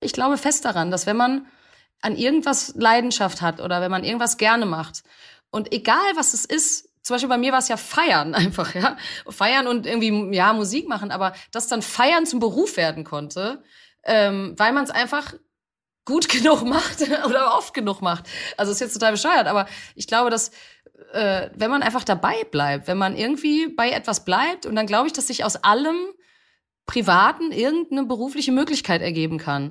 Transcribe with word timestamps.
Ich 0.00 0.12
glaube 0.12 0.36
fest 0.36 0.64
daran, 0.64 0.90
dass 0.90 1.06
wenn 1.06 1.16
man 1.16 1.46
an 2.00 2.16
irgendwas 2.16 2.74
Leidenschaft 2.76 3.42
hat 3.42 3.60
oder 3.60 3.80
wenn 3.80 3.90
man 3.90 4.04
irgendwas 4.04 4.36
gerne 4.36 4.66
macht 4.66 5.02
und 5.50 5.72
egal 5.72 6.12
was 6.14 6.34
es 6.34 6.44
ist, 6.44 6.88
zum 7.02 7.14
Beispiel 7.14 7.28
bei 7.28 7.38
mir 7.38 7.52
war 7.52 7.58
es 7.58 7.68
ja 7.68 7.76
Feiern 7.76 8.34
einfach, 8.34 8.74
ja. 8.74 8.96
Feiern 9.28 9.66
und 9.66 9.86
irgendwie, 9.86 10.36
ja, 10.36 10.52
Musik 10.52 10.88
machen, 10.88 11.10
aber 11.10 11.34
dass 11.52 11.68
dann 11.68 11.82
Feiern 11.82 12.26
zum 12.26 12.40
Beruf 12.40 12.76
werden 12.76 13.04
konnte, 13.04 13.62
ähm, 14.04 14.54
weil 14.56 14.72
man 14.72 14.84
es 14.84 14.90
einfach 14.90 15.34
gut 16.04 16.28
genug 16.30 16.64
macht 16.64 17.02
oder 17.26 17.56
oft 17.56 17.74
genug 17.74 18.00
macht. 18.00 18.24
Also 18.56 18.72
ist 18.72 18.80
jetzt 18.80 18.94
total 18.94 19.12
bescheuert, 19.12 19.46
aber 19.46 19.66
ich 19.94 20.06
glaube, 20.06 20.30
dass 20.30 20.50
äh, 21.12 21.50
wenn 21.54 21.70
man 21.70 21.82
einfach 21.82 22.04
dabei 22.04 22.44
bleibt, 22.44 22.86
wenn 22.88 22.98
man 22.98 23.16
irgendwie 23.16 23.68
bei 23.68 23.90
etwas 23.90 24.24
bleibt 24.24 24.66
und 24.66 24.76
dann 24.76 24.86
glaube 24.86 25.06
ich, 25.06 25.12
dass 25.12 25.26
sich 25.26 25.44
aus 25.44 25.56
allem 25.56 25.96
Privaten 26.88 27.52
irgendeine 27.52 28.06
berufliche 28.06 28.50
Möglichkeit 28.50 29.02
ergeben 29.02 29.36
kann. 29.36 29.70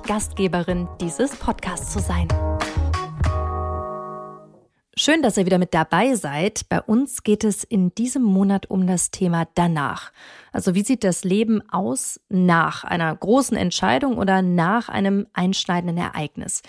Gastgeberin 0.03 0.87
dieses 0.99 1.35
Podcasts 1.35 1.93
zu 1.93 1.99
sein. 1.99 2.27
Schön, 4.97 5.21
dass 5.21 5.37
ihr 5.37 5.45
wieder 5.45 5.57
mit 5.57 5.73
dabei 5.73 6.15
seid. 6.15 6.67
Bei 6.67 6.81
uns 6.81 7.23
geht 7.23 7.43
es 7.43 7.63
in 7.63 7.95
diesem 7.95 8.23
Monat 8.23 8.69
um 8.69 8.85
das 8.87 9.09
Thema 9.09 9.47
danach. 9.55 10.11
Also 10.51 10.75
wie 10.75 10.83
sieht 10.83 11.03
das 11.03 11.23
Leben 11.23 11.67
aus 11.71 12.19
nach 12.29 12.83
einer 12.83 13.15
großen 13.15 13.55
Entscheidung 13.55 14.17
oder 14.17 14.41
nach 14.41 14.89
einem 14.89 15.27
einschneidenden 15.33 15.97
Ereignis? 15.97 16.61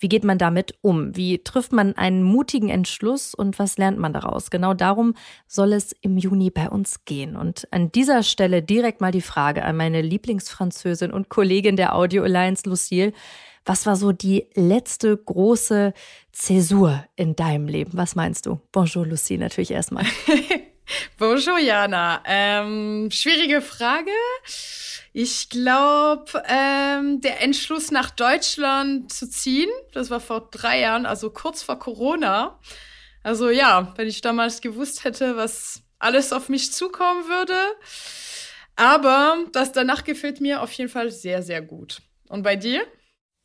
Wie 0.00 0.08
geht 0.08 0.24
man 0.24 0.38
damit 0.38 0.74
um? 0.80 1.16
Wie 1.16 1.42
trifft 1.42 1.72
man 1.72 1.96
einen 1.96 2.22
mutigen 2.22 2.68
Entschluss 2.68 3.34
und 3.34 3.58
was 3.58 3.78
lernt 3.78 3.98
man 3.98 4.12
daraus? 4.12 4.50
Genau 4.50 4.74
darum 4.74 5.14
soll 5.46 5.72
es 5.72 5.92
im 6.00 6.16
Juni 6.16 6.50
bei 6.50 6.68
uns 6.68 7.04
gehen. 7.04 7.36
Und 7.36 7.66
an 7.72 7.90
dieser 7.90 8.22
Stelle 8.22 8.62
direkt 8.62 9.00
mal 9.00 9.12
die 9.12 9.20
Frage 9.20 9.64
an 9.64 9.76
meine 9.76 10.00
Lieblingsfranzösin 10.02 11.12
und 11.12 11.28
Kollegin 11.28 11.76
der 11.76 11.94
Audio 11.94 12.22
Alliance, 12.22 12.68
Lucille. 12.68 13.12
Was 13.64 13.84
war 13.86 13.96
so 13.96 14.12
die 14.12 14.46
letzte 14.54 15.16
große 15.16 15.92
Zäsur 16.32 17.04
in 17.16 17.36
deinem 17.36 17.66
Leben? 17.66 17.90
Was 17.94 18.14
meinst 18.14 18.46
du? 18.46 18.60
Bonjour, 18.72 19.04
Lucie, 19.04 19.36
natürlich 19.36 19.72
erstmal. 19.72 20.04
Bonjour, 21.18 21.58
Jana. 21.58 22.22
Ähm, 22.24 23.10
schwierige 23.10 23.60
Frage. 23.60 24.10
Ich 25.20 25.48
glaube, 25.48 26.44
ähm, 26.46 27.20
der 27.20 27.42
Entschluss 27.42 27.90
nach 27.90 28.10
Deutschland 28.10 29.12
zu 29.12 29.28
ziehen, 29.28 29.68
das 29.92 30.10
war 30.10 30.20
vor 30.20 30.48
drei 30.52 30.78
Jahren, 30.78 31.06
also 31.06 31.30
kurz 31.30 31.60
vor 31.60 31.76
Corona. 31.80 32.60
Also 33.24 33.50
ja, 33.50 33.92
wenn 33.96 34.06
ich 34.06 34.20
damals 34.20 34.60
gewusst 34.60 35.02
hätte, 35.02 35.36
was 35.36 35.82
alles 35.98 36.32
auf 36.32 36.48
mich 36.48 36.72
zukommen 36.72 37.26
würde. 37.26 37.56
Aber 38.76 39.38
das 39.50 39.72
danach 39.72 40.04
gefällt 40.04 40.40
mir 40.40 40.62
auf 40.62 40.70
jeden 40.74 40.88
Fall 40.88 41.10
sehr, 41.10 41.42
sehr 41.42 41.62
gut. 41.62 42.00
Und 42.28 42.44
bei 42.44 42.54
dir? 42.54 42.82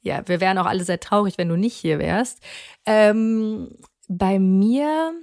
Ja, 0.03 0.21
wir 0.27 0.39
wären 0.39 0.59
auch 0.59 0.67
alle 0.67 0.83
sehr 0.83 0.99
traurig, 0.99 1.39
wenn 1.39 1.49
du 1.49 1.55
nicht 1.55 1.75
hier 1.75 1.97
wärst. 1.97 2.43
Ähm, 2.85 3.79
bei 4.07 4.37
mir, 4.37 5.15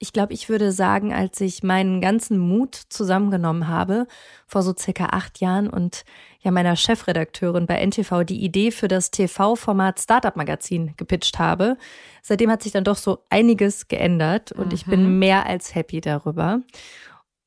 ich 0.00 0.12
glaube, 0.12 0.32
ich 0.32 0.48
würde 0.48 0.70
sagen, 0.70 1.12
als 1.12 1.40
ich 1.40 1.62
meinen 1.62 2.00
ganzen 2.00 2.38
Mut 2.38 2.74
zusammengenommen 2.74 3.66
habe, 3.66 4.06
vor 4.46 4.62
so 4.62 4.72
circa 4.76 5.06
acht 5.06 5.40
Jahren 5.40 5.68
und 5.68 6.04
ja 6.40 6.52
meiner 6.52 6.76
Chefredakteurin 6.76 7.66
bei 7.66 7.84
NTV 7.84 8.22
die 8.24 8.42
Idee 8.42 8.70
für 8.70 8.86
das 8.86 9.10
TV-Format 9.10 9.98
Startup 9.98 10.36
Magazin 10.36 10.94
gepitcht 10.96 11.40
habe. 11.40 11.76
Seitdem 12.22 12.50
hat 12.50 12.62
sich 12.62 12.72
dann 12.72 12.84
doch 12.84 12.96
so 12.96 13.24
einiges 13.28 13.88
geändert 13.88 14.52
und 14.52 14.68
mhm. 14.68 14.74
ich 14.74 14.86
bin 14.86 15.04
mhm. 15.04 15.18
mehr 15.18 15.46
als 15.46 15.74
happy 15.74 16.00
darüber. 16.00 16.60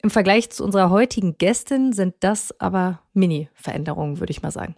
Im 0.04 0.10
Vergleich 0.10 0.50
zu 0.50 0.66
unserer 0.66 0.90
heutigen 0.90 1.38
Gästin 1.38 1.94
sind 1.94 2.16
das 2.20 2.60
aber 2.60 3.02
Mini-Veränderungen, 3.14 4.20
würde 4.20 4.32
ich 4.32 4.42
mal 4.42 4.52
sagen. 4.52 4.76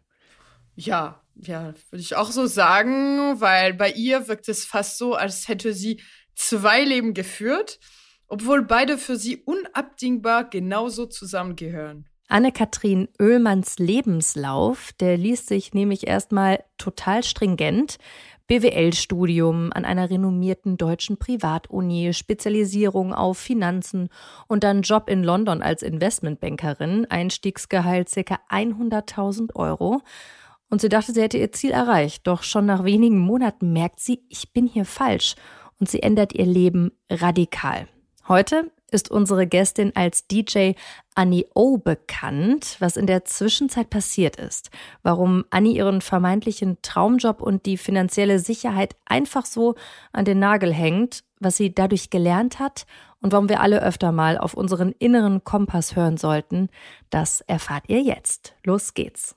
Ja, 0.75 1.22
ja, 1.36 1.74
würde 1.90 2.02
ich 2.02 2.16
auch 2.16 2.30
so 2.30 2.46
sagen, 2.46 3.40
weil 3.40 3.74
bei 3.74 3.90
ihr 3.92 4.28
wirkt 4.28 4.48
es 4.50 4.66
fast 4.66 4.98
so, 4.98 5.16
als 5.16 5.48
hätte 5.48 5.74
sie 5.74 6.02
zwei 6.36 6.84
Leben 6.84 7.14
geführt, 7.14 7.80
obwohl 8.28 8.64
beide 8.64 8.98
für 8.98 9.16
sie 9.16 9.38
unabdingbar 9.38 10.50
genauso 10.50 11.06
zusammengehören. 11.06 12.08
Anne-Kathrin 12.30 13.10
Oehlmanns 13.20 13.78
Lebenslauf, 13.78 14.92
der 15.00 15.18
liest 15.18 15.48
sich 15.48 15.74
nämlich 15.74 16.08
erstmal 16.08 16.64
total 16.78 17.24
stringent. 17.24 17.98
BWL-Studium 18.48 19.72
an 19.74 19.86
einer 19.86 20.10
renommierten 20.10 20.78
deutschen 20.78 21.18
Privatuni, 21.18 22.14
Spezialisierung 22.14 23.14
auf 23.14 23.38
Finanzen 23.38 24.10
und 24.48 24.64
dann 24.64 24.82
Job 24.82 25.10
in 25.10 25.24
London 25.24 25.62
als 25.62 25.82
Investmentbankerin, 25.82 27.06
Einstiegsgehalt 27.10 28.10
ca. 28.12 28.40
100.000 28.50 29.56
Euro. 29.56 30.02
Und 30.70 30.82
sie 30.82 30.90
dachte, 30.90 31.14
sie 31.14 31.22
hätte 31.22 31.38
ihr 31.38 31.52
Ziel 31.52 31.72
erreicht. 31.72 32.26
Doch 32.26 32.44
schon 32.44 32.66
nach 32.66 32.84
wenigen 32.84 33.20
Monaten 33.20 33.74
merkt 33.74 34.00
sie, 34.00 34.24
ich 34.28 34.54
bin 34.54 34.66
hier 34.66 34.86
falsch. 34.86 35.36
Und 35.80 35.90
sie 35.90 36.04
ändert 36.04 36.34
ihr 36.34 36.46
Leben 36.46 36.92
radikal. 37.10 37.88
Heute 38.28 38.72
ist 38.94 39.12
unsere 39.12 39.48
Gästin 39.48 39.92
als 39.96 40.28
DJ 40.28 40.74
Annie 41.16 41.46
O 41.56 41.78
bekannt, 41.78 42.78
was 42.80 42.96
in 42.96 43.08
der 43.08 43.26
Zwischenzeit 43.26 43.90
passiert 43.90 44.38
ist, 44.38 44.70
warum 45.02 45.44
Annie 45.50 45.76
ihren 45.76 46.00
vermeintlichen 46.00 46.78
Traumjob 46.82 47.42
und 47.42 47.66
die 47.66 47.78
finanzielle 47.78 48.40
Sicherheit 48.40 48.96
einfach 49.06 49.46
so 49.46 49.76
an 50.14 50.26
den 50.26 50.40
Nagel 50.40 50.74
hängt, 50.74 51.24
was 51.40 51.58
sie 51.58 51.74
dadurch 51.74 52.12
gelernt 52.12 52.60
hat 52.60 52.86
und 53.20 53.34
warum 53.34 53.50
wir 53.50 53.62
alle 53.62 53.82
öfter 53.82 54.12
mal 54.12 54.38
auf 54.38 54.54
unseren 54.54 54.94
inneren 55.00 55.44
Kompass 55.44 55.96
hören 55.96 56.18
sollten, 56.18 56.70
das 57.10 57.42
erfahrt 57.42 57.86
ihr 57.88 58.02
jetzt. 58.02 58.56
Los 58.64 58.94
geht's. 58.94 59.36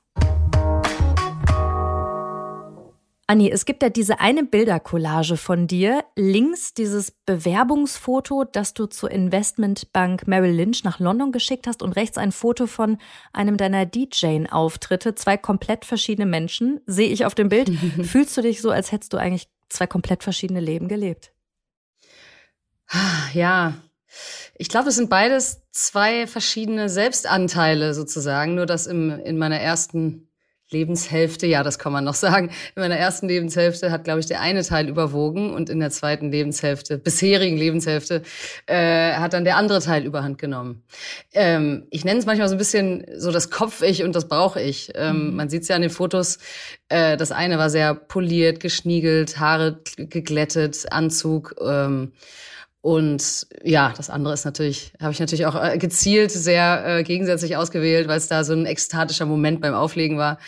Anni, 3.29 3.51
es 3.51 3.65
gibt 3.65 3.83
ja 3.83 3.91
diese 3.91 4.21
eine 4.21 4.45
Bildercollage 4.45 5.37
von 5.37 5.67
dir. 5.67 6.05
Links 6.15 6.75
dieses 6.75 7.11
Bewerbungsfoto, 7.11 8.45
das 8.45 8.73
du 8.73 8.87
zur 8.87 9.11
Investmentbank 9.11 10.29
Merrill 10.29 10.55
Lynch 10.55 10.85
nach 10.85 11.01
London 11.01 11.33
geschickt 11.33 11.67
hast 11.67 11.83
und 11.83 11.93
rechts 11.93 12.19
ein 12.19 12.31
Foto 12.31 12.69
von 12.69 12.99
einem 13.33 13.57
deiner 13.57 13.85
DJ-Auftritte. 13.85 15.17
Zwei 15.17 15.37
komplett 15.37 15.85
verschiedene 15.85 16.27
Menschen 16.27 16.81
sehe 16.87 17.09
ich 17.09 17.25
auf 17.25 17.35
dem 17.35 17.49
Bild. 17.49 17.69
Fühlst 18.05 18.37
du 18.37 18.43
dich 18.43 18.63
so, 18.63 18.71
als 18.71 18.93
hättest 18.93 19.13
du 19.13 19.17
eigentlich 19.17 19.49
zwei 19.69 19.89
komplett 19.89 20.23
verschiedene 20.23 20.61
Leben 20.61 20.87
gelebt? 20.87 21.33
Ja, 23.33 23.75
ich 24.55 24.69
glaube, 24.69 24.91
es 24.91 24.95
sind 24.95 25.11
beides 25.11 25.63
zwei 25.73 26.29
verschiedene 26.29 26.89
Selbstanteile 26.89 27.93
sozusagen, 27.93 28.55
nur 28.55 28.67
dass 28.67 28.87
im, 28.87 29.11
in 29.11 29.37
meiner 29.37 29.59
ersten 29.59 30.26
Lebenshälfte, 30.71 31.47
ja, 31.47 31.63
das 31.63 31.79
kann 31.79 31.93
man 31.93 32.05
noch 32.05 32.15
sagen. 32.27 32.49
In 32.75 32.83
meiner 32.83 32.97
ersten 32.97 33.29
Lebenshälfte 33.29 33.91
hat, 33.91 34.05
glaube 34.05 34.21
ich, 34.21 34.27
der 34.27 34.41
eine 34.41 34.63
Teil 34.63 34.89
überwogen 34.89 35.53
und 35.55 35.71
in 35.71 35.81
der 35.81 35.91
zweiten 35.91 36.31
Lebenshälfte, 36.31 36.99
bisherigen 36.99 37.57
Lebenshälfte, 37.57 38.23
äh, 38.67 39.13
hat 39.15 39.33
dann 39.33 39.45
der 39.45 39.57
andere 39.57 39.81
Teil 39.81 40.05
überhand 40.05 40.39
genommen. 40.39 40.83
Ähm, 41.33 41.87
ich 41.91 42.05
nenne 42.05 42.19
es 42.19 42.27
manchmal 42.27 42.49
so 42.49 42.55
ein 42.55 42.59
bisschen 42.59 43.07
so 43.17 43.31
das 43.31 43.51
Kopf-Ich 43.51 44.03
und 44.03 44.15
das 44.17 44.29
Bauch-Ich. 44.29 44.93
Ähm, 44.95 45.31
mhm. 45.31 45.37
Man 45.37 45.49
sieht 45.49 45.63
es 45.63 45.69
ja 45.69 45.77
an 45.77 45.83
den 45.83 45.91
Fotos. 45.91 46.39
Äh, 46.89 47.17
das 47.17 47.33
eine 47.33 47.59
war 47.59 47.71
sehr 47.71 47.95
poliert, 47.95 48.61
geschniegelt, 48.61 49.39
Haare 49.39 49.81
geglättet, 49.97 50.87
Anzug. 50.91 51.55
Ähm, 51.61 52.13
und 52.87 53.49
ja, 53.65 53.93
das 53.97 54.11
andere 54.11 54.33
ist 54.33 54.45
natürlich, 54.45 54.93
habe 55.03 55.11
ich 55.11 55.19
natürlich 55.19 55.45
auch 55.47 55.61
äh, 55.61 55.77
gezielt 55.77 56.31
sehr 56.31 56.85
äh, 56.87 57.03
gegensätzlich 57.03 57.57
ausgewählt, 57.57 58.07
weil 58.07 58.17
es 58.17 58.29
da 58.29 58.45
so 58.45 58.53
ein 58.53 58.65
ekstatischer 58.65 59.27
Moment 59.27 59.61
beim 59.61 59.75
Auflegen 59.75 60.19
war. 60.19 60.39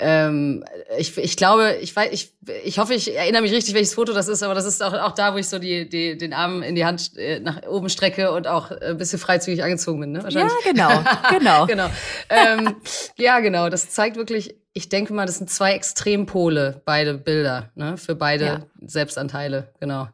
Ähm, 0.00 0.64
ich, 0.98 1.16
ich 1.16 1.36
glaube, 1.36 1.76
ich 1.80 1.94
weiß, 1.94 2.08
ich, 2.10 2.32
ich 2.64 2.80
hoffe, 2.80 2.94
ich 2.94 3.16
erinnere 3.16 3.42
mich 3.42 3.52
richtig, 3.52 3.74
welches 3.74 3.94
Foto 3.94 4.12
das 4.12 4.26
ist, 4.26 4.42
aber 4.42 4.54
das 4.54 4.64
ist 4.64 4.82
auch, 4.82 4.92
auch 4.92 5.12
da, 5.12 5.34
wo 5.34 5.38
ich 5.38 5.46
so 5.46 5.60
die, 5.60 5.88
die, 5.88 6.18
den 6.18 6.32
Arm 6.32 6.64
in 6.64 6.74
die 6.74 6.84
Hand 6.84 7.16
äh, 7.16 7.38
nach 7.38 7.62
oben 7.62 7.88
strecke 7.88 8.32
und 8.32 8.48
auch 8.48 8.72
ein 8.72 8.98
bisschen 8.98 9.20
freizügig 9.20 9.62
angezogen 9.62 10.00
bin. 10.00 10.10
Ne? 10.10 10.24
Wahrscheinlich. 10.24 10.52
Ja, 10.64 10.72
genau, 10.72 11.04
genau. 11.30 11.66
genau. 11.68 11.90
Ähm, 12.28 12.74
ja, 13.18 13.38
genau. 13.38 13.68
Das 13.68 13.90
zeigt 13.90 14.16
wirklich, 14.16 14.56
ich 14.72 14.88
denke 14.88 15.12
mal, 15.12 15.26
das 15.26 15.38
sind 15.38 15.48
zwei 15.48 15.74
Extrempole, 15.74 16.82
beide 16.84 17.14
Bilder, 17.14 17.70
ne? 17.76 17.96
für 17.98 18.16
beide 18.16 18.44
ja. 18.44 18.66
Selbstanteile, 18.84 19.68
genau. 19.78 20.08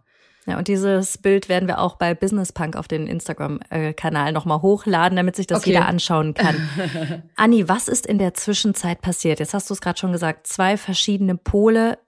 Ja, 0.51 0.59
und 0.59 0.67
dieses 0.67 1.17
Bild 1.17 1.49
werden 1.49 1.69
wir 1.69 1.79
auch 1.79 1.95
bei 1.95 2.13
Business 2.13 2.51
Punk 2.53 2.75
auf 2.75 2.89
den 2.89 3.07
Instagram-Kanal 3.07 4.33
nochmal 4.33 4.63
hochladen, 4.63 5.15
damit 5.15 5.37
sich 5.37 5.47
das 5.47 5.61
okay. 5.61 5.71
jeder 5.71 5.87
anschauen 5.87 6.35
kann. 6.35 7.23
Anni, 7.37 7.69
was 7.69 7.87
ist 7.87 8.05
in 8.05 8.19
der 8.19 8.35
Zwischenzeit 8.35 9.01
passiert? 9.01 9.39
Jetzt 9.39 9.55
hast 9.55 9.71
du 9.71 9.75
es 9.75 9.81
gerade 9.81 10.01
schon 10.01 10.11
gesagt, 10.11 10.49
zwei 10.49 10.77
verschiedene 10.77 11.37
Pole. 11.37 11.99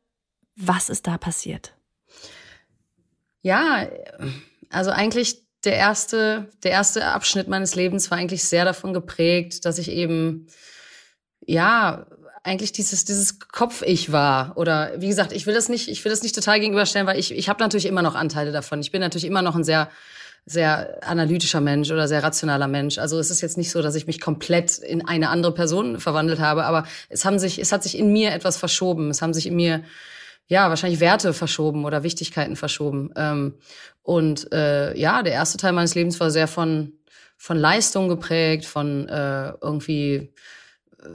Was 0.57 0.89
ist 0.89 1.07
da 1.07 1.19
passiert? 1.19 1.77
Ja, 3.43 3.87
also 4.71 4.91
eigentlich 4.91 5.45
der 5.65 5.77
erste, 5.77 6.51
der 6.65 6.73
erste 6.73 7.05
Abschnitt 7.07 7.47
meines 7.47 7.77
Lebens 7.77 8.11
war 8.11 8.19
eigentlich 8.19 8.43
sehr 8.43 8.65
davon 8.65 8.93
geprägt, 8.93 9.65
dass 9.65 9.79
ich 9.79 9.89
eben, 9.89 10.49
ja, 11.47 12.07
eigentlich 12.45 12.73
dieses, 12.73 13.05
dieses 13.05 13.39
Kopf-Ich 13.39 14.11
war. 14.11 14.57
Oder 14.57 14.93
wie 14.97 15.09
gesagt, 15.09 15.33
ich 15.33 15.47
will 15.47 15.55
das 15.55 15.69
nicht, 15.69 15.89
ich 15.89 16.05
will 16.05 16.11
das 16.11 16.23
nicht 16.23 16.35
total 16.35 16.61
gegenüberstellen, 16.61 17.07
weil 17.07 17.19
ich, 17.19 17.33
ich 17.33 17.49
habe 17.49 17.63
natürlich 17.63 17.87
immer 17.87 18.03
noch 18.03 18.15
Anteile 18.15 18.53
davon. 18.53 18.81
Ich 18.81 18.91
bin 18.91 19.01
natürlich 19.01 19.27
immer 19.27 19.43
noch 19.43 19.55
ein 19.55 19.65
sehr, 19.65 19.89
sehr 20.45 20.99
analytischer 21.07 21.61
Mensch 21.61 21.91
oder 21.93 22.09
sehr 22.09 22.23
rationaler 22.23 22.67
Mensch. 22.67 22.99
Also 22.99 23.19
es 23.21 23.31
ist 23.31 23.43
jetzt 23.43 23.57
nicht 23.57 23.71
so, 23.71 23.81
dass 23.81 23.95
ich 23.95 24.09
mich 24.09 24.21
komplett 24.21 24.79
in 24.79 25.07
eine 25.07 25.29
andere 25.29 25.55
Person 25.55 26.01
verwandelt 26.01 26.41
habe, 26.41 26.65
aber 26.65 26.85
es 27.09 27.25
haben 27.25 27.39
sich, 27.39 27.61
es 27.61 27.71
hat 27.71 27.85
sich 27.85 27.97
in 27.97 28.13
mir 28.13 28.33
etwas 28.33 28.57
verschoben. 28.57 29.11
Es 29.11 29.23
haben 29.23 29.35
sich 29.35 29.47
in 29.47 29.55
mir 29.55 29.85
ja, 30.49 30.69
wahrscheinlich 30.69 31.01
Werte 31.01 31.33
verschoben 31.33 31.85
oder 31.85 32.03
Wichtigkeiten 32.03 32.57
verschoben. 32.57 33.11
Ähm, 33.15 33.55
und 34.03 34.53
äh, 34.53 34.99
ja, 34.99 35.23
der 35.23 35.33
erste 35.33 35.59
Teil 35.59 35.73
meines 35.73 35.95
Lebens 35.95 36.19
war 36.19 36.33
sehr 36.33 36.49
von, 36.49 36.93
von 37.37 37.57
Leistung 37.57 38.09
geprägt, 38.09 38.65
von 38.65 39.09
äh, 39.09 39.53
irgendwie 39.61 40.33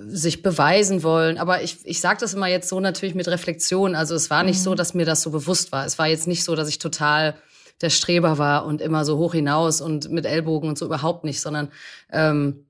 sich 0.08 0.42
beweisen 0.42 1.04
wollen. 1.04 1.38
Aber 1.38 1.62
ich, 1.62 1.78
ich 1.84 2.02
sage 2.02 2.20
das 2.20 2.34
immer 2.34 2.48
jetzt 2.48 2.70
so 2.70 2.80
natürlich 2.80 3.16
mit 3.16 3.28
Reflexion. 3.28 3.96
Also 3.96 4.16
es 4.16 4.30
war 4.30 4.44
nicht 4.44 4.60
mhm. 4.60 4.64
so, 4.64 4.76
dass 4.76 4.94
mir 4.94 5.06
das 5.06 5.22
so 5.22 5.32
bewusst 5.32 5.72
war. 5.72 5.86
Es 5.86 5.98
war 5.98 6.08
jetzt 6.08 6.28
nicht 6.28 6.44
so, 6.44 6.56
dass 6.56 6.70
ich 6.70 6.80
total 6.80 7.36
der 7.82 7.90
Streber 7.90 8.38
war 8.38 8.66
und 8.66 8.82
immer 8.82 9.06
so 9.06 9.18
hoch 9.18 9.34
hinaus 9.34 9.82
und 9.82 10.10
mit 10.10 10.26
Ellbogen 10.26 10.70
und 10.70 10.78
so 10.78 10.86
überhaupt 10.86 11.24
nicht, 11.24 11.40
sondern 11.42 11.72
ähm, 12.12 12.66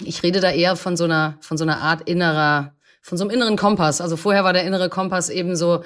ich 0.00 0.22
rede 0.22 0.40
da 0.40 0.50
eher 0.50 0.76
von 0.76 0.96
so 0.96 1.04
einer, 1.04 1.38
von 1.40 1.56
so 1.56 1.64
einer 1.64 1.78
Art 1.78 2.08
innerer 2.08 2.74
von 3.02 3.18
so 3.18 3.24
einem 3.24 3.30
inneren 3.30 3.56
Kompass. 3.56 4.00
Also 4.00 4.16
vorher 4.16 4.44
war 4.44 4.52
der 4.52 4.64
innere 4.64 4.88
Kompass 4.88 5.28
eben 5.28 5.56
so, 5.56 5.84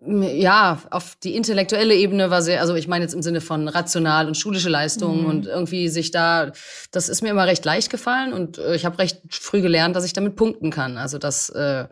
ja, 0.00 0.80
auf 0.90 1.16
die 1.16 1.34
intellektuelle 1.34 1.94
Ebene 1.94 2.30
war 2.30 2.40
sehr, 2.40 2.60
also 2.60 2.74
ich 2.76 2.86
meine 2.86 3.04
jetzt 3.04 3.14
im 3.14 3.22
Sinne 3.22 3.40
von 3.40 3.66
rational 3.66 4.28
und 4.28 4.36
schulische 4.36 4.68
Leistungen 4.68 5.22
mhm. 5.22 5.26
und 5.26 5.46
irgendwie 5.46 5.88
sich 5.88 6.12
da, 6.12 6.52
das 6.92 7.08
ist 7.08 7.20
mir 7.20 7.30
immer 7.30 7.46
recht 7.46 7.64
leicht 7.64 7.90
gefallen 7.90 8.32
und 8.32 8.58
äh, 8.58 8.76
ich 8.76 8.84
habe 8.84 8.98
recht 8.98 9.22
früh 9.30 9.60
gelernt, 9.60 9.96
dass 9.96 10.04
ich 10.04 10.12
damit 10.12 10.36
punkten 10.36 10.70
kann. 10.70 10.98
Also 10.98 11.18
dass, 11.18 11.48
äh, 11.50 11.86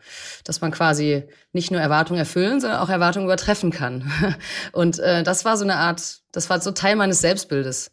dass 0.44 0.60
man 0.60 0.70
quasi 0.70 1.24
nicht 1.52 1.72
nur 1.72 1.80
Erwartungen 1.80 2.20
erfüllen, 2.20 2.60
sondern 2.60 2.78
auch 2.78 2.90
Erwartungen 2.90 3.26
übertreffen 3.26 3.72
kann. 3.72 4.10
Und 4.72 4.98
äh, 5.00 5.24
das 5.24 5.44
war 5.44 5.56
so 5.56 5.64
eine 5.64 5.76
Art, 5.76 6.18
das 6.30 6.48
war 6.48 6.60
so 6.60 6.70
Teil 6.70 6.94
meines 6.94 7.20
Selbstbildes. 7.20 7.90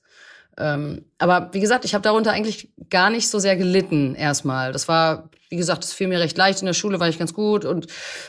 Ähm, 0.57 1.05
aber 1.17 1.49
wie 1.53 1.59
gesagt, 1.59 1.85
ich 1.85 1.95
habe 1.95 2.03
darunter 2.03 2.31
eigentlich 2.31 2.71
gar 2.89 3.09
nicht 3.09 3.29
so 3.29 3.39
sehr 3.39 3.55
gelitten 3.55 4.13
erstmal. 4.13 4.71
Das 4.71 4.87
war, 4.87 5.29
wie 5.49 5.55
gesagt, 5.55 5.83
das 5.83 5.93
fiel 5.93 6.07
mir 6.07 6.19
recht 6.19 6.37
leicht. 6.37 6.59
In 6.59 6.67
der 6.67 6.73
Schule 6.73 6.99
war 6.99 7.09
ich 7.09 7.17
ganz 7.17 7.33
gut 7.33 7.65
und 7.65 7.87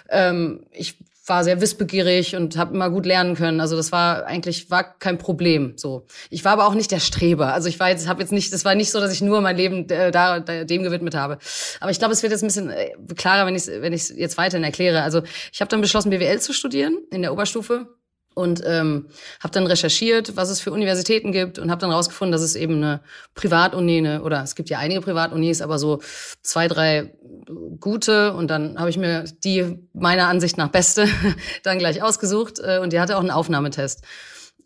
ähm, 0.08 0.64
ich 0.70 0.96
war 1.26 1.44
sehr 1.44 1.60
wissbegierig 1.60 2.36
und 2.36 2.56
habe 2.56 2.74
immer 2.74 2.90
gut 2.90 3.06
lernen 3.06 3.34
können. 3.34 3.60
Also 3.60 3.76
das 3.76 3.92
war 3.92 4.26
eigentlich 4.26 4.70
war 4.70 4.98
kein 4.98 5.18
Problem. 5.18 5.72
So, 5.76 6.06
ich 6.30 6.44
war 6.44 6.52
aber 6.52 6.66
auch 6.66 6.74
nicht 6.74 6.90
der 6.90 7.00
Streber. 7.00 7.54
Also 7.54 7.68
ich 7.68 7.80
war 7.80 7.88
jetzt, 7.88 8.08
habe 8.08 8.20
jetzt 8.20 8.32
nicht, 8.32 8.52
das 8.52 8.64
war 8.64 8.74
nicht 8.74 8.90
so, 8.90 9.00
dass 9.00 9.12
ich 9.12 9.22
nur 9.22 9.40
mein 9.40 9.56
Leben 9.56 9.88
äh, 9.88 10.10
da, 10.10 10.40
dem 10.40 10.82
gewidmet 10.82 11.14
habe. 11.14 11.38
Aber 11.80 11.90
ich 11.90 11.98
glaube, 11.98 12.12
es 12.12 12.22
wird 12.22 12.32
jetzt 12.32 12.42
ein 12.42 12.48
bisschen 12.48 12.70
äh, 12.70 12.90
klarer, 13.16 13.46
wenn 13.46 13.54
ich 13.54 13.66
wenn 13.66 13.92
ich 13.92 14.10
jetzt 14.10 14.36
weiterhin 14.36 14.64
erkläre. 14.64 15.02
Also 15.02 15.22
ich 15.52 15.60
habe 15.60 15.68
dann 15.68 15.80
beschlossen, 15.80 16.10
BWL 16.10 16.40
zu 16.40 16.52
studieren 16.52 16.98
in 17.10 17.22
der 17.22 17.32
Oberstufe 17.32 17.88
und 18.34 18.62
ähm, 18.66 19.06
habe 19.40 19.52
dann 19.52 19.66
recherchiert, 19.66 20.36
was 20.36 20.50
es 20.50 20.60
für 20.60 20.72
Universitäten 20.72 21.32
gibt 21.32 21.58
und 21.58 21.70
habe 21.70 21.80
dann 21.80 21.90
rausgefunden, 21.90 22.32
dass 22.32 22.42
es 22.42 22.56
eben 22.56 22.76
eine 22.76 23.00
Privatuni 23.34 23.98
eine, 23.98 24.22
oder 24.22 24.42
es 24.42 24.54
gibt 24.54 24.70
ja 24.70 24.78
einige 24.78 25.00
Privatunis, 25.00 25.62
aber 25.62 25.78
so 25.78 26.00
zwei, 26.42 26.68
drei 26.68 27.14
gute 27.80 28.32
und 28.34 28.48
dann 28.48 28.78
habe 28.78 28.90
ich 28.90 28.98
mir 28.98 29.24
die 29.44 29.78
meiner 29.92 30.28
Ansicht 30.28 30.58
nach 30.58 30.68
beste 30.68 31.08
dann 31.62 31.78
gleich 31.78 32.02
ausgesucht 32.02 32.58
äh, 32.58 32.78
und 32.78 32.92
die 32.92 33.00
hatte 33.00 33.16
auch 33.16 33.20
einen 33.20 33.30
Aufnahmetest. 33.30 34.02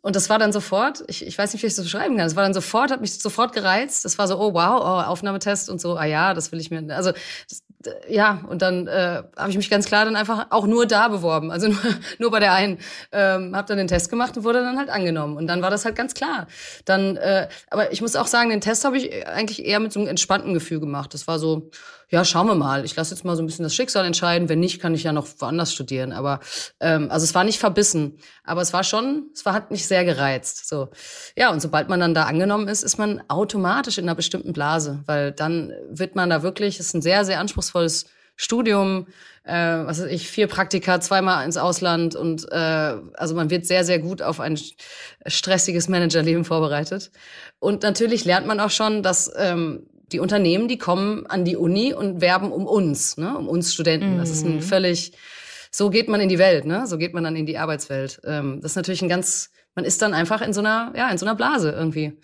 Und 0.01 0.15
das 0.15 0.31
war 0.31 0.39
dann 0.39 0.53
sofort, 0.53 1.03
ich, 1.09 1.27
ich 1.27 1.37
weiß 1.37 1.53
nicht, 1.53 1.63
wie 1.63 1.67
ich 1.67 1.75
das 1.75 1.85
beschreiben 1.85 2.17
kann, 2.17 2.27
es 2.27 2.37
war 2.37 2.45
dann 2.45 2.55
sofort, 2.55 2.91
hat 2.91 3.01
mich 3.01 3.19
sofort 3.19 3.53
gereizt. 3.53 4.05
Das 4.05 4.17
war 4.17 4.29
so, 4.29 4.39
oh 4.39 4.55
wow, 4.55 4.81
oh, 4.81 5.11
Aufnahmetest 5.11 5.69
und 5.69 5.81
so, 5.81 5.97
ah 5.97 6.05
ja, 6.05 6.35
das 6.35 6.53
will 6.53 6.61
ich 6.61 6.71
mir, 6.71 6.95
also 6.95 7.11
das, 7.11 7.63
ja, 8.09 8.41
und 8.49 8.63
dann 8.63 8.87
äh, 8.87 9.23
habe 9.37 9.51
ich 9.51 9.57
mich 9.57 9.71
ganz 9.71 9.87
klar 9.87 10.05
dann 10.05 10.17
einfach 10.17 10.47
auch 10.51 10.67
nur 10.67 10.87
da 10.87 11.09
beworben, 11.09 11.51
also 11.51 11.69
nur, 11.69 11.79
nur 12.19 12.31
bei 12.31 12.41
der 12.41 12.53
einen. 12.53 12.79
Ähm, 13.13 13.55
habe 13.57 13.69
dann 13.69 13.79
den 13.79 13.89
Test 13.89 14.11
gemacht 14.11 14.37
und 14.37 14.45
wurde 14.45 14.61
dann 14.61 14.79
halt 14.79 14.91
angenommen. 14.91 15.37
Und 15.37 15.47
dann 15.47 15.63
war 15.63 15.71
das 15.71 15.85
halt 15.85 15.97
ganz 15.97 16.15
klar. 16.15 16.47
Dann, 16.85 17.17
äh, 17.17 17.49
aber 17.71 17.93
ich 17.93 18.01
muss 18.01 18.17
auch 18.17 18.27
sagen, 18.27 18.51
den 18.51 18.61
Test 18.61 18.85
habe 18.85 18.97
ich 18.97 19.27
eigentlich 19.27 19.65
eher 19.65 19.81
mit 19.81 19.93
so 19.93 20.01
einem 20.01 20.09
entspannten 20.09 20.55
Gefühl 20.55 20.81
gemacht. 20.81 21.15
Das 21.15 21.27
war 21.27 21.39
so, 21.39 21.71
ja, 22.11 22.25
schauen 22.25 22.47
wir 22.47 22.55
mal. 22.55 22.85
Ich 22.85 22.97
lasse 22.97 23.15
jetzt 23.15 23.25
mal 23.25 23.37
so 23.37 23.43
ein 23.43 23.47
bisschen 23.47 23.65
das 23.65 23.75
Schicksal 23.75 24.07
entscheiden. 24.07 24.49
Wenn 24.49 24.61
nicht, 24.61 24.81
kann 24.81 24.95
ich 24.95 25.03
ja 25.03 25.13
noch 25.13 25.27
woanders 25.39 25.73
studieren. 25.75 26.13
Aber 26.13 26.41
ähm, 26.81 27.11
also 27.11 27.25
es 27.25 27.35
war 27.35 27.45
nicht 27.45 27.59
verbissen, 27.59 28.19
aber 28.45 28.63
es 28.63 28.73
war 28.73 28.83
schon, 28.83 29.31
es 29.35 29.45
war 29.45 29.53
hat 29.53 29.71
mich 29.71 29.87
sehr 29.87 30.05
gereizt. 30.05 30.67
So, 30.69 30.89
ja, 31.37 31.51
und 31.51 31.61
sobald 31.61 31.89
man 31.89 32.01
dann 32.01 32.15
da 32.15 32.25
angenommen 32.25 32.67
ist, 32.69 32.83
ist 32.83 32.99
man 32.99 33.23
automatisch 33.29 33.99
in 33.99 34.05
einer 34.05 34.15
bestimmten 34.15 34.55
Blase, 34.55 35.03
weil 35.07 35.33
dann 35.33 35.73
wird 35.91 36.17
man 36.17 36.31
da 36.31 36.43
wirklich, 36.43 36.81
es 36.81 36.87
ist 36.87 36.95
ein 36.95 37.03
sehr, 37.03 37.27
sehr 37.27 37.41
anspruchsvolles 37.41 38.07
Studium, 38.37 39.09
äh, 39.43 39.53
was 39.53 40.01
weiß 40.01 40.07
ich, 40.07 40.31
vier 40.31 40.47
Praktika, 40.47 41.01
zweimal 41.01 41.45
ins 41.45 41.57
Ausland 41.57 42.15
und 42.15 42.51
äh, 42.53 42.97
also 43.15 43.35
man 43.35 43.51
wird 43.51 43.67
sehr, 43.67 43.85
sehr 43.85 43.99
gut 43.99 44.23
auf 44.23 44.41
ein 44.41 44.59
stressiges 45.27 45.89
Managerleben 45.89 46.45
vorbereitet. 46.45 47.11
Und 47.59 47.83
natürlich 47.83 48.25
lernt 48.25 48.47
man 48.47 48.61
auch 48.61 48.71
schon, 48.71 49.03
dass 49.03 49.31
ähm, 49.37 49.89
die 50.13 50.21
Unternehmen, 50.21 50.69
die 50.69 50.79
kommen 50.79 51.27
an 51.27 51.45
die 51.45 51.57
Uni 51.57 51.93
und 51.93 52.21
werben 52.21 52.53
um 52.53 52.67
uns, 52.67 53.17
ne, 53.17 53.37
um 53.37 53.49
uns 53.49 53.73
Studenten. 53.73 54.15
Mhm. 54.15 54.19
Das 54.19 54.31
ist 54.31 54.45
ein 54.45 54.57
mhm. 54.57 54.63
völlig, 54.63 55.13
so 55.71 55.91
geht 55.91 56.09
man 56.09 56.21
in 56.21 56.29
die 56.29 56.39
Welt, 56.39 56.65
ne? 56.65 56.87
So 56.87 56.99
geht 56.99 57.15
man 57.15 57.25
dann 57.25 57.37
in 57.37 57.47
die 57.47 57.59
Arbeitswelt. 57.59 58.21
Ähm, 58.25 58.61
das 58.61 58.73
ist 58.73 58.77
natürlich 58.77 59.03
ein 59.03 59.09
ganz, 59.09 59.51
man 59.75 59.85
ist 59.85 60.03
dann 60.03 60.15
einfach 60.15 60.41
in 60.41 60.53
so 60.53 60.61
einer, 60.61 60.93
ja, 60.97 61.11
in 61.11 61.19
so 61.19 61.27
einer 61.27 61.35
Blase 61.35 61.71
irgendwie. 61.71 62.19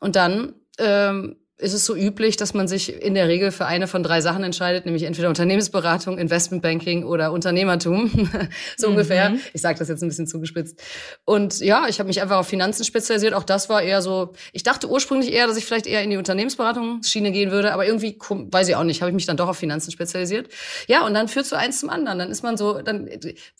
Und 0.00 0.16
dann 0.16 0.54
ähm, 0.78 1.36
ist 1.56 1.72
es 1.72 1.84
so 1.84 1.94
üblich, 1.94 2.36
dass 2.36 2.52
man 2.52 2.66
sich 2.66 3.00
in 3.00 3.14
der 3.14 3.28
Regel 3.28 3.52
für 3.52 3.66
eine 3.66 3.86
von 3.86 4.02
drei 4.02 4.20
Sachen 4.20 4.42
entscheidet, 4.42 4.86
nämlich 4.86 5.04
entweder 5.04 5.28
Unternehmensberatung, 5.28 6.18
Investmentbanking 6.18 7.04
oder 7.04 7.30
Unternehmertum, 7.30 8.10
so 8.76 8.88
mhm. 8.88 8.94
ungefähr. 8.94 9.36
Ich 9.52 9.60
sage 9.60 9.78
das 9.78 9.88
jetzt 9.88 10.02
ein 10.02 10.08
bisschen 10.08 10.26
zugespitzt. 10.26 10.82
Und 11.24 11.60
ja, 11.60 11.86
ich 11.88 12.00
habe 12.00 12.08
mich 12.08 12.20
einfach 12.20 12.38
auf 12.38 12.48
Finanzen 12.48 12.84
spezialisiert. 12.84 13.34
Auch 13.34 13.44
das 13.44 13.68
war 13.68 13.82
eher 13.82 14.02
so, 14.02 14.32
ich 14.52 14.64
dachte 14.64 14.90
ursprünglich 14.90 15.32
eher, 15.32 15.46
dass 15.46 15.56
ich 15.56 15.64
vielleicht 15.64 15.86
eher 15.86 16.02
in 16.02 16.10
die 16.10 16.16
Unternehmensberatungsschiene 16.16 17.30
gehen 17.30 17.52
würde, 17.52 17.72
aber 17.72 17.86
irgendwie, 17.86 18.18
weiß 18.18 18.68
ich 18.68 18.74
auch 18.74 18.82
nicht, 18.82 19.00
habe 19.00 19.10
ich 19.10 19.14
mich 19.14 19.26
dann 19.26 19.36
doch 19.36 19.48
auf 19.48 19.56
Finanzen 19.56 19.92
spezialisiert. 19.92 20.48
Ja, 20.88 21.06
und 21.06 21.14
dann 21.14 21.28
führt 21.28 21.46
so 21.46 21.54
eins 21.54 21.78
zum 21.78 21.88
anderen. 21.88 22.18
Dann 22.18 22.30
ist 22.30 22.42
man 22.42 22.56
so, 22.56 22.82
dann, 22.82 23.08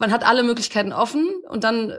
man 0.01 0.11
hat 0.11 0.27
alle 0.27 0.43
Möglichkeiten 0.43 0.93
offen 0.93 1.29
und 1.49 1.63
dann 1.63 1.93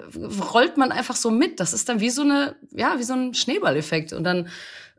rollt 0.53 0.75
man 0.75 0.91
einfach 0.91 1.15
so 1.15 1.31
mit. 1.31 1.61
Das 1.61 1.71
ist 1.71 1.87
dann 1.87 2.01
wie 2.01 2.09
so 2.09 2.23
eine, 2.23 2.57
ja, 2.71 2.95
wie 2.99 3.03
so 3.03 3.13
ein 3.13 3.33
Schneeballeffekt. 3.33 4.11
Und 4.11 4.25
dann 4.25 4.49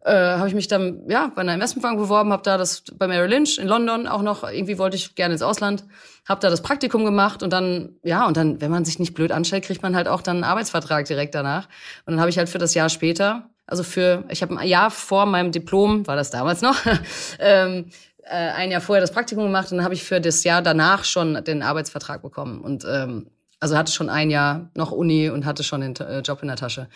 äh, 0.06 0.36
habe 0.38 0.46
ich 0.46 0.54
mich 0.54 0.68
dann 0.68 1.02
ja 1.08 1.32
bei 1.34 1.42
einer 1.42 1.54
Investmentbank 1.54 1.98
beworben, 1.98 2.32
habe 2.32 2.44
da 2.44 2.56
das 2.56 2.84
bei 2.96 3.08
Merrill 3.08 3.28
Lynch 3.28 3.58
in 3.58 3.66
London 3.66 4.06
auch 4.06 4.22
noch 4.22 4.48
irgendwie 4.48 4.78
wollte 4.78 4.96
ich 4.96 5.16
gerne 5.16 5.34
ins 5.34 5.42
Ausland, 5.42 5.84
habe 6.28 6.40
da 6.40 6.48
das 6.48 6.62
Praktikum 6.62 7.04
gemacht 7.04 7.42
und 7.42 7.52
dann 7.52 7.96
ja 8.04 8.24
und 8.26 8.36
dann 8.36 8.60
wenn 8.60 8.70
man 8.70 8.84
sich 8.84 9.00
nicht 9.00 9.14
blöd 9.14 9.32
anstellt, 9.32 9.64
kriegt 9.64 9.82
man 9.82 9.96
halt 9.96 10.06
auch 10.06 10.22
dann 10.22 10.36
einen 10.36 10.44
Arbeitsvertrag 10.44 11.06
direkt 11.06 11.34
danach 11.34 11.66
und 12.06 12.12
dann 12.12 12.20
habe 12.20 12.30
ich 12.30 12.38
halt 12.38 12.48
für 12.48 12.58
das 12.58 12.72
Jahr 12.74 12.88
später, 12.88 13.50
also 13.66 13.82
für 13.82 14.22
ich 14.28 14.42
habe 14.42 14.56
ein 14.56 14.68
Jahr 14.68 14.92
vor 14.92 15.26
meinem 15.26 15.50
Diplom 15.50 16.06
war 16.06 16.14
das 16.14 16.30
damals 16.30 16.62
noch 16.62 16.76
ähm, 17.40 17.90
äh, 18.22 18.36
ein 18.36 18.70
Jahr 18.70 18.80
vorher 18.80 19.00
das 19.00 19.10
Praktikum 19.10 19.42
gemacht 19.42 19.72
und 19.72 19.78
dann 19.78 19.84
habe 19.84 19.94
ich 19.94 20.04
für 20.04 20.20
das 20.20 20.44
Jahr 20.44 20.62
danach 20.62 21.04
schon 21.04 21.42
den 21.42 21.64
Arbeitsvertrag 21.64 22.22
bekommen 22.22 22.60
und 22.60 22.84
ähm, 22.88 23.26
also 23.58 23.76
hatte 23.76 23.90
schon 23.90 24.10
ein 24.10 24.30
Jahr 24.30 24.70
noch 24.74 24.92
Uni 24.92 25.30
und 25.30 25.46
hatte 25.46 25.64
schon 25.64 25.80
den 25.80 25.96
äh, 25.96 26.20
Job 26.20 26.42
in 26.42 26.48
der 26.48 26.56
Tasche. 26.56 26.88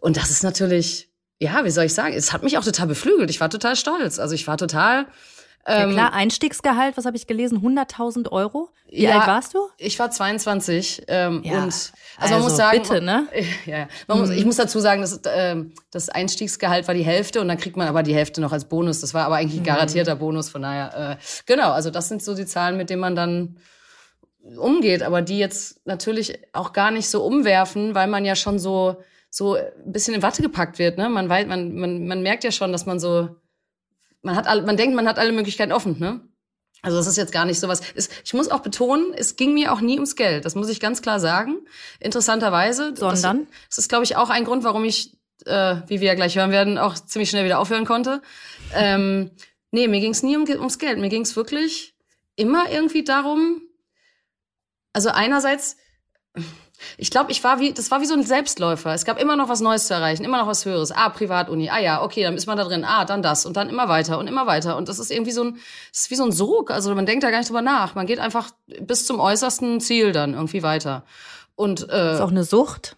Und 0.00 0.16
das 0.16 0.30
ist 0.30 0.44
natürlich, 0.44 1.09
ja, 1.40 1.64
wie 1.64 1.70
soll 1.70 1.84
ich 1.86 1.94
sagen, 1.94 2.14
es 2.14 2.32
hat 2.32 2.42
mich 2.42 2.58
auch 2.58 2.64
total 2.64 2.86
beflügelt. 2.86 3.30
Ich 3.30 3.40
war 3.40 3.48
total 3.48 3.74
stolz. 3.74 4.18
Also 4.18 4.34
ich 4.34 4.46
war 4.46 4.58
total. 4.58 5.06
Ähm, 5.66 5.90
ja 5.90 5.94
klar, 5.94 6.12
Einstiegsgehalt, 6.12 6.96
was 6.96 7.06
habe 7.06 7.16
ich 7.16 7.26
gelesen? 7.26 7.58
100.000 7.58 8.30
Euro? 8.30 8.70
Wie 8.90 9.02
ja, 9.02 9.18
alt 9.18 9.26
warst 9.26 9.54
du? 9.54 9.58
Ich 9.78 9.98
war 9.98 10.10
22 10.10 11.04
ähm, 11.08 11.42
ja, 11.44 11.58
und 11.58 11.64
also, 11.64 11.92
also 12.18 12.34
man 12.34 12.42
muss 12.42 12.56
sagen, 12.56 12.82
bitte, 12.82 13.00
ne? 13.02 13.26
Ja, 13.66 13.88
man 14.06 14.18
mhm. 14.18 14.24
muss, 14.24 14.30
ich 14.30 14.44
muss 14.44 14.56
dazu 14.56 14.80
sagen, 14.80 15.00
dass, 15.00 15.20
ähm, 15.34 15.72
das 15.90 16.08
Einstiegsgehalt 16.08 16.88
war 16.88 16.94
die 16.94 17.04
Hälfte 17.04 17.40
und 17.40 17.48
dann 17.48 17.58
kriegt 17.58 17.76
man 17.76 17.88
aber 17.88 18.02
die 18.02 18.14
Hälfte 18.14 18.40
noch 18.40 18.52
als 18.52 18.66
Bonus. 18.66 19.00
Das 19.00 19.14
war 19.14 19.24
aber 19.24 19.36
eigentlich 19.36 19.60
ein 19.60 19.62
mhm. 19.62 19.66
garantierter 19.66 20.14
mhm. 20.16 20.20
Bonus, 20.20 20.48
von 20.50 20.62
daher 20.62 21.18
äh, 21.18 21.24
genau. 21.46 21.72
Also 21.72 21.90
das 21.90 22.08
sind 22.08 22.22
so 22.22 22.34
die 22.34 22.46
Zahlen, 22.46 22.76
mit 22.76 22.90
denen 22.90 23.00
man 23.00 23.16
dann 23.16 23.56
umgeht, 24.56 25.02
aber 25.02 25.22
die 25.22 25.38
jetzt 25.38 25.86
natürlich 25.86 26.38
auch 26.52 26.72
gar 26.72 26.90
nicht 26.90 27.08
so 27.08 27.22
umwerfen, 27.22 27.94
weil 27.94 28.08
man 28.08 28.24
ja 28.24 28.34
schon 28.34 28.58
so 28.58 28.96
so 29.30 29.54
ein 29.54 29.92
bisschen 29.92 30.14
in 30.14 30.22
Watte 30.22 30.42
gepackt 30.42 30.78
wird. 30.78 30.98
Ne? 30.98 31.08
Man, 31.08 31.28
weiß, 31.28 31.46
man, 31.46 31.74
man, 31.76 32.06
man 32.06 32.22
merkt 32.22 32.44
ja 32.44 32.50
schon, 32.50 32.72
dass 32.72 32.84
man 32.84 32.98
so, 32.98 33.36
man 34.22 34.36
hat, 34.36 34.46
all, 34.46 34.62
man 34.62 34.76
denkt, 34.76 34.94
man 34.94 35.08
hat 35.08 35.18
alle 35.18 35.32
Möglichkeiten 35.32 35.72
offen. 35.72 35.98
Ne? 35.98 36.20
Also 36.82 36.96
das 36.96 37.06
ist 37.06 37.16
jetzt 37.16 37.32
gar 37.32 37.44
nicht 37.44 37.60
so 37.60 37.68
was. 37.68 37.80
Ich 38.24 38.34
muss 38.34 38.50
auch 38.50 38.60
betonen, 38.60 39.14
es 39.14 39.36
ging 39.36 39.54
mir 39.54 39.72
auch 39.72 39.80
nie 39.80 39.94
ums 39.94 40.16
Geld. 40.16 40.44
Das 40.44 40.56
muss 40.56 40.68
ich 40.68 40.80
ganz 40.80 41.00
klar 41.00 41.20
sagen. 41.20 41.58
Interessanterweise. 42.00 42.94
Sondern? 42.96 43.46
Das, 43.46 43.68
das 43.68 43.78
ist, 43.78 43.88
glaube 43.88 44.04
ich, 44.04 44.16
auch 44.16 44.30
ein 44.30 44.44
Grund, 44.44 44.64
warum 44.64 44.84
ich, 44.84 45.16
äh, 45.46 45.76
wie 45.86 46.00
wir 46.00 46.08
ja 46.08 46.14
gleich 46.14 46.36
hören 46.36 46.50
werden, 46.50 46.78
auch 46.78 46.94
ziemlich 46.94 47.30
schnell 47.30 47.44
wieder 47.44 47.60
aufhören 47.60 47.84
konnte. 47.84 48.22
Ähm, 48.74 49.30
nee, 49.70 49.88
mir 49.88 50.00
ging 50.00 50.12
es 50.12 50.22
nie 50.22 50.36
um, 50.36 50.48
ums 50.48 50.78
Geld. 50.78 50.98
Mir 50.98 51.08
ging 51.08 51.22
es 51.22 51.36
wirklich 51.36 51.94
immer 52.34 52.70
irgendwie 52.70 53.04
darum, 53.04 53.62
also 54.92 55.10
einerseits 55.10 55.76
ich 56.96 57.10
glaube, 57.10 57.30
ich 57.32 57.42
war 57.44 57.60
wie, 57.60 57.72
das 57.72 57.90
war 57.90 58.00
wie 58.00 58.06
so 58.06 58.14
ein 58.14 58.22
Selbstläufer. 58.22 58.94
Es 58.94 59.04
gab 59.04 59.20
immer 59.20 59.36
noch 59.36 59.48
was 59.48 59.60
Neues 59.60 59.86
zu 59.86 59.94
erreichen, 59.94 60.24
immer 60.24 60.38
noch 60.38 60.46
was 60.46 60.64
Höheres. 60.64 60.92
Ah, 60.92 61.08
Privatuni. 61.08 61.70
Ah 61.70 61.78
ja, 61.78 62.02
okay, 62.02 62.22
dann 62.22 62.34
ist 62.34 62.46
man 62.46 62.56
da 62.56 62.64
drin. 62.64 62.84
Ah, 62.84 63.04
dann 63.04 63.22
das 63.22 63.46
und 63.46 63.56
dann 63.56 63.68
immer 63.68 63.88
weiter 63.88 64.18
und 64.18 64.26
immer 64.26 64.46
weiter. 64.46 64.76
Und 64.76 64.88
das 64.88 64.98
ist 64.98 65.10
irgendwie 65.10 65.32
so 65.32 65.44
ein, 65.44 65.54
das 65.90 66.02
ist 66.02 66.10
wie 66.10 66.16
so 66.16 66.24
ein 66.24 66.32
Sog. 66.32 66.70
Also 66.70 66.94
man 66.94 67.06
denkt 67.06 67.24
da 67.24 67.30
gar 67.30 67.38
nicht 67.38 67.48
drüber 67.48 67.62
nach. 67.62 67.94
Man 67.94 68.06
geht 68.06 68.18
einfach 68.18 68.50
bis 68.80 69.06
zum 69.06 69.20
äußersten 69.20 69.80
Ziel 69.80 70.12
dann 70.12 70.34
irgendwie 70.34 70.62
weiter. 70.62 71.04
Und 71.54 71.88
äh, 71.90 72.14
ist 72.14 72.20
auch 72.20 72.30
eine 72.30 72.44
Sucht 72.44 72.96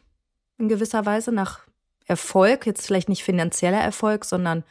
in 0.59 0.69
gewisser 0.69 1.05
Weise 1.07 1.33
nach 1.33 1.61
Erfolg. 2.07 2.67
Jetzt 2.67 2.87
vielleicht 2.87 3.09
nicht 3.09 3.25
finanzieller 3.25 3.81
Erfolg, 3.81 4.25
sondern 4.25 4.65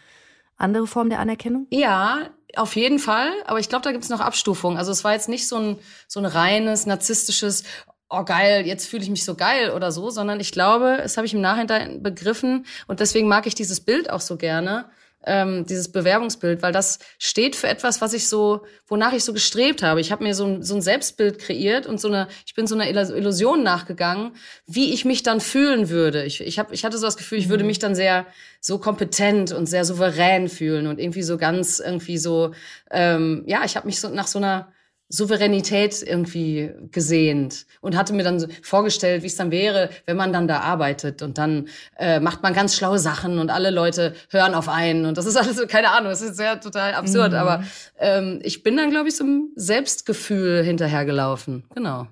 andere 0.61 0.87
Form 0.87 1.09
der 1.09 1.19
Anerkennung? 1.19 1.67
Ja, 1.71 2.29
auf 2.55 2.75
jeden 2.75 2.99
Fall, 2.99 3.31
aber 3.45 3.59
ich 3.59 3.69
glaube, 3.69 3.83
da 3.83 3.91
gibt's 3.91 4.09
noch 4.09 4.19
Abstufungen. 4.19 4.77
Also 4.77 4.91
es 4.91 5.03
war 5.03 5.13
jetzt 5.13 5.29
nicht 5.29 5.47
so 5.47 5.57
ein, 5.57 5.79
so 6.07 6.19
ein 6.19 6.25
reines, 6.25 6.85
narzisstisches, 6.85 7.63
oh 8.11 8.25
geil, 8.25 8.67
jetzt 8.67 8.87
fühle 8.87 9.03
ich 9.03 9.09
mich 9.09 9.23
so 9.23 9.35
geil 9.35 9.71
oder 9.71 9.91
so, 9.91 10.09
sondern 10.09 10.39
ich 10.39 10.51
glaube, 10.51 10.99
das 11.01 11.15
habe 11.17 11.25
ich 11.25 11.33
im 11.33 11.41
Nachhinein 11.41 12.03
begriffen 12.03 12.65
und 12.87 12.99
deswegen 12.99 13.27
mag 13.27 13.47
ich 13.47 13.55
dieses 13.55 13.79
Bild 13.79 14.09
auch 14.09 14.19
so 14.19 14.35
gerne, 14.35 14.85
ähm, 15.23 15.65
dieses 15.65 15.91
Bewerbungsbild, 15.91 16.61
weil 16.61 16.73
das 16.73 16.99
steht 17.19 17.55
für 17.55 17.67
etwas, 17.67 18.01
was 18.01 18.13
ich 18.13 18.27
so, 18.27 18.65
wonach 18.87 19.13
ich 19.13 19.23
so 19.23 19.33
gestrebt 19.33 19.83
habe. 19.83 20.01
Ich 20.01 20.11
habe 20.11 20.23
mir 20.23 20.33
so 20.33 20.45
ein, 20.45 20.63
so 20.63 20.75
ein 20.75 20.81
Selbstbild 20.81 21.39
kreiert 21.39 21.85
und 21.85 22.01
so 22.01 22.07
eine, 22.07 22.27
ich 22.45 22.55
bin 22.55 22.67
so 22.67 22.75
einer 22.75 22.89
Illusion 22.89 23.63
nachgegangen, 23.63 24.35
wie 24.65 24.93
ich 24.93 25.05
mich 25.05 25.23
dann 25.23 25.39
fühlen 25.39 25.89
würde. 25.89 26.23
Ich, 26.23 26.41
ich, 26.41 26.59
hab, 26.59 26.71
ich 26.73 26.83
hatte 26.83 26.97
so 26.97 27.05
das 27.05 27.17
Gefühl, 27.17 27.37
ich 27.37 27.49
würde 27.49 27.63
mhm. 27.63 27.67
mich 27.67 27.79
dann 27.79 27.95
sehr 27.95 28.25
so 28.59 28.79
kompetent 28.79 29.51
und 29.51 29.67
sehr 29.67 29.85
souverän 29.85 30.49
fühlen 30.49 30.87
und 30.87 30.99
irgendwie 30.99 31.23
so 31.23 31.37
ganz 31.37 31.79
irgendwie 31.79 32.17
so, 32.17 32.51
ähm, 32.89 33.43
ja, 33.45 33.63
ich 33.63 33.77
habe 33.77 33.85
mich 33.85 33.99
so 33.99 34.09
nach 34.09 34.27
so 34.27 34.39
einer 34.39 34.73
Souveränität 35.11 36.01
irgendwie 36.01 36.71
gesehnt 36.91 37.65
und 37.81 37.97
hatte 37.97 38.13
mir 38.13 38.23
dann 38.23 38.39
so 38.39 38.47
vorgestellt, 38.63 39.23
wie 39.23 39.27
es 39.27 39.35
dann 39.35 39.51
wäre, 39.51 39.89
wenn 40.05 40.17
man 40.17 40.31
dann 40.31 40.47
da 40.47 40.61
arbeitet 40.61 41.21
und 41.21 41.37
dann 41.37 41.67
äh, 41.97 42.19
macht 42.19 42.41
man 42.41 42.53
ganz 42.53 42.75
schlaue 42.75 42.97
Sachen 42.97 43.37
und 43.37 43.49
alle 43.49 43.69
Leute 43.71 44.15
hören 44.29 44.55
auf 44.55 44.69
einen 44.69 45.05
und 45.05 45.17
das 45.17 45.25
ist 45.25 45.35
alles 45.35 45.67
keine 45.67 45.91
Ahnung, 45.91 46.09
das 46.09 46.21
ist 46.21 46.37
sehr 46.37 46.59
total 46.59 46.93
absurd, 46.93 47.31
mhm. 47.31 47.37
aber 47.37 47.63
ähm, 47.99 48.39
ich 48.41 48.63
bin 48.63 48.77
dann, 48.77 48.89
glaube 48.89 49.09
ich, 49.09 49.17
so 49.17 49.25
einem 49.25 49.49
Selbstgefühl 49.55 50.63
hinterhergelaufen, 50.63 51.65
genau. 51.75 52.07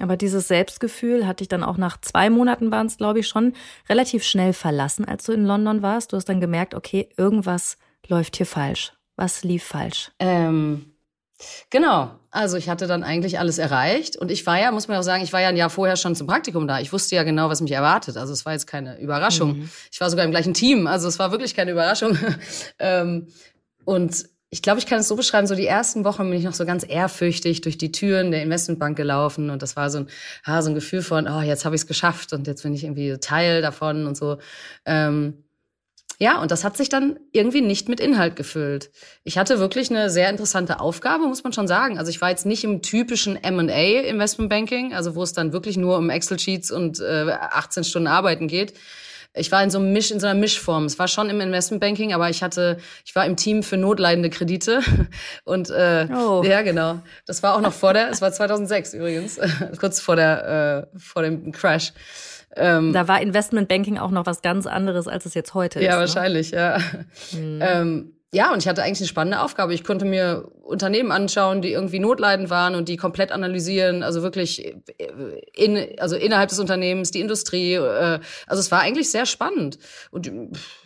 Aber 0.00 0.16
dieses 0.16 0.48
Selbstgefühl 0.48 1.28
hatte 1.28 1.44
ich 1.44 1.48
dann 1.48 1.62
auch 1.62 1.76
nach 1.76 2.00
zwei 2.00 2.28
Monaten 2.28 2.72
waren 2.72 2.88
es, 2.88 2.96
glaube 2.96 3.20
ich, 3.20 3.28
schon 3.28 3.52
relativ 3.88 4.24
schnell 4.24 4.52
verlassen, 4.52 5.04
als 5.04 5.24
du 5.24 5.32
in 5.32 5.44
London 5.44 5.80
warst. 5.80 6.12
Du 6.12 6.16
hast 6.16 6.28
dann 6.28 6.40
gemerkt, 6.40 6.74
okay, 6.74 7.08
irgendwas 7.16 7.78
läuft 8.08 8.36
hier 8.36 8.46
falsch. 8.46 8.92
Was 9.14 9.44
lief 9.44 9.62
falsch? 9.62 10.10
Ähm 10.18 10.95
Genau. 11.70 12.18
Also 12.30 12.56
ich 12.56 12.68
hatte 12.68 12.86
dann 12.86 13.02
eigentlich 13.02 13.38
alles 13.38 13.58
erreicht 13.58 14.16
und 14.16 14.30
ich 14.30 14.46
war 14.46 14.58
ja, 14.58 14.70
muss 14.70 14.88
man 14.88 14.98
auch 14.98 15.02
sagen, 15.02 15.22
ich 15.22 15.32
war 15.32 15.40
ja 15.40 15.48
ein 15.48 15.56
Jahr 15.56 15.70
vorher 15.70 15.96
schon 15.96 16.14
zum 16.14 16.26
Praktikum 16.26 16.66
da. 16.66 16.80
Ich 16.80 16.92
wusste 16.92 17.16
ja 17.16 17.22
genau, 17.22 17.48
was 17.48 17.60
mich 17.60 17.72
erwartet. 17.72 18.16
Also 18.16 18.32
es 18.32 18.46
war 18.46 18.52
jetzt 18.52 18.66
keine 18.66 18.98
Überraschung. 18.98 19.58
Mhm. 19.58 19.70
Ich 19.90 20.00
war 20.00 20.08
sogar 20.10 20.24
im 20.24 20.30
gleichen 20.30 20.54
Team, 20.54 20.86
also 20.86 21.08
es 21.08 21.18
war 21.18 21.30
wirklich 21.32 21.54
keine 21.54 21.72
Überraschung. 21.72 22.16
ähm, 22.78 23.28
und 23.84 24.26
ich 24.48 24.62
glaube, 24.62 24.78
ich 24.78 24.86
kann 24.86 25.00
es 25.00 25.08
so 25.08 25.16
beschreiben, 25.16 25.46
so 25.46 25.54
die 25.54 25.66
ersten 25.66 26.04
Wochen 26.04 26.30
bin 26.30 26.38
ich 26.38 26.44
noch 26.44 26.54
so 26.54 26.64
ganz 26.64 26.84
ehrfürchtig 26.88 27.62
durch 27.62 27.76
die 27.78 27.92
Türen 27.92 28.30
der 28.30 28.42
Investmentbank 28.42 28.96
gelaufen 28.96 29.50
und 29.50 29.60
das 29.60 29.76
war 29.76 29.90
so 29.90 29.98
ein, 29.98 30.08
ah, 30.44 30.62
so 30.62 30.70
ein 30.70 30.74
Gefühl 30.74 31.02
von, 31.02 31.26
oh, 31.28 31.40
jetzt 31.40 31.64
habe 31.64 31.74
ich 31.74 31.82
es 31.82 31.86
geschafft 31.86 32.32
und 32.32 32.46
jetzt 32.46 32.62
bin 32.62 32.72
ich 32.72 32.84
irgendwie 32.84 33.18
Teil 33.18 33.60
davon 33.60 34.06
und 34.06 34.16
so. 34.16 34.38
Ähm, 34.84 35.44
ja, 36.18 36.40
und 36.40 36.50
das 36.50 36.64
hat 36.64 36.76
sich 36.76 36.88
dann 36.88 37.18
irgendwie 37.32 37.60
nicht 37.60 37.88
mit 37.88 38.00
Inhalt 38.00 38.36
gefüllt. 38.36 38.90
Ich 39.24 39.36
hatte 39.36 39.58
wirklich 39.58 39.90
eine 39.90 40.08
sehr 40.08 40.30
interessante 40.30 40.80
Aufgabe, 40.80 41.26
muss 41.26 41.44
man 41.44 41.52
schon 41.52 41.68
sagen. 41.68 41.98
Also 41.98 42.10
ich 42.10 42.20
war 42.20 42.30
jetzt 42.30 42.46
nicht 42.46 42.64
im 42.64 42.82
typischen 42.82 43.42
M&A 43.42 44.00
Investment 44.00 44.48
Banking, 44.48 44.94
also 44.94 45.14
wo 45.14 45.22
es 45.22 45.34
dann 45.34 45.52
wirklich 45.52 45.76
nur 45.76 45.98
um 45.98 46.08
Excel 46.08 46.38
Sheets 46.38 46.70
und 46.70 47.00
äh, 47.00 47.30
18 47.32 47.84
Stunden 47.84 48.08
Arbeiten 48.08 48.48
geht. 48.48 48.72
Ich 49.36 49.52
war 49.52 49.62
in 49.62 49.70
so 49.70 49.78
einem 49.78 49.92
Misch, 49.92 50.10
in 50.10 50.18
so 50.18 50.26
einer 50.26 50.38
Mischform. 50.38 50.86
Es 50.86 50.98
war 50.98 51.08
schon 51.08 51.28
im 51.28 51.40
Investment 51.40 51.80
Banking, 51.80 52.14
aber 52.14 52.30
ich 52.30 52.42
hatte, 52.42 52.78
ich 53.04 53.14
war 53.14 53.26
im 53.26 53.36
Team 53.36 53.62
für 53.62 53.76
notleidende 53.76 54.30
Kredite 54.30 54.80
und 55.44 55.68
äh, 55.68 56.08
oh. 56.10 56.42
ja 56.42 56.62
genau. 56.62 57.00
Das 57.26 57.42
war 57.42 57.54
auch 57.54 57.60
noch 57.60 57.74
vor 57.74 57.92
der, 57.92 58.08
es 58.10 58.22
war 58.22 58.32
2006 58.32 58.94
übrigens, 58.94 59.38
kurz 59.78 60.00
vor 60.00 60.16
der 60.16 60.88
äh, 60.94 60.98
vor 60.98 61.22
dem 61.22 61.52
Crash. 61.52 61.92
Ähm, 62.54 62.92
da 62.92 63.08
war 63.08 63.20
Investmentbanking 63.20 63.98
auch 63.98 64.10
noch 64.10 64.26
was 64.26 64.42
ganz 64.42 64.66
anderes, 64.66 65.08
als 65.08 65.26
es 65.26 65.34
jetzt 65.34 65.54
heute 65.54 65.80
ja, 65.80 65.86
ist. 65.86 65.92
Ja, 65.94 66.00
wahrscheinlich, 66.00 66.52
ne? 66.52 66.58
ja. 66.58 66.78
Mhm. 67.32 67.58
Ähm, 67.60 68.16
ja, 68.32 68.52
und 68.52 68.58
ich 68.58 68.68
hatte 68.68 68.82
eigentlich 68.82 68.98
eine 68.98 69.08
spannende 69.08 69.40
Aufgabe. 69.40 69.72
Ich 69.72 69.84
konnte 69.84 70.04
mir 70.04 70.48
Unternehmen 70.62 71.12
anschauen, 71.12 71.62
die 71.62 71.72
irgendwie 71.72 72.00
notleidend 72.00 72.50
waren 72.50 72.74
und 72.74 72.88
die 72.88 72.96
komplett 72.96 73.30
analysieren, 73.30 74.02
also 74.02 74.22
wirklich 74.22 74.74
in, 75.54 75.98
also 75.98 76.16
innerhalb 76.16 76.50
des 76.50 76.58
Unternehmens, 76.58 77.12
die 77.12 77.20
Industrie. 77.20 77.74
Äh, 77.74 78.20
also 78.46 78.60
es 78.60 78.70
war 78.70 78.80
eigentlich 78.80 79.10
sehr 79.10 79.26
spannend. 79.26 79.78
Und 80.10 80.30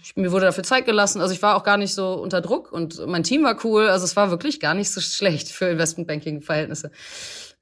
ich, 0.03 0.15
mir 0.17 0.31
wurde 0.33 0.47
dafür 0.47 0.65
Zeit 0.65 0.85
gelassen. 0.85 1.21
Also 1.21 1.33
ich 1.35 1.43
war 1.43 1.57
auch 1.57 1.65
gar 1.65 1.77
nicht 1.77 1.95
so 1.95 2.13
unter 2.13 2.41
Druck 2.41 2.73
und 2.73 3.05
mein 3.07 3.25
Team 3.25 3.43
war 3.43 3.59
cool. 3.65 3.89
Also 3.89 4.05
es 4.05 4.15
war 4.17 4.31
wirklich 4.31 4.61
gar 4.61 4.75
nicht 4.75 4.93
so 4.93 5.01
schlecht 5.01 5.49
für 5.49 5.67
Investmentbanking-Verhältnisse. 5.71 6.93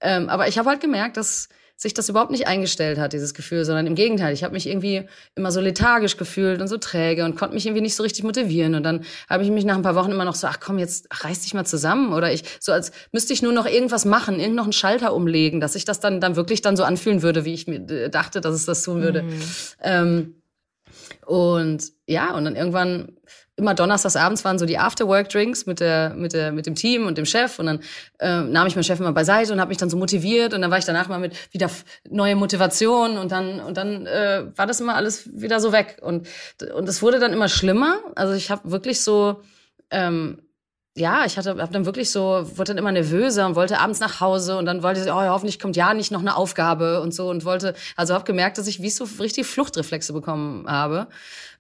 Ähm, 0.01 0.29
aber 0.29 0.49
ich 0.49 0.59
habe 0.59 0.69
halt 0.69 0.81
gemerkt, 0.81 1.17
dass 1.17 1.49
sich 1.79 1.95
das 1.95 2.09
überhaupt 2.09 2.33
nicht 2.33 2.49
eingestellt 2.49 2.99
hat, 2.99 3.13
dieses 3.13 3.35
Gefühl, 3.35 3.65
sondern 3.65 3.87
im 3.87 3.95
Gegenteil. 3.95 4.35
Ich 4.35 4.43
habe 4.43 4.53
mich 4.53 4.69
irgendwie 4.69 5.05
immer 5.37 5.53
so 5.53 5.61
lethargisch 5.61 6.17
gefühlt 6.17 6.61
und 6.61 6.67
so 6.67 6.77
träge 6.77 7.25
und 7.25 7.37
konnte 7.37 7.55
mich 7.55 7.67
irgendwie 7.67 7.83
nicht 7.83 7.95
so 7.95 8.03
richtig 8.03 8.25
motivieren. 8.25 8.75
Und 8.75 8.83
dann 8.83 9.05
habe 9.31 9.45
ich 9.45 9.51
mich 9.51 9.65
nach 9.65 9.77
ein 9.77 9.83
paar 9.83 9.95
Wochen 9.95 10.11
immer 10.11 10.25
noch 10.25 10.35
so, 10.35 10.49
ach 10.49 10.59
komm, 10.59 10.81
jetzt 10.81 11.07
reiß 11.23 11.43
dich 11.43 11.55
mal 11.55 11.65
zusammen. 11.65 12.13
Oder 12.13 12.33
ich, 12.33 12.43
so 12.59 12.73
als 12.73 12.91
müsste 13.13 13.33
ich 13.33 13.43
nur 13.43 13.53
noch 13.53 13.65
irgendwas 13.65 14.05
machen, 14.05 14.41
irgend 14.41 14.57
noch 14.57 14.65
einen 14.65 14.73
Schalter 14.73 15.15
umlegen, 15.15 15.61
dass 15.61 15.75
sich 15.75 15.85
das 15.85 16.01
dann, 16.01 16.21
dann 16.21 16.35
wirklich 16.35 16.63
dann 16.63 16.77
so 16.77 16.83
anfühlen 16.83 17.23
würde, 17.23 17.45
wie 17.45 17.55
ich 17.55 17.69
mir 17.69 17.89
äh, 17.89 18.11
dachte, 18.11 18.41
dass 18.41 18.57
es 18.57 18.67
das 18.67 18.83
tun 18.83 19.01
würde. 19.01 19.23
Mhm. 19.23 19.43
Ähm, 19.81 20.35
und 21.27 21.93
ja, 22.07 22.35
und 22.35 22.45
dann 22.45 22.57
irgendwann 22.57 23.13
immer 23.59 23.75
donnerstags 23.75 24.17
abends 24.17 24.45
waren 24.45 24.59
so 24.59 24.65
die 24.65 24.79
Afterwork-Drinks 24.79 25.67
mit 25.67 25.81
der 25.81 26.15
mit 26.15 26.33
der 26.33 26.53
mit 26.53 26.67
dem 26.67 26.75
Team 26.75 27.07
und 27.07 27.19
dem 27.19 27.27
Chef. 27.27 27.59
Und 27.59 27.67
dann 27.67 27.81
äh, 28.19 28.41
nahm 28.41 28.67
ich 28.67 28.77
meinen 28.77 28.85
Chef 28.85 29.01
immer 29.01 29.13
beiseite 29.13 29.53
und 29.53 29.61
habe 29.61 29.69
mich 29.69 29.79
dann 29.79 29.91
so 29.91 29.97
motiviert. 29.97 30.55
Und 30.55 30.63
dann 30.63 30.71
war 30.71 30.79
ich 30.79 30.85
danach 30.85 31.09
mal 31.09 31.19
mit 31.19 31.35
wieder 31.53 31.69
neue 32.09 32.37
Motivation. 32.37 33.19
Und 33.19 33.33
dann 33.33 33.61
und 33.61 33.77
dann 33.77 34.07
äh, 34.07 34.45
war 34.57 34.67
das 34.67 34.81
immer 34.81 34.95
alles 34.95 35.29
wieder 35.35 35.61
so 35.61 35.73
weg. 35.73 35.99
Und 36.01 36.29
und 36.75 36.89
es 36.89 37.03
wurde 37.03 37.19
dann 37.19 37.33
immer 37.33 37.49
schlimmer. 37.49 37.99
Also 38.15 38.33
ich 38.33 38.51
habe 38.51 38.71
wirklich 38.71 39.03
so 39.03 39.43
ähm, 39.91 40.39
ja, 40.99 41.25
ich 41.25 41.39
hatte 41.39 41.57
hab 41.59 41.73
dann 41.73 41.87
wirklich 41.87 42.11
so, 42.11 42.45
wurde 42.57 42.75
dann 42.75 42.79
immer 42.79 42.91
nervöser 42.91 43.47
und 43.47 43.55
wollte 43.55 43.79
abends 43.79 44.01
nach 44.01 44.21
Hause. 44.21 44.59
Und 44.59 44.67
dann 44.67 44.83
wollte 44.83 45.01
ich, 45.01 45.07
oh, 45.07 45.15
hoffentlich 45.15 45.61
kommt 45.61 45.77
ja 45.77 45.95
nicht 45.95 46.11
noch 46.11 46.21
eine 46.21 46.37
Aufgabe 46.37 47.01
und 47.01 47.15
so. 47.15 47.29
Und 47.31 47.45
wollte, 47.45 47.75
also 47.97 48.15
habe 48.15 48.25
gemerkt, 48.25 48.59
dass 48.59 48.67
ich 48.67 48.83
wie 48.83 48.91
so 48.91 49.07
richtig 49.21 49.47
Fluchtreflexe 49.47 50.13
bekommen 50.13 50.67
habe 50.69 51.07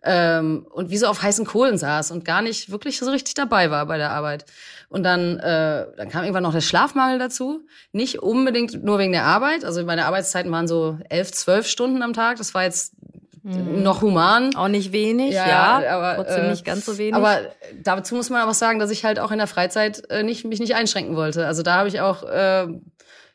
ähm, 0.03 0.67
und 0.71 0.91
wie 0.91 0.97
so 0.97 1.07
auf 1.07 1.23
heißen 1.23 1.45
Kohlen 1.45 1.77
saß 1.77 2.13
und 2.13 2.25
gar 2.25 2.43
nicht 2.43 2.71
wirklich 2.71 2.99
so 2.99 3.11
richtig 3.11 3.35
dabei 3.35 3.71
war 3.71 3.87
bei 3.87 3.99
der 3.99 4.11
Arbeit. 4.11 4.45
Und 4.89 5.03
dann, 5.03 5.39
äh, 5.39 5.87
dann 5.97 6.09
kam 6.09 6.23
irgendwann 6.23 6.45
noch 6.45 6.53
der 6.53 6.61
Schlafmangel 6.61 7.19
dazu. 7.19 7.67
Nicht 7.93 8.23
unbedingt 8.23 8.83
nur 8.85 8.99
wegen 8.99 9.13
der 9.13 9.25
Arbeit. 9.25 9.65
Also 9.65 9.85
meine 9.85 10.07
Arbeitszeiten 10.07 10.51
waren 10.51 10.69
so 10.69 10.99
elf, 11.11 11.33
zwölf 11.33 11.67
Stunden 11.67 12.03
am 12.03 12.13
Tag. 12.13 12.39
Das 12.39 12.55
war 12.55 12.63
jetzt 12.63 12.95
mhm. 13.43 13.83
noch 13.83 14.01
human. 14.01 14.55
Auch 14.55 14.69
nicht 14.69 14.93
wenig, 14.93 15.35
ja, 15.35 15.81
ja 15.83 15.97
aber 15.97 16.23
trotzdem 16.23 16.45
äh, 16.45 16.51
nicht 16.51 16.65
ganz 16.65 16.87
so 16.87 16.97
wenig. 16.97 17.15
Aber 17.15 17.41
dazu 17.83 18.15
muss 18.15 18.31
man 18.31 18.41
aber 18.41 18.55
sagen, 18.55 18.79
dass 18.79 18.91
ich 18.91 19.05
halt 19.05 19.19
auch 19.19 19.31
in 19.31 19.39
der 19.39 19.47
Freizeit 19.47 20.09
äh, 20.11 20.23
nicht, 20.23 20.45
mich 20.45 20.61
nicht 20.61 20.75
einschränken 20.75 21.17
wollte. 21.17 21.47
Also 21.47 21.63
da 21.63 21.75
habe 21.75 21.89
ich 21.89 22.01
auch 22.01 22.23
äh, 22.23 22.69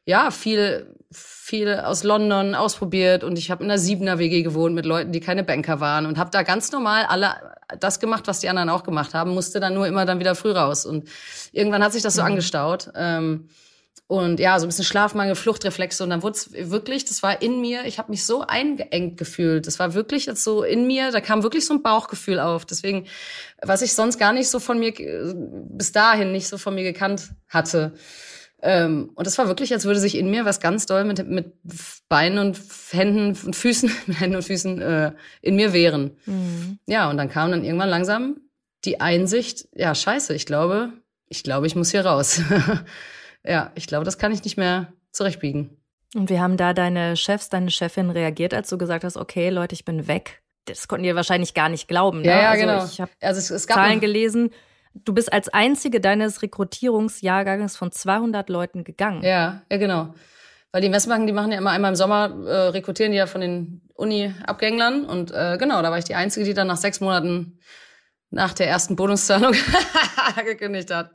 ja 0.05 0.31
viel 0.31 0.95
viel 1.43 1.73
aus 1.73 2.03
London 2.03 2.55
ausprobiert 2.55 3.25
und 3.25 3.37
ich 3.37 3.51
habe 3.51 3.65
in 3.65 3.69
einer 3.69 3.77
Siebener 3.77 4.17
WG 4.17 4.43
gewohnt 4.43 4.73
mit 4.73 4.85
Leuten, 4.85 5.11
die 5.11 5.19
keine 5.19 5.43
Banker 5.43 5.81
waren 5.81 6.05
und 6.05 6.17
habe 6.17 6.29
da 6.31 6.41
ganz 6.41 6.71
normal 6.71 7.03
alle 7.03 7.35
das 7.79 7.99
gemacht, 7.99 8.27
was 8.27 8.39
die 8.39 8.47
anderen 8.47 8.69
auch 8.69 8.83
gemacht 8.83 9.13
haben, 9.13 9.33
musste 9.33 9.59
dann 9.59 9.73
nur 9.73 9.85
immer 9.85 10.05
dann 10.05 10.19
wieder 10.19 10.35
früh 10.35 10.51
raus 10.51 10.85
und 10.85 11.09
irgendwann 11.51 11.83
hat 11.83 11.91
sich 11.91 12.01
das 12.01 12.13
so 12.13 12.21
mhm. 12.21 12.27
angestaut. 12.27 12.91
Ähm, 12.95 13.49
und 14.07 14.39
ja, 14.39 14.57
so 14.57 14.65
ein 14.65 14.69
bisschen 14.69 14.85
Schlafmangel, 14.85 15.35
Fluchtreflexe. 15.35 16.03
Und 16.03 16.11
dann 16.11 16.23
wurde 16.23 16.35
es 16.37 16.71
wirklich, 16.71 17.03
das 17.05 17.23
war 17.23 17.41
in 17.41 17.61
mir, 17.61 17.85
ich 17.85 17.97
habe 17.97 18.11
mich 18.11 18.25
so 18.25 18.41
eingeengt 18.41 19.17
gefühlt. 19.17 19.65
Das 19.65 19.79
war 19.79 19.95
wirklich 19.95 20.27
jetzt 20.27 20.43
so 20.43 20.63
in 20.63 20.85
mir, 20.85 21.11
da 21.11 21.19
kam 21.19 21.41
wirklich 21.41 21.65
so 21.65 21.73
ein 21.73 21.81
Bauchgefühl 21.81 22.39
auf. 22.39 22.65
Deswegen, 22.65 23.07
was 23.61 23.81
ich 23.81 23.93
sonst 23.93 24.19
gar 24.19 24.33
nicht 24.33 24.49
so 24.49 24.59
von 24.59 24.77
mir, 24.77 24.93
bis 24.93 25.93
dahin 25.93 26.31
nicht 26.31 26.47
so 26.47 26.57
von 26.57 26.75
mir 26.75 26.83
gekannt 26.83 27.31
hatte. 27.47 27.93
Ähm, 28.65 29.11
und 29.15 29.27
das 29.27 29.37
war 29.37 29.49
wirklich, 29.49 29.73
als 29.73 29.83
würde 29.83 29.99
sich 29.99 30.17
in 30.17 30.31
mir 30.31 30.45
was 30.45 30.61
ganz 30.61 30.85
doll 30.85 31.03
mit, 31.03 31.27
mit 31.27 31.53
Beinen 32.07 32.39
und 32.39 32.57
Händen 32.91 33.37
und 33.45 33.55
Füßen, 33.55 33.91
mit 34.07 34.19
Händen 34.21 34.37
und 34.37 34.43
Füßen 34.43 34.81
äh, 34.81 35.11
in 35.41 35.57
mir 35.57 35.73
wehren. 35.73 36.15
Mhm. 36.25 36.79
Ja, 36.87 37.09
und 37.09 37.17
dann 37.17 37.29
kam 37.29 37.51
dann 37.51 37.65
irgendwann 37.65 37.89
langsam 37.89 38.37
die 38.85 39.01
Einsicht, 39.01 39.67
ja, 39.75 39.93
scheiße, 39.93 40.33
ich 40.33 40.45
glaube, 40.45 40.93
ich 41.27 41.43
glaube, 41.43 41.67
ich 41.67 41.75
muss 41.75 41.91
hier 41.91 42.05
raus. 42.05 42.41
ja, 43.43 43.71
ich 43.75 43.87
glaube, 43.87 44.05
das 44.05 44.17
kann 44.17 44.31
ich 44.31 44.43
nicht 44.45 44.55
mehr 44.55 44.93
zurechtbiegen. 45.11 45.77
Und 46.15 46.29
wie 46.29 46.39
haben 46.39 46.55
da 46.55 46.73
deine 46.73 47.17
Chefs, 47.17 47.49
deine 47.49 47.69
Chefin 47.69 48.11
reagiert, 48.11 48.53
als 48.53 48.69
du 48.69 48.77
gesagt 48.77 49.03
hast, 49.03 49.17
okay, 49.17 49.49
Leute, 49.49 49.73
ich 49.73 49.83
bin 49.83 50.07
weg? 50.07 50.41
Das 50.65 50.87
konnten 50.87 51.03
die 51.03 51.15
wahrscheinlich 51.15 51.53
gar 51.53 51.67
nicht 51.67 51.89
glauben. 51.89 52.21
Ne? 52.21 52.27
Ja, 52.27 52.41
ja, 52.41 52.49
also 52.51 52.61
genau. 52.61 52.85
Ich 52.85 53.01
habe 53.01 53.11
also 53.19 53.39
es, 53.39 53.49
es 53.49 53.65
Zahlen 53.65 53.99
gelesen. 53.99 54.51
Du 54.93 55.13
bist 55.13 55.33
als 55.33 55.49
einzige 55.49 55.99
deines 55.99 56.41
Rekrutierungsjahrgangs 56.41 57.75
von 57.75 57.91
200 57.91 58.49
Leuten 58.49 58.83
gegangen. 58.83 59.23
Ja, 59.23 59.61
ja, 59.69 59.77
genau. 59.77 60.13
Weil 60.71 60.81
die 60.81 60.87
Investmentbanken, 60.87 61.27
die 61.27 61.33
machen 61.33 61.51
ja 61.51 61.57
immer 61.57 61.71
einmal 61.71 61.91
im 61.91 61.95
Sommer, 61.95 62.31
äh, 62.47 62.69
rekrutieren 62.69 63.11
die 63.11 63.17
ja 63.17 63.27
von 63.27 63.41
den 63.41 63.81
Uni-Abgänglern. 63.93 65.05
Und 65.05 65.31
äh, 65.31 65.57
genau, 65.59 65.81
da 65.81 65.91
war 65.91 65.97
ich 65.97 66.05
die 66.05 66.15
Einzige, 66.15 66.45
die 66.45 66.53
dann 66.53 66.67
nach 66.67 66.77
sechs 66.77 66.99
Monaten 66.99 67.59
nach 68.33 68.53
der 68.53 68.67
ersten 68.67 68.95
Bonuszahlung 68.95 69.53
gekündigt 70.45 70.91
hat. 70.91 71.11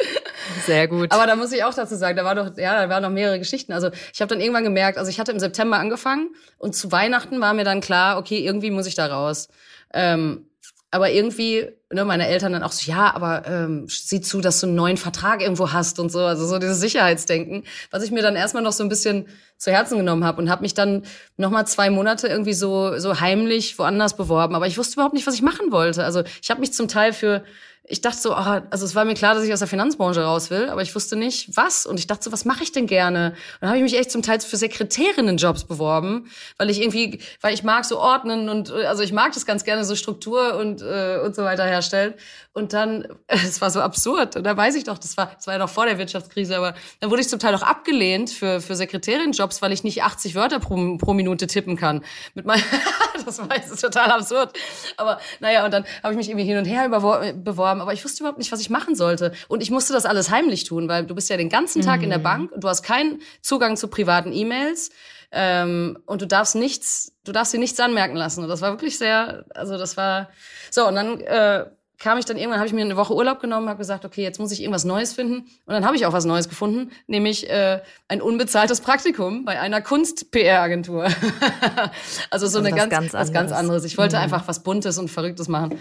Sehr 0.64 0.86
gut. 0.86 1.10
Aber 1.10 1.26
da 1.26 1.34
muss 1.34 1.52
ich 1.52 1.64
auch 1.64 1.74
dazu 1.74 1.96
sagen, 1.96 2.16
da 2.16 2.24
war 2.24 2.36
doch, 2.36 2.56
ja, 2.56 2.80
da 2.80 2.88
waren 2.88 3.02
noch 3.02 3.10
mehrere 3.10 3.40
Geschichten. 3.40 3.72
Also 3.72 3.90
ich 4.12 4.20
habe 4.20 4.28
dann 4.28 4.40
irgendwann 4.40 4.62
gemerkt, 4.62 4.98
also 4.98 5.10
ich 5.10 5.18
hatte 5.18 5.32
im 5.32 5.40
September 5.40 5.78
angefangen 5.78 6.30
und 6.58 6.76
zu 6.76 6.92
Weihnachten 6.92 7.40
war 7.40 7.54
mir 7.54 7.64
dann 7.64 7.80
klar, 7.80 8.18
okay, 8.18 8.38
irgendwie 8.38 8.70
muss 8.70 8.86
ich 8.86 8.94
da 8.94 9.06
raus. 9.06 9.48
Ähm, 9.92 10.47
aber 10.90 11.10
irgendwie, 11.10 11.68
ne, 11.92 12.04
meine 12.04 12.26
Eltern 12.26 12.52
dann 12.52 12.62
auch 12.62 12.72
so, 12.72 12.90
ja, 12.90 13.14
aber 13.14 13.46
ähm, 13.46 13.86
sieh 13.88 14.22
zu, 14.22 14.40
dass 14.40 14.60
du 14.60 14.66
einen 14.66 14.74
neuen 14.74 14.96
Vertrag 14.96 15.42
irgendwo 15.42 15.72
hast 15.72 15.98
und 15.98 16.10
so, 16.10 16.20
also 16.20 16.46
so 16.46 16.58
dieses 16.58 16.80
Sicherheitsdenken, 16.80 17.64
was 17.90 18.02
ich 18.02 18.10
mir 18.10 18.22
dann 18.22 18.36
erstmal 18.36 18.62
noch 18.62 18.72
so 18.72 18.82
ein 18.82 18.88
bisschen 18.88 19.26
zu 19.58 19.70
Herzen 19.70 19.98
genommen 19.98 20.24
habe 20.24 20.40
und 20.40 20.48
habe 20.48 20.62
mich 20.62 20.72
dann 20.72 21.02
noch 21.36 21.50
mal 21.50 21.66
zwei 21.66 21.90
Monate 21.90 22.28
irgendwie 22.28 22.54
so 22.54 22.98
so 22.98 23.20
heimlich 23.20 23.78
woanders 23.78 24.16
beworben, 24.16 24.54
aber 24.54 24.66
ich 24.66 24.78
wusste 24.78 24.94
überhaupt 24.94 25.14
nicht, 25.14 25.26
was 25.26 25.34
ich 25.34 25.42
machen 25.42 25.72
wollte. 25.72 26.04
Also 26.04 26.22
ich 26.42 26.50
habe 26.50 26.60
mich 26.60 26.72
zum 26.72 26.88
Teil 26.88 27.12
für 27.12 27.44
ich 27.90 28.02
dachte 28.02 28.18
so, 28.18 28.32
oh, 28.32 28.60
also 28.70 28.84
es 28.84 28.94
war 28.94 29.06
mir 29.06 29.14
klar, 29.14 29.34
dass 29.34 29.44
ich 29.44 29.52
aus 29.52 29.60
der 29.60 29.68
Finanzbranche 29.68 30.22
raus 30.22 30.50
will, 30.50 30.68
aber 30.68 30.82
ich 30.82 30.94
wusste 30.94 31.16
nicht, 31.16 31.56
was. 31.56 31.86
Und 31.86 31.98
ich 31.98 32.06
dachte 32.06 32.24
so, 32.24 32.32
was 32.32 32.44
mache 32.44 32.62
ich 32.62 32.70
denn 32.70 32.86
gerne? 32.86 33.30
Und 33.30 33.62
dann 33.62 33.70
habe 33.70 33.78
ich 33.78 33.82
mich 33.82 33.98
echt 33.98 34.10
zum 34.10 34.22
Teil 34.22 34.40
für 34.40 34.58
Sekretärinnenjobs 34.58 35.64
beworben, 35.64 36.30
weil 36.58 36.68
ich 36.68 36.82
irgendwie, 36.82 37.20
weil 37.40 37.54
ich 37.54 37.62
mag 37.62 37.86
so 37.86 37.98
ordnen 37.98 38.50
und 38.50 38.70
also 38.70 39.02
ich 39.02 39.12
mag 39.12 39.32
das 39.32 39.46
ganz 39.46 39.64
gerne 39.64 39.84
so 39.84 39.96
Struktur 39.96 40.56
und 40.56 40.82
äh, 40.82 41.18
und 41.24 41.34
so 41.34 41.44
weiter 41.44 41.64
herstellen. 41.64 42.14
Und 42.52 42.72
dann, 42.72 43.06
es 43.26 43.60
war 43.60 43.70
so 43.70 43.80
absurd. 43.80 44.36
Und 44.36 44.44
da 44.44 44.56
weiß 44.56 44.74
ich 44.74 44.84
doch, 44.84 44.98
das 44.98 45.16
war, 45.16 45.32
das 45.34 45.46
war 45.46 45.54
ja 45.54 45.58
noch 45.58 45.70
vor 45.70 45.86
der 45.86 45.96
Wirtschaftskrise, 45.98 46.56
aber 46.56 46.74
dann 47.00 47.10
wurde 47.10 47.22
ich 47.22 47.28
zum 47.28 47.38
Teil 47.38 47.54
auch 47.54 47.62
abgelehnt 47.62 48.30
für 48.30 48.60
für 48.60 48.76
Sekretärinnenjobs, 48.76 49.62
weil 49.62 49.72
ich 49.72 49.82
nicht 49.82 50.02
80 50.02 50.34
Wörter 50.34 50.60
pro, 50.60 50.98
pro 50.98 51.14
Minute 51.14 51.46
tippen 51.46 51.76
kann. 51.76 52.04
Mit 52.34 52.44
mein, 52.44 52.62
das 53.24 53.38
war 53.38 53.56
jetzt 53.56 53.80
total 53.80 54.10
absurd. 54.10 54.52
Aber 54.98 55.18
naja, 55.40 55.64
und 55.64 55.72
dann 55.72 55.84
habe 56.02 56.12
ich 56.12 56.18
mich 56.18 56.28
irgendwie 56.28 56.46
hin 56.46 56.58
und 56.58 56.66
her 56.66 56.88
beworben 56.88 57.77
haben, 57.78 57.82
aber 57.88 57.92
ich 57.92 58.04
wusste 58.04 58.22
überhaupt 58.22 58.38
nicht, 58.38 58.52
was 58.52 58.60
ich 58.60 58.70
machen 58.70 58.94
sollte. 58.94 59.32
Und 59.48 59.62
ich 59.62 59.70
musste 59.70 59.92
das 59.92 60.06
alles 60.06 60.30
heimlich 60.30 60.64
tun, 60.64 60.88
weil 60.88 61.06
du 61.06 61.14
bist 61.14 61.30
ja 61.30 61.36
den 61.36 61.48
ganzen 61.48 61.82
Tag 61.82 61.98
mhm. 61.98 62.04
in 62.04 62.10
der 62.10 62.18
mhm. 62.18 62.24
Bank 62.24 62.52
und 62.52 62.64
du 62.64 62.68
hast 62.68 62.82
keinen 62.82 63.20
Zugang 63.40 63.76
zu 63.76 63.88
privaten 63.88 64.32
E-Mails. 64.32 64.90
Ähm, 65.30 65.98
und 66.06 66.22
du 66.22 66.26
darfst 66.26 66.54
nichts, 66.54 67.12
du 67.24 67.32
darfst 67.32 67.52
dir 67.52 67.58
nichts 67.58 67.78
anmerken 67.80 68.16
lassen. 68.16 68.42
Und 68.42 68.48
das 68.48 68.62
war 68.62 68.70
wirklich 68.70 68.96
sehr, 68.96 69.44
also 69.54 69.76
das 69.76 69.96
war 69.96 70.30
so. 70.70 70.86
Und 70.88 70.94
dann 70.94 71.20
äh, 71.20 71.66
kam 71.98 72.18
ich 72.18 72.24
dann 72.24 72.36
irgendwann, 72.36 72.58
habe 72.58 72.68
ich 72.68 72.72
mir 72.72 72.82
eine 72.82 72.96
Woche 72.96 73.14
Urlaub 73.14 73.40
genommen, 73.40 73.68
habe 73.68 73.78
gesagt, 73.78 74.04
okay, 74.04 74.22
jetzt 74.22 74.38
muss 74.38 74.52
ich 74.52 74.60
irgendwas 74.60 74.84
Neues 74.84 75.12
finden. 75.12 75.48
Und 75.66 75.74
dann 75.74 75.84
habe 75.84 75.96
ich 75.96 76.06
auch 76.06 76.12
was 76.12 76.24
Neues 76.24 76.48
gefunden, 76.48 76.92
nämlich 77.06 77.50
äh, 77.50 77.80
ein 78.06 78.22
unbezahltes 78.22 78.80
Praktikum 78.80 79.44
bei 79.44 79.60
einer 79.60 79.80
Kunst-PR-Agentur. 79.80 81.04
also 82.30 82.46
so 82.46 82.58
also 82.58 82.58
eine 82.58 82.76
ganz, 82.76 82.90
ganz 82.90 83.14
was 83.14 83.32
ganz 83.32 83.50
anderes. 83.50 83.84
Ich 83.84 83.98
wollte 83.98 84.16
mhm. 84.16 84.22
einfach 84.22 84.46
was 84.46 84.62
Buntes 84.62 84.98
und 84.98 85.10
Verrücktes 85.10 85.48
machen. 85.48 85.78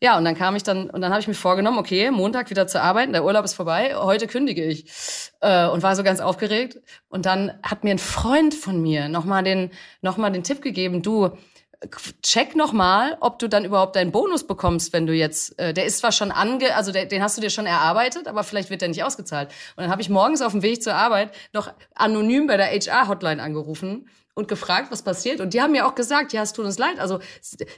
Ja, 0.00 0.18
und 0.18 0.24
dann 0.26 0.36
kam 0.36 0.54
ich 0.54 0.62
dann, 0.62 0.90
und 0.90 1.00
dann 1.00 1.12
habe 1.12 1.20
ich 1.20 1.28
mir 1.28 1.34
vorgenommen, 1.34 1.78
okay, 1.78 2.10
Montag 2.10 2.50
wieder 2.50 2.66
zu 2.66 2.82
arbeiten, 2.82 3.12
der 3.12 3.24
Urlaub 3.24 3.44
ist 3.44 3.54
vorbei, 3.54 3.94
heute 3.96 4.26
kündige 4.26 4.62
ich. 4.62 4.84
Äh, 5.40 5.66
und 5.68 5.82
war 5.82 5.96
so 5.96 6.02
ganz 6.02 6.20
aufgeregt. 6.20 6.78
Und 7.08 7.24
dann 7.24 7.52
hat 7.62 7.84
mir 7.84 7.92
ein 7.92 7.98
Freund 7.98 8.54
von 8.54 8.82
mir 8.82 9.08
nochmal 9.08 9.42
den, 9.44 9.70
noch 10.02 10.18
mal 10.18 10.30
den 10.30 10.42
Tipp 10.42 10.60
gegeben, 10.60 11.00
du, 11.00 11.30
check 12.22 12.56
noch 12.56 12.72
mal, 12.72 13.16
ob 13.20 13.38
du 13.38 13.48
dann 13.48 13.64
überhaupt 13.64 13.96
deinen 13.96 14.12
Bonus 14.12 14.46
bekommst, 14.46 14.92
wenn 14.92 15.06
du 15.06 15.12
jetzt, 15.12 15.58
äh, 15.58 15.72
der 15.72 15.84
ist 15.84 15.98
zwar 15.98 16.12
schon 16.12 16.30
ange, 16.30 16.74
also 16.74 16.92
der, 16.92 17.06
den 17.06 17.22
hast 17.22 17.36
du 17.36 17.40
dir 17.40 17.50
schon 17.50 17.66
erarbeitet, 17.66 18.28
aber 18.28 18.44
vielleicht 18.44 18.70
wird 18.70 18.80
der 18.80 18.88
nicht 18.88 19.04
ausgezahlt. 19.04 19.48
Und 19.76 19.82
dann 19.82 19.90
habe 19.90 20.02
ich 20.02 20.08
morgens 20.08 20.42
auf 20.42 20.52
dem 20.52 20.62
Weg 20.62 20.82
zur 20.82 20.94
Arbeit 20.94 21.32
noch 21.52 21.72
anonym 21.94 22.46
bei 22.46 22.56
der 22.56 22.66
HR-Hotline 22.66 23.42
angerufen 23.42 24.08
und 24.34 24.48
gefragt, 24.48 24.90
was 24.90 25.02
passiert. 25.02 25.40
Und 25.40 25.54
die 25.54 25.62
haben 25.62 25.70
mir 25.70 25.86
auch 25.86 25.94
gesagt, 25.94 26.32
ja, 26.32 26.42
es 26.42 26.52
tut 26.52 26.64
uns 26.64 26.76
leid. 26.76 26.98
Also 26.98 27.20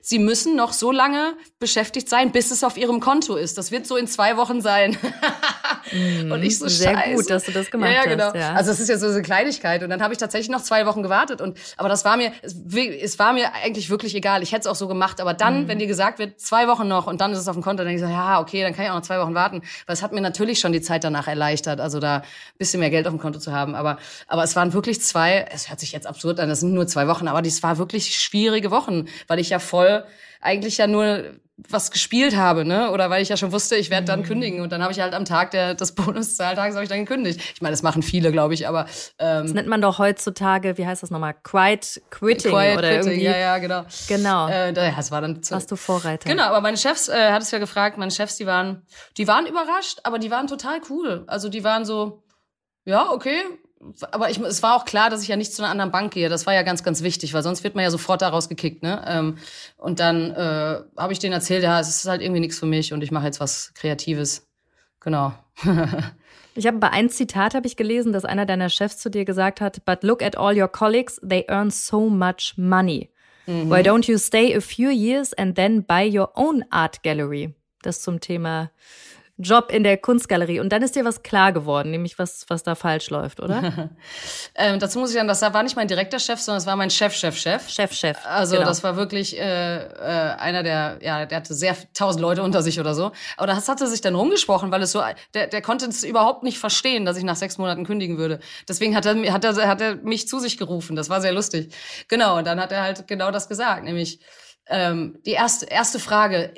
sie 0.00 0.18
müssen 0.18 0.56
noch 0.56 0.72
so 0.72 0.90
lange 0.90 1.34
beschäftigt 1.58 2.08
sein, 2.08 2.32
bis 2.32 2.50
es 2.50 2.64
auf 2.64 2.78
ihrem 2.78 3.00
Konto 3.00 3.36
ist. 3.36 3.58
Das 3.58 3.70
wird 3.70 3.86
so 3.86 3.96
in 3.96 4.06
zwei 4.06 4.38
Wochen 4.38 4.62
sein. 4.62 4.96
mm, 5.92 6.32
und 6.32 6.42
ich 6.42 6.58
so 6.58 6.66
sehr 6.68 6.94
Scheiße. 6.94 7.14
gut, 7.14 7.30
dass 7.30 7.44
du 7.44 7.52
das 7.52 7.70
gemacht 7.70 7.90
ja, 7.90 8.04
ja, 8.04 8.08
genau. 8.08 8.24
hast. 8.26 8.36
Ja. 8.36 8.54
Also 8.54 8.70
es 8.70 8.80
ist 8.80 8.88
ja 8.88 8.96
so 8.96 9.06
eine 9.06 9.20
Kleinigkeit. 9.20 9.82
Und 9.82 9.90
dann 9.90 10.02
habe 10.02 10.14
ich 10.14 10.18
tatsächlich 10.18 10.48
noch 10.48 10.62
zwei 10.62 10.86
Wochen 10.86 11.02
gewartet. 11.02 11.42
Und 11.42 11.58
aber 11.76 11.90
das 11.90 12.06
war 12.06 12.16
mir, 12.16 12.32
es, 12.42 13.18
war 13.18 13.34
mir 13.34 13.52
eigentlich 13.54 13.90
wirklich 13.90 14.14
egal. 14.14 14.42
Ich 14.42 14.52
hätte 14.52 14.60
es 14.62 14.66
auch 14.66 14.76
so 14.76 14.88
gemacht. 14.88 15.20
Aber 15.20 15.34
dann, 15.34 15.64
mm. 15.64 15.68
wenn 15.68 15.78
dir 15.78 15.86
gesagt 15.86 16.18
wird, 16.18 16.40
zwei 16.40 16.68
Wochen 16.68 16.88
noch 16.88 17.06
und 17.06 17.20
dann 17.20 17.32
ist 17.32 17.38
es 17.38 17.48
auf 17.48 17.56
dem 17.56 17.62
Konto, 17.62 17.84
dann 17.84 17.88
denke 17.88 18.02
ich 18.02 18.08
so, 18.08 18.12
ja, 18.12 18.40
okay, 18.40 18.62
dann 18.62 18.74
kann 18.74 18.86
ich 18.86 18.90
auch 18.90 18.96
noch 18.96 19.02
zwei 19.02 19.20
Wochen 19.20 19.34
warten. 19.34 19.60
Weil 19.86 19.92
es 19.92 20.02
hat 20.02 20.12
mir 20.12 20.22
natürlich 20.22 20.58
schon 20.58 20.72
die 20.72 20.80
Zeit 20.80 21.04
danach 21.04 21.28
erleichtert, 21.28 21.80
also 21.80 22.00
da 22.00 22.16
ein 22.16 22.22
bisschen 22.56 22.80
mehr 22.80 22.90
Geld 22.90 23.06
auf 23.06 23.12
dem 23.12 23.20
Konto 23.20 23.38
zu 23.38 23.52
haben. 23.52 23.74
Aber 23.74 23.98
aber 24.26 24.42
es 24.42 24.56
waren 24.56 24.72
wirklich 24.72 25.02
zwei. 25.02 25.46
Es 25.52 25.68
hört 25.68 25.80
sich 25.80 25.92
jetzt 25.92 26.06
absurd 26.06 26.40
an. 26.40 26.45
Das 26.48 26.60
sind 26.60 26.72
nur 26.72 26.86
zwei 26.86 27.08
Wochen, 27.08 27.28
aber 27.28 27.42
das 27.42 27.62
war 27.62 27.78
wirklich 27.78 28.16
schwierige 28.16 28.70
Wochen, 28.70 29.06
weil 29.26 29.38
ich 29.38 29.50
ja 29.50 29.58
voll 29.58 30.04
eigentlich 30.40 30.78
ja 30.78 30.86
nur 30.86 31.24
was 31.56 31.90
gespielt 31.90 32.36
habe, 32.36 32.66
ne? 32.66 32.90
Oder 32.90 33.08
weil 33.08 33.22
ich 33.22 33.30
ja 33.30 33.36
schon 33.38 33.50
wusste, 33.50 33.76
ich 33.76 33.88
werde 33.88 34.06
dann 34.06 34.20
mhm. 34.20 34.24
kündigen 34.24 34.60
und 34.60 34.72
dann 34.72 34.82
habe 34.82 34.92
ich 34.92 35.00
halt 35.00 35.14
am 35.14 35.24
Tag 35.24 35.52
der, 35.52 35.74
des 35.74 35.94
Bonuszahltages 35.94 36.74
habe 36.74 36.84
ich 36.84 36.90
dann 36.90 37.06
gekündigt. 37.06 37.40
Ich 37.54 37.62
meine, 37.62 37.72
das 37.72 37.82
machen 37.82 38.02
viele, 38.02 38.30
glaube 38.30 38.52
ich, 38.52 38.68
aber 38.68 38.86
ähm, 39.18 39.44
das 39.44 39.54
nennt 39.54 39.68
man 39.68 39.80
doch 39.80 39.98
heutzutage, 39.98 40.76
wie 40.76 40.86
heißt 40.86 41.02
das 41.02 41.10
nochmal, 41.10 41.34
Quiet 41.42 42.02
Quitting 42.10 42.52
Quiet 42.52 42.78
oder 42.78 42.88
quitting, 42.90 43.12
irgendwie. 43.12 43.24
Ja, 43.24 43.38
ja, 43.38 43.58
genau. 43.58 43.84
Genau. 44.06 44.48
Äh, 44.48 44.74
das 44.74 45.10
war 45.10 45.22
dann 45.22 45.42
zu, 45.42 45.54
Warst 45.54 45.70
du 45.70 45.76
Vorreiter? 45.76 46.28
Genau, 46.28 46.44
aber 46.44 46.60
meine 46.60 46.76
Chefs 46.76 47.08
äh, 47.08 47.30
hat 47.30 47.40
es 47.42 47.50
ja 47.50 47.58
gefragt, 47.58 47.96
meine 47.96 48.10
Chefs, 48.10 48.36
die 48.36 48.46
waren, 48.46 48.82
die 49.16 49.26
waren 49.26 49.46
überrascht, 49.46 50.00
aber 50.02 50.18
die 50.18 50.30
waren 50.30 50.48
total 50.48 50.80
cool. 50.90 51.24
Also 51.26 51.48
die 51.48 51.64
waren 51.64 51.86
so, 51.86 52.22
ja, 52.84 53.10
okay, 53.10 53.40
aber 54.10 54.30
ich, 54.30 54.38
es 54.40 54.62
war 54.62 54.74
auch 54.74 54.84
klar, 54.84 55.10
dass 55.10 55.22
ich 55.22 55.28
ja 55.28 55.36
nicht 55.36 55.52
zu 55.52 55.62
einer 55.62 55.70
anderen 55.70 55.90
Bank 55.90 56.12
gehe. 56.12 56.28
Das 56.28 56.46
war 56.46 56.54
ja 56.54 56.62
ganz, 56.62 56.82
ganz 56.82 57.02
wichtig, 57.02 57.34
weil 57.34 57.42
sonst 57.42 57.62
wird 57.62 57.74
man 57.74 57.84
ja 57.84 57.90
sofort 57.90 58.22
daraus 58.22 58.48
gekickt. 58.48 58.82
Ne? 58.82 59.04
Ähm, 59.06 59.38
und 59.76 60.00
dann 60.00 60.30
äh, 60.32 60.80
habe 60.96 61.12
ich 61.12 61.18
denen 61.18 61.34
erzählt, 61.34 61.62
ja, 61.62 61.78
es 61.78 61.88
ist 61.88 62.06
halt 62.06 62.22
irgendwie 62.22 62.40
nichts 62.40 62.58
für 62.58 62.66
mich 62.66 62.92
und 62.92 63.02
ich 63.02 63.10
mache 63.10 63.26
jetzt 63.26 63.40
was 63.40 63.72
Kreatives. 63.74 64.48
Genau. 65.00 65.32
ich 66.54 66.66
habe 66.66 66.78
bei 66.78 66.90
ein 66.90 67.10
Zitat 67.10 67.54
habe 67.54 67.66
ich 67.66 67.76
gelesen, 67.76 68.12
dass 68.12 68.24
einer 68.24 68.46
deiner 68.46 68.70
Chefs 68.70 68.98
zu 68.98 69.10
dir 69.10 69.24
gesagt 69.24 69.60
hat: 69.60 69.84
"But 69.84 70.02
look 70.02 70.22
at 70.22 70.36
all 70.36 70.58
your 70.58 70.68
colleagues; 70.68 71.20
they 71.26 71.44
earn 71.48 71.70
so 71.70 72.08
much 72.08 72.54
money. 72.56 73.10
Mhm. 73.46 73.70
Why 73.70 73.82
don't 73.82 74.10
you 74.10 74.18
stay 74.18 74.56
a 74.56 74.60
few 74.60 74.90
years 74.90 75.32
and 75.32 75.54
then 75.54 75.84
buy 75.84 76.04
your 76.04 76.30
own 76.34 76.64
art 76.70 77.02
gallery?" 77.04 77.54
Das 77.82 78.00
zum 78.02 78.20
Thema 78.20 78.70
Job 79.38 79.70
in 79.70 79.84
der 79.84 79.98
Kunstgalerie. 79.98 80.60
Und 80.60 80.70
dann 80.70 80.82
ist 80.82 80.96
dir 80.96 81.04
was 81.04 81.22
klar 81.22 81.52
geworden, 81.52 81.90
nämlich 81.90 82.18
was, 82.18 82.46
was 82.48 82.62
da 82.62 82.74
falsch 82.74 83.10
läuft, 83.10 83.40
oder? 83.40 83.90
ähm, 84.54 84.78
dazu 84.78 84.98
muss 84.98 85.10
ich 85.10 85.16
sagen, 85.16 85.28
das 85.28 85.42
war 85.42 85.62
nicht 85.62 85.76
mein 85.76 85.88
direkter 85.88 86.18
Chef, 86.18 86.40
sondern 86.40 86.58
es 86.58 86.66
war 86.66 86.74
mein 86.76 86.88
Chef, 86.88 87.12
Chef, 87.14 87.36
Chef. 87.36 87.68
Chef, 87.68 87.92
Chef. 87.92 88.16
Also 88.24 88.56
genau. 88.56 88.66
das 88.66 88.82
war 88.82 88.96
wirklich 88.96 89.38
äh, 89.38 89.76
äh, 89.76 90.36
einer 90.38 90.62
der, 90.62 90.98
ja, 91.02 91.26
der 91.26 91.36
hatte 91.36 91.52
sehr 91.52 91.76
tausend 91.92 92.22
Leute 92.22 92.42
unter 92.42 92.62
sich 92.62 92.80
oder 92.80 92.94
so. 92.94 93.12
Aber 93.36 93.46
das 93.46 93.68
hatte 93.68 93.86
sich 93.86 94.00
dann 94.00 94.14
rumgesprochen, 94.14 94.70
weil 94.70 94.82
es 94.82 94.92
so, 94.92 95.02
der, 95.34 95.48
der 95.48 95.60
konnte 95.60 95.86
es 95.86 96.02
überhaupt 96.02 96.42
nicht 96.42 96.58
verstehen, 96.58 97.04
dass 97.04 97.18
ich 97.18 97.24
nach 97.24 97.36
sechs 97.36 97.58
Monaten 97.58 97.84
kündigen 97.84 98.16
würde. 98.16 98.40
Deswegen 98.66 98.96
hat 98.96 99.04
er, 99.04 99.32
hat 99.32 99.44
er, 99.44 99.68
hat 99.68 99.80
er 99.82 99.96
mich 99.96 100.28
zu 100.28 100.38
sich 100.38 100.56
gerufen. 100.56 100.96
Das 100.96 101.10
war 101.10 101.20
sehr 101.20 101.32
lustig. 101.32 101.74
Genau, 102.08 102.38
und 102.38 102.46
dann 102.46 102.58
hat 102.58 102.72
er 102.72 102.82
halt 102.82 103.06
genau 103.06 103.30
das 103.30 103.48
gesagt, 103.48 103.84
nämlich 103.84 104.20
ähm, 104.68 105.18
die 105.24 105.32
erste 105.32 105.66
erste 105.66 105.98
Frage 105.98 106.52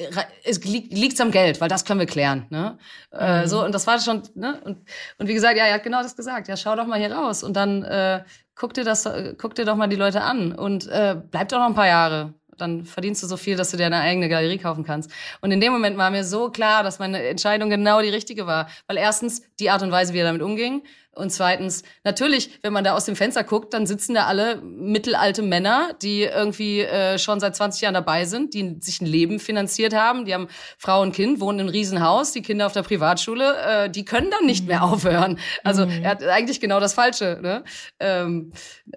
es 0.44 0.64
liegt 0.64 0.92
liegt's 0.92 1.21
am 1.21 1.31
Geld, 1.31 1.61
weil 1.61 1.68
das 1.68 1.85
können 1.85 2.01
wir 2.01 2.07
klären, 2.07 2.47
ne? 2.51 2.79
Äh, 3.12 3.16
mhm. 3.16 3.44
Äh, 3.44 3.49
so 3.49 3.64
und 3.64 3.75
das 3.75 3.87
war 3.87 4.01
schon, 4.01 4.23
ne? 4.35 4.61
Und, 4.64 4.79
und 5.18 5.29
wie 5.29 5.35
gesagt, 5.35 5.59
ja, 5.59 5.66
er 5.66 5.75
hat 5.75 5.83
genau 5.83 6.03
das 6.03 6.16
gesagt. 6.16 6.49
Ja, 6.49 6.57
schau 6.57 6.75
doch 6.75 6.87
mal 6.87 6.99
hier 6.99 7.12
raus 7.12 7.42
und 7.42 7.55
dann 7.55 7.83
äh, 7.85 8.25
guck 8.55 8.75
dir 8.75 8.85
das, 8.85 9.07
äh, 9.07 9.35
guck 9.37 9.55
dir 9.55 9.64
doch 9.64 9.77
mal 9.77 9.88
die 9.88 9.97
Leute 9.97 10.23
an 10.23 10.53
und 10.53 10.87
äh, 10.88 11.16
bleib 11.31 11.49
doch 11.49 11.59
noch 11.59 11.66
ein 11.66 11.75
paar 11.75 11.87
Jahre. 11.87 12.35
Dann 12.57 12.85
verdienst 12.85 13.23
du 13.23 13.27
so 13.27 13.37
viel, 13.37 13.57
dass 13.57 13.71
du 13.71 13.77
dir 13.77 13.87
eine 13.87 14.01
eigene 14.01 14.29
Galerie 14.29 14.59
kaufen 14.59 14.85
kannst. 14.85 15.12
Und 15.40 15.53
in 15.53 15.61
dem 15.61 15.73
Moment 15.73 15.97
war 15.97 16.11
mir 16.11 16.25
so 16.25 16.51
klar, 16.51 16.83
dass 16.83 16.99
meine 16.99 17.23
Entscheidung 17.29 17.71
genau 17.71 18.03
die 18.03 18.09
richtige 18.09 18.47
war. 18.47 18.68
Weil 18.88 18.97
erstens 18.97 19.42
die 19.61 19.71
Art 19.71 19.83
und 19.83 19.92
Weise, 19.92 20.12
wie 20.12 20.18
er 20.18 20.27
damit 20.27 20.42
umging, 20.42 20.83
und 21.18 21.31
zweitens, 21.31 21.83
natürlich, 22.04 22.59
wenn 22.62 22.72
man 22.72 22.85
da 22.85 22.94
aus 22.94 23.04
dem 23.04 23.16
Fenster 23.16 23.42
guckt, 23.42 23.74
dann 23.74 23.87
sitzen 23.87 24.14
da 24.14 24.26
alle 24.26 24.62
mittelalte 24.62 25.42
Männer, 25.42 25.90
die 26.00 26.22
irgendwie 26.22 26.83
äh, 26.83 27.18
schon 27.18 27.40
seit 27.40 27.57
20 27.57 27.83
Jahren 27.83 27.94
dabei 27.94 28.24
sind, 28.24 28.54
die 28.54 28.76
sich 28.81 29.00
ein 29.00 29.07
Leben 29.07 29.40
finanziert 29.40 29.94
haben, 29.94 30.24
die 30.24 30.33
haben 30.33 30.46
Frau 30.78 31.02
und 31.02 31.12
Kind, 31.12 31.40
wohnen 31.40 31.59
in 31.59 31.66
einem 31.66 31.74
Riesenhaus, 31.74 32.33
die 32.33 32.42
Kinder 32.42 32.66
auf 32.66 32.72
der 32.72 32.83
Privatschule, 32.83 33.57
äh, 33.57 33.90
die 33.90 34.04
können 34.04 34.31
dann 34.31 34.46
nicht 34.46 34.66
mehr 34.68 34.78
mhm. 34.78 34.92
aufhören. 34.92 35.38
Also 35.64 35.87
mhm. 35.87 36.02
er 36.02 36.11
hat 36.11 36.22
eigentlich 36.22 36.61
genau 36.61 36.78
das 36.78 36.94
Falsche. 36.94 37.40
Ne? 37.42 37.64
Ähm, 37.98 38.52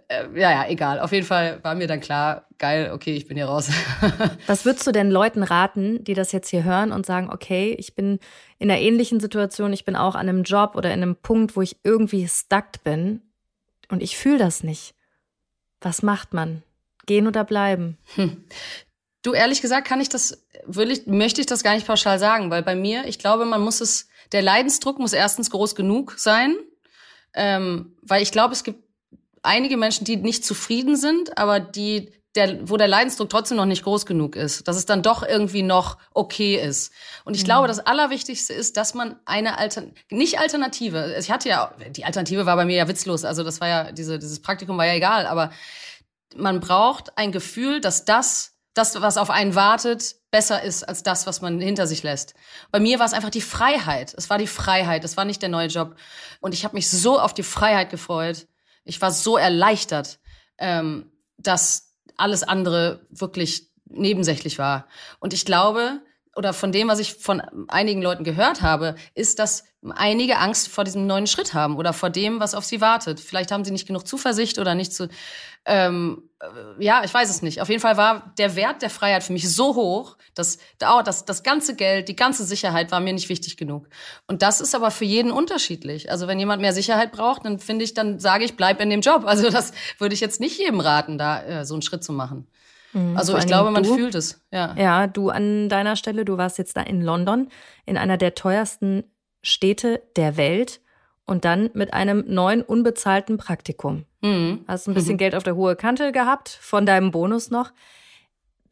äh, 0.08 0.26
ja, 0.40 0.52
ja, 0.52 0.66
egal. 0.70 1.00
Auf 1.00 1.12
jeden 1.12 1.26
Fall 1.26 1.60
war 1.64 1.74
mir 1.74 1.88
dann 1.88 2.02
klar, 2.02 2.46
geil, 2.60 2.92
okay, 2.94 3.16
ich 3.16 3.28
bin 3.28 3.36
hier 3.36 3.48
raus. 3.48 3.70
Was 4.48 4.64
würdest 4.66 4.86
du 4.86 4.92
denn 4.92 5.10
Leuten 5.10 5.42
raten, 5.42 6.04
die 6.04 6.14
das 6.14 6.32
jetzt 6.32 6.50
hier 6.50 6.64
hören 6.64 6.92
und 6.92 7.06
sagen, 7.08 7.30
okay, 7.32 7.76
ich 7.80 7.96
bin 7.96 8.20
in 8.62 8.70
einer 8.70 8.80
ähnlichen 8.80 9.20
Situation. 9.20 9.74
Ich 9.74 9.86
bin 9.86 9.96
auch 9.96 10.14
an 10.14 10.30
einem 10.30 10.44
Job 10.44 10.76
oder 10.76 10.94
in 10.94 11.02
einem 11.02 11.16
Punkt, 11.16 11.56
wo 11.56 11.64
ich 11.64 11.78
irgendwie 11.84 12.28
stuck 12.28 12.84
bin 12.84 13.24
und 13.90 14.04
ich 14.04 14.16
fühle 14.16 14.38
das 14.38 14.62
nicht. 14.62 14.94
Was 15.82 16.04
macht 16.04 16.36
man? 16.36 16.62
Gehen 17.08 17.26
oder 17.26 17.44
bleiben? 17.44 17.98
Hm. 18.14 18.44
Du, 19.24 19.34
ehrlich 19.34 19.62
gesagt, 19.62 19.88
kann 19.88 20.00
ich 20.00 20.10
das, 20.10 20.46
will 20.68 20.92
ich, 20.92 21.08
möchte 21.08 21.42
ich 21.42 21.48
das 21.48 21.64
gar 21.64 21.74
nicht 21.74 21.88
pauschal 21.88 22.20
sagen, 22.20 22.52
weil 22.52 22.62
bei 22.62 22.76
mir, 22.76 23.06
ich 23.06 23.18
glaube, 23.18 23.46
man 23.46 23.62
muss 23.62 23.82
es, 23.82 24.08
der 24.32 24.44
Leidensdruck 24.44 25.00
muss 25.00 25.14
erstens 25.14 25.50
groß 25.50 25.74
genug 25.74 26.14
sein, 26.18 26.56
ähm, 27.34 27.98
weil 28.04 28.22
ich 28.22 28.32
glaube, 28.32 28.54
es 28.54 28.64
gibt 28.64 28.84
einige 29.42 29.76
Menschen, 29.76 30.06
die 30.06 30.18
nicht 30.18 30.46
zufrieden 30.46 30.98
sind, 30.98 31.36
aber 31.36 31.60
die 31.60 32.12
der, 32.36 32.70
wo 32.70 32.78
der 32.78 32.88
Leidensdruck 32.88 33.30
trotzdem 33.30 33.58
noch 33.58 33.66
nicht 33.66 33.84
groß 33.84 34.06
genug 34.06 34.36
ist, 34.36 34.68
dass 34.68 34.78
es 34.78 34.86
dann 34.86 35.04
doch 35.04 35.22
irgendwie 35.24 35.64
noch 35.64 35.98
okay 36.14 36.56
ist. 36.56 36.94
Und 37.26 37.36
ich 37.36 37.42
mhm. 37.42 37.46
glaube, 37.46 37.68
das 37.68 37.80
Allerwichtigste 37.80 38.54
ist, 38.54 38.78
dass 38.78 38.94
man 38.94 39.20
eine 39.26 39.58
Altern 39.58 39.94
nicht 40.10 40.40
Alternative. 40.40 41.16
Ich 41.20 41.30
hatte 41.30 41.50
ja, 41.50 41.74
die 41.90 42.06
Alternative 42.06 42.46
war 42.46 42.56
bei 42.56 42.66
mir 42.66 42.78
ja 42.78 42.88
witzlos. 42.88 43.26
Also 43.26 43.44
das 43.44 43.60
war 43.60 43.68
ja, 43.68 43.92
diese, 43.92 44.18
dieses 44.18 44.42
Praktikum 44.42 44.78
war 44.78 44.86
ja 44.86 44.94
egal, 44.94 45.26
aber 45.26 45.52
man 46.36 46.62
braucht 46.62 47.18
ein 47.18 47.34
Gefühl, 47.34 47.82
dass 47.82 48.06
das, 48.06 48.54
das, 48.74 49.02
was 49.02 49.18
auf 49.18 49.30
einen 49.30 49.56
wartet, 49.56 50.16
besser 50.32 50.64
ist 50.64 50.84
als 50.84 51.04
das, 51.04 51.28
was 51.28 51.42
man 51.42 51.60
hinter 51.60 51.88
sich 51.88 52.04
lässt. 52.04 52.34
Bei 52.72 52.80
mir 52.80 53.00
war 53.00 53.06
es 53.06 53.14
einfach 53.14 53.30
die 53.30 53.42
Freiheit. 53.42 54.14
Es 54.18 54.30
war 54.30 54.38
die 54.38 54.48
Freiheit. 54.48 55.04
Es 55.04 55.18
war 55.18 55.26
nicht 55.26 55.42
der 55.42 55.50
neue 55.50 55.68
Job. 55.68 55.96
Und 56.40 56.54
ich 56.54 56.64
habe 56.64 56.76
mich 56.76 56.90
so 56.90 57.20
auf 57.20 57.34
die 57.34 57.44
Freiheit 57.44 57.90
gefreut. 57.90 58.48
Ich 58.86 59.02
war 59.02 59.12
so 59.12 59.36
erleichtert, 59.36 60.20
ähm, 60.58 61.12
dass 61.38 61.91
alles 62.22 62.44
andere 62.44 63.06
wirklich 63.10 63.70
nebensächlich 63.86 64.58
war. 64.58 64.88
Und 65.20 65.34
ich 65.34 65.46
glaube, 65.46 66.02
oder 66.36 66.54
von 66.54 66.72
dem, 66.72 66.88
was 66.88 67.00
ich 67.00 67.16
von 67.16 67.42
einigen 67.68 68.02
Leuten 68.02 68.24
gehört 68.24 68.62
habe, 68.62 68.96
ist, 69.16 69.40
dass 69.40 69.66
einige 69.90 70.38
Angst 70.38 70.70
vor 70.70 70.84
diesem 70.84 71.08
neuen 71.08 71.28
Schritt 71.28 71.54
haben 71.54 71.76
oder 71.76 71.92
vor 71.92 72.10
dem, 72.10 72.40
was 72.40 72.56
auf 72.56 72.64
sie 72.64 72.80
wartet. 72.80 73.20
Vielleicht 73.20 73.52
haben 73.52 73.66
sie 73.66 73.72
nicht 73.72 73.88
genug 73.88 74.08
Zuversicht 74.08 74.60
oder 74.60 74.76
nicht 74.76 74.94
zu. 74.94 75.10
Ähm, 75.66 76.30
äh, 76.40 76.84
ja, 76.84 77.04
ich 77.04 77.14
weiß 77.14 77.30
es 77.30 77.42
nicht. 77.42 77.62
Auf 77.62 77.68
jeden 77.68 77.82
Fall 77.82 77.98
war 77.98 78.34
der 78.38 78.56
Wert 78.56 78.82
der 78.82 78.90
Freiheit 78.90 79.24
für 79.24 79.34
mich 79.34 79.54
so 79.54 79.76
hoch, 79.76 80.18
dass 80.34 80.60
oh, 80.84 81.02
das, 81.04 81.26
das 81.26 81.44
ganze 81.44 81.76
Geld, 81.76 82.08
die 82.08 82.16
ganze 82.16 82.46
Sicherheit 82.46 82.92
war 82.92 83.00
mir 83.00 83.14
nicht 83.14 83.30
wichtig 83.30 83.58
genug. 83.58 83.90
Und 84.28 84.42
das 84.42 84.62
ist 84.62 84.74
aber 84.74 84.92
für 84.92 85.06
jeden 85.06 85.32
unterschiedlich. 85.32 86.12
Also 86.12 86.28
wenn 86.28 86.40
jemand 86.40 86.62
mehr 86.62 86.74
Sicherheit 86.74 87.12
braucht, 87.12 87.46
dann 87.46 87.60
finde 87.60 87.84
ich, 87.84 87.94
dann 87.94 88.20
sage 88.20 88.46
ich, 88.46 88.56
bleib 88.56 88.80
in 88.82 88.90
dem 88.90 89.02
Job. 89.02 89.26
Also 89.26 89.50
das 89.50 89.74
würde 89.98 90.14
ich 90.14 90.22
jetzt 90.22 90.40
nicht 90.40 90.58
jedem 90.58 90.80
raten, 90.80 91.18
da 91.18 91.44
äh, 91.44 91.66
so 91.66 91.74
einen 91.74 91.82
Schritt 91.82 92.04
zu 92.04 92.14
machen. 92.14 92.48
Mhm, 92.94 93.18
also 93.18 93.38
ich 93.38 93.46
glaube, 93.46 93.72
man 93.72 93.84
du, 93.84 93.96
fühlt 93.96 94.16
es. 94.16 94.44
Ja. 94.52 94.76
ja, 94.78 95.08
du 95.08 95.30
an 95.30 95.70
deiner 95.70 95.96
Stelle, 95.96 96.26
du 96.26 96.38
warst 96.38 96.58
jetzt 96.58 96.78
da 96.78 96.82
in 96.82 97.02
London, 97.02 97.50
in 97.86 97.98
einer 97.98 98.18
der 98.18 98.36
teuersten 98.36 99.04
Städte 99.42 100.02
der 100.16 100.38
Welt 100.38 100.82
und 101.26 101.46
dann 101.46 101.70
mit 101.74 101.94
einem 101.94 102.24
neuen 102.28 102.62
unbezahlten 102.62 103.38
Praktikum. 103.38 104.06
Mhm. 104.22 104.66
Hast 104.68 104.88
ein 104.88 104.94
bisschen 104.94 105.14
mhm. 105.14 105.20
Geld 105.20 105.36
auf 105.36 105.44
der 105.44 105.56
hohe 105.56 105.76
Kante 105.76 106.12
gehabt, 106.12 106.50
von 106.50 106.86
deinem 106.86 107.12
Bonus 107.12 107.50
noch. 107.50 107.72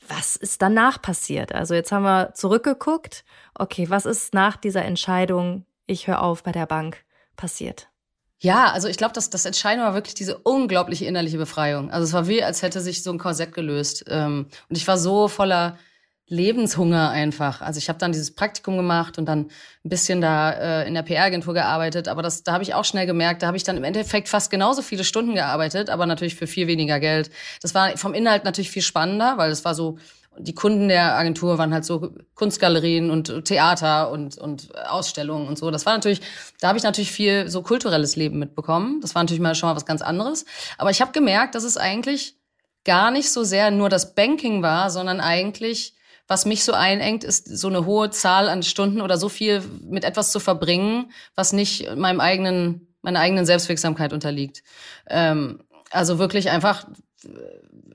Was 0.08 0.36
ist 0.36 0.62
danach 0.62 1.02
passiert? 1.02 1.54
Also 1.54 1.74
jetzt 1.74 1.92
haben 1.92 2.04
wir 2.04 2.34
zurückgeguckt. 2.34 3.24
Okay, 3.54 3.90
was 3.90 4.06
ist 4.06 4.34
nach 4.34 4.58
dieser 4.58 4.84
Entscheidung, 4.84 5.66
ich 5.86 6.08
höre 6.08 6.22
auf 6.22 6.44
bei 6.44 6.52
der 6.52 6.66
Bank, 6.66 7.04
passiert? 7.36 7.90
Ja, 8.42 8.72
also 8.72 8.88
ich 8.88 8.98
glaube, 8.98 9.14
das, 9.14 9.30
das 9.30 9.44
Entscheidende 9.46 9.86
war 9.86 9.94
wirklich 9.94 10.16
diese 10.16 10.38
unglaubliche 10.38 11.06
innerliche 11.06 11.38
Befreiung. 11.38 11.92
Also 11.92 12.06
es 12.06 12.14
war 12.14 12.28
wie, 12.28 12.42
als 12.42 12.62
hätte 12.62 12.80
sich 12.80 13.04
so 13.04 13.12
ein 13.12 13.18
Korsett 13.18 13.54
gelöst. 13.54 14.06
Ähm, 14.08 14.48
und 14.70 14.78
ich 14.78 14.88
war 14.88 14.98
so 14.98 15.28
voller 15.28 15.78
Lebenshunger 16.28 17.10
einfach. 17.10 17.62
Also 17.62 17.80
ich 17.80 17.90
habe 17.90 18.00
dann 18.00 18.12
dieses 18.14 18.34
Praktikum 18.34 18.78
gemacht 18.78 19.18
und 19.18 19.26
dann 19.26 19.50
ein 19.84 19.90
bisschen 19.90 20.22
da 20.22 20.52
äh, 20.52 20.88
in 20.88 20.94
der 20.94 21.02
PR-Agentur 21.02 21.54
gearbeitet. 21.54 22.08
Aber 22.08 22.22
das, 22.22 22.44
da 22.44 22.54
habe 22.54 22.64
ich 22.64 22.74
auch 22.76 22.86
schnell 22.86 23.08
gemerkt, 23.08 23.44
da 23.44 23.48
habe 23.48 23.58
ich 23.58 23.64
dann 23.64 23.76
im 23.76 23.84
Endeffekt 23.84 24.30
fast 24.30 24.52
genauso 24.52 24.82
viele 24.84 25.04
Stunden 25.04 25.34
gearbeitet, 25.36 25.90
aber 25.90 26.06
natürlich 26.06 26.36
für 26.36 26.48
viel 26.48 26.68
weniger 26.68 27.00
Geld. 27.00 27.32
Das 27.62 27.74
war 27.76 27.98
vom 27.98 28.14
Inhalt 28.14 28.46
natürlich 28.46 28.70
viel 28.72 28.84
spannender, 28.84 29.38
weil 29.38 29.52
es 29.52 29.66
war 29.66 29.76
so 29.76 29.98
die 30.40 30.56
Kunden 30.56 30.88
der 30.88 31.16
Agentur 31.18 31.58
waren 31.58 31.74
halt 31.74 31.86
so 31.86 32.14
Kunstgalerien 32.34 33.12
und 33.12 33.46
Theater 33.46 34.10
und, 34.10 34.38
und 34.38 34.70
Ausstellungen 34.88 35.48
und 35.48 35.58
so. 35.58 35.70
Das 35.70 35.86
war 35.86 35.94
natürlich, 35.94 36.22
da 36.62 36.70
habe 36.70 36.78
ich 36.78 36.84
natürlich 36.84 37.12
viel 37.12 37.50
so 37.50 37.62
kulturelles 37.62 38.16
Leben 38.16 38.40
mitbekommen. 38.40 39.02
Das 39.02 39.16
war 39.16 39.24
natürlich 39.24 39.42
mal 39.42 39.56
schon 39.56 39.70
mal 39.70 39.76
was 39.76 39.86
ganz 39.86 40.02
anderes. 40.02 40.46
Aber 40.78 40.92
ich 40.92 41.02
habe 41.02 41.12
gemerkt, 41.12 41.56
dass 41.56 41.64
es 41.64 41.78
eigentlich 41.78 42.38
gar 42.86 43.12
nicht 43.12 43.32
so 43.32 43.44
sehr 43.44 43.70
nur 43.70 43.90
das 43.90 44.16
Banking 44.16 44.64
war, 44.64 44.90
sondern 44.90 45.20
eigentlich, 45.20 45.96
was 46.28 46.46
mich 46.46 46.64
so 46.64 46.74
einengt, 46.74 47.24
ist 47.24 47.46
so 47.58 47.68
eine 47.68 47.86
hohe 47.86 48.10
Zahl 48.10 48.48
an 48.48 48.64
Stunden 48.64 49.02
oder 49.02 49.18
so 49.18 49.28
viel 49.28 49.62
mit 49.84 50.06
etwas 50.06 50.32
zu 50.32 50.40
verbringen, 50.40 51.12
was 51.36 51.52
nicht 51.52 51.96
meinem 51.96 52.22
eigenen, 52.22 52.96
meiner 53.02 53.20
eigenen 53.20 53.46
Selbstwirksamkeit 53.46 54.14
unterliegt. 54.14 54.64
Ähm, 55.08 55.64
also 55.92 56.20
wirklich 56.20 56.50
einfach 56.50 56.86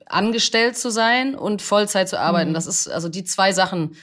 angestellt 0.05 0.77
zu 0.77 0.89
sein 0.89 1.35
und 1.35 1.61
Vollzeit 1.61 2.09
zu 2.09 2.19
arbeiten. 2.19 2.51
Mhm. 2.51 2.55
Das 2.55 2.67
ist 2.67 2.87
also 2.87 3.09
die 3.09 3.23
zwei 3.23 3.51
Sachen. 3.51 3.95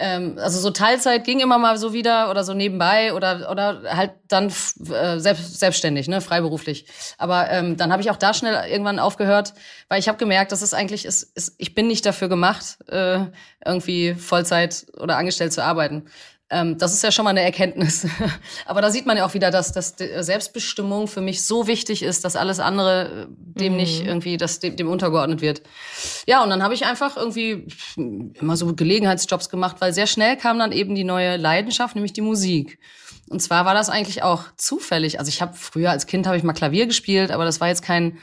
Ähm, 0.00 0.38
also 0.38 0.60
so 0.60 0.70
Teilzeit 0.70 1.24
ging 1.24 1.40
immer 1.40 1.58
mal 1.58 1.76
so 1.76 1.92
wieder 1.92 2.30
oder 2.30 2.44
so 2.44 2.54
nebenbei 2.54 3.12
oder 3.14 3.50
oder 3.50 3.82
halt 3.96 4.12
dann 4.28 4.46
äh, 4.46 5.18
selbst, 5.18 5.58
selbstständig, 5.58 6.06
ne, 6.06 6.20
freiberuflich. 6.20 6.86
Aber 7.18 7.50
ähm, 7.50 7.76
dann 7.76 7.90
habe 7.90 8.00
ich 8.02 8.10
auch 8.10 8.16
da 8.16 8.32
schnell 8.32 8.70
irgendwann 8.70 9.00
aufgehört, 9.00 9.54
weil 9.88 9.98
ich 9.98 10.08
habe 10.08 10.18
gemerkt, 10.18 10.52
dass 10.52 10.62
es 10.62 10.72
eigentlich 10.72 11.04
ist, 11.04 11.24
ist, 11.34 11.56
ich 11.58 11.74
bin 11.74 11.88
nicht 11.88 12.06
dafür 12.06 12.28
gemacht, 12.28 12.78
äh, 12.88 13.24
irgendwie 13.64 14.14
Vollzeit 14.14 14.86
oder 14.96 15.16
angestellt 15.16 15.52
zu 15.52 15.64
arbeiten. 15.64 16.04
Ähm, 16.50 16.78
das 16.78 16.94
ist 16.94 17.02
ja 17.02 17.12
schon 17.12 17.24
mal 17.24 17.30
eine 17.30 17.42
Erkenntnis. 17.42 18.06
Aber 18.66 18.80
da 18.80 18.90
sieht 18.90 19.04
man 19.04 19.16
ja 19.16 19.26
auch 19.26 19.34
wieder, 19.34 19.50
dass, 19.50 19.72
dass 19.72 19.96
Selbstbestimmung 19.98 21.06
für 21.06 21.20
mich 21.20 21.44
so 21.44 21.66
wichtig 21.66 22.02
ist, 22.02 22.24
dass 22.24 22.36
alles 22.36 22.58
andere 22.58 23.28
äh, 23.28 23.60
dem 23.60 23.72
mhm. 23.72 23.78
nicht 23.78 24.06
irgendwie, 24.06 24.38
dass 24.38 24.58
dem, 24.58 24.76
dem 24.76 24.88
untergeordnet 24.88 25.42
wird. 25.42 25.62
Ja, 26.26 26.42
und 26.42 26.48
dann 26.50 26.62
habe 26.62 26.72
ich 26.72 26.86
einfach 26.86 27.16
irgendwie 27.16 27.66
immer 28.40 28.56
so 28.56 28.74
Gelegenheitsjobs 28.74 29.50
gemacht, 29.50 29.76
weil 29.80 29.92
sehr 29.92 30.06
schnell 30.06 30.36
kam 30.36 30.58
dann 30.58 30.72
eben 30.72 30.94
die 30.94 31.04
neue 31.04 31.36
Leidenschaft, 31.36 31.94
nämlich 31.94 32.14
die 32.14 32.22
Musik. 32.22 32.78
Und 33.28 33.40
zwar 33.42 33.66
war 33.66 33.74
das 33.74 33.90
eigentlich 33.90 34.22
auch 34.22 34.44
zufällig. 34.56 35.18
Also 35.18 35.28
ich 35.28 35.42
habe 35.42 35.54
früher 35.54 35.90
als 35.90 36.06
Kind 36.06 36.26
habe 36.26 36.38
ich 36.38 36.42
mal 36.44 36.54
Klavier 36.54 36.86
gespielt, 36.86 37.30
aber 37.30 37.44
das 37.44 37.60
war 37.60 37.68
jetzt 37.68 37.82
kein 37.82 38.18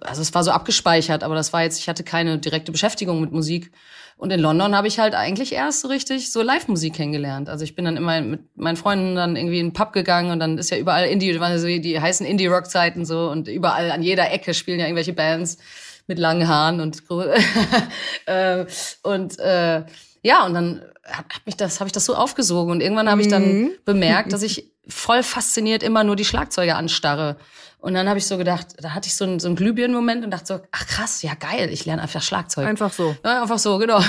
also 0.00 0.22
es 0.22 0.34
war 0.34 0.44
so 0.44 0.50
abgespeichert, 0.50 1.22
aber 1.22 1.34
das 1.34 1.52
war 1.52 1.62
jetzt, 1.62 1.78
ich 1.78 1.88
hatte 1.88 2.04
keine 2.04 2.38
direkte 2.38 2.72
Beschäftigung 2.72 3.20
mit 3.20 3.32
Musik. 3.32 3.70
Und 4.18 4.32
in 4.32 4.40
London 4.40 4.74
habe 4.74 4.88
ich 4.88 4.98
halt 4.98 5.14
eigentlich 5.14 5.52
erst 5.52 5.82
so 5.82 5.88
richtig 5.88 6.32
so 6.32 6.40
Live-Musik 6.40 6.94
kennengelernt. 6.94 7.50
Also 7.50 7.64
ich 7.64 7.74
bin 7.74 7.84
dann 7.84 7.98
immer 7.98 8.22
mit 8.22 8.40
meinen 8.56 8.76
Freunden 8.76 9.14
dann 9.14 9.36
irgendwie 9.36 9.58
in 9.58 9.66
den 9.66 9.72
Pub 9.74 9.92
gegangen 9.92 10.30
und 10.30 10.40
dann 10.40 10.56
ist 10.56 10.70
ja 10.70 10.78
überall 10.78 11.06
Indie, 11.06 11.38
also 11.38 11.66
die 11.66 12.00
heißen 12.00 12.24
Indie-Rock-Zeiten 12.24 13.04
so 13.04 13.28
und 13.30 13.46
überall 13.46 13.90
an 13.90 14.02
jeder 14.02 14.32
Ecke 14.32 14.54
spielen 14.54 14.80
ja 14.80 14.86
irgendwelche 14.86 15.12
Bands 15.12 15.58
mit 16.06 16.18
langen 16.18 16.48
Haaren 16.48 16.80
und 16.80 17.02
äh, 18.26 18.64
und 19.02 19.38
äh, 19.38 19.84
ja 20.22 20.46
und 20.46 20.54
dann 20.54 20.82
hab 21.04 21.26
mich 21.44 21.56
das 21.56 21.80
habe 21.80 21.88
ich 21.88 21.92
das 21.92 22.06
so 22.06 22.14
aufgesogen 22.14 22.72
und 22.72 22.80
irgendwann 22.80 23.10
habe 23.10 23.20
ich 23.20 23.28
dann 23.28 23.62
mhm. 23.62 23.70
bemerkt, 23.84 24.32
dass 24.32 24.42
ich 24.42 24.72
voll 24.88 25.22
fasziniert 25.22 25.82
immer 25.82 26.04
nur 26.04 26.16
die 26.16 26.24
Schlagzeuge 26.24 26.74
anstarre 26.74 27.36
und 27.78 27.94
dann 27.94 28.08
habe 28.08 28.18
ich 28.18 28.26
so 28.26 28.38
gedacht, 28.38 28.68
da 28.78 28.94
hatte 28.94 29.06
ich 29.06 29.14
so 29.14 29.24
einen, 29.24 29.38
so 29.38 29.46
einen 29.48 29.56
Glühbirnen-Moment 29.56 30.24
und 30.24 30.30
dachte 30.30 30.46
so, 30.46 30.60
ach 30.72 30.86
krass, 30.86 31.22
ja 31.22 31.34
geil, 31.34 31.68
ich 31.70 31.84
lerne 31.84 32.02
einfach 32.02 32.22
Schlagzeug. 32.22 32.66
Einfach 32.66 32.92
so. 32.92 33.14
Ja, 33.24 33.42
einfach 33.42 33.58
so, 33.58 33.78
genau. 33.78 34.00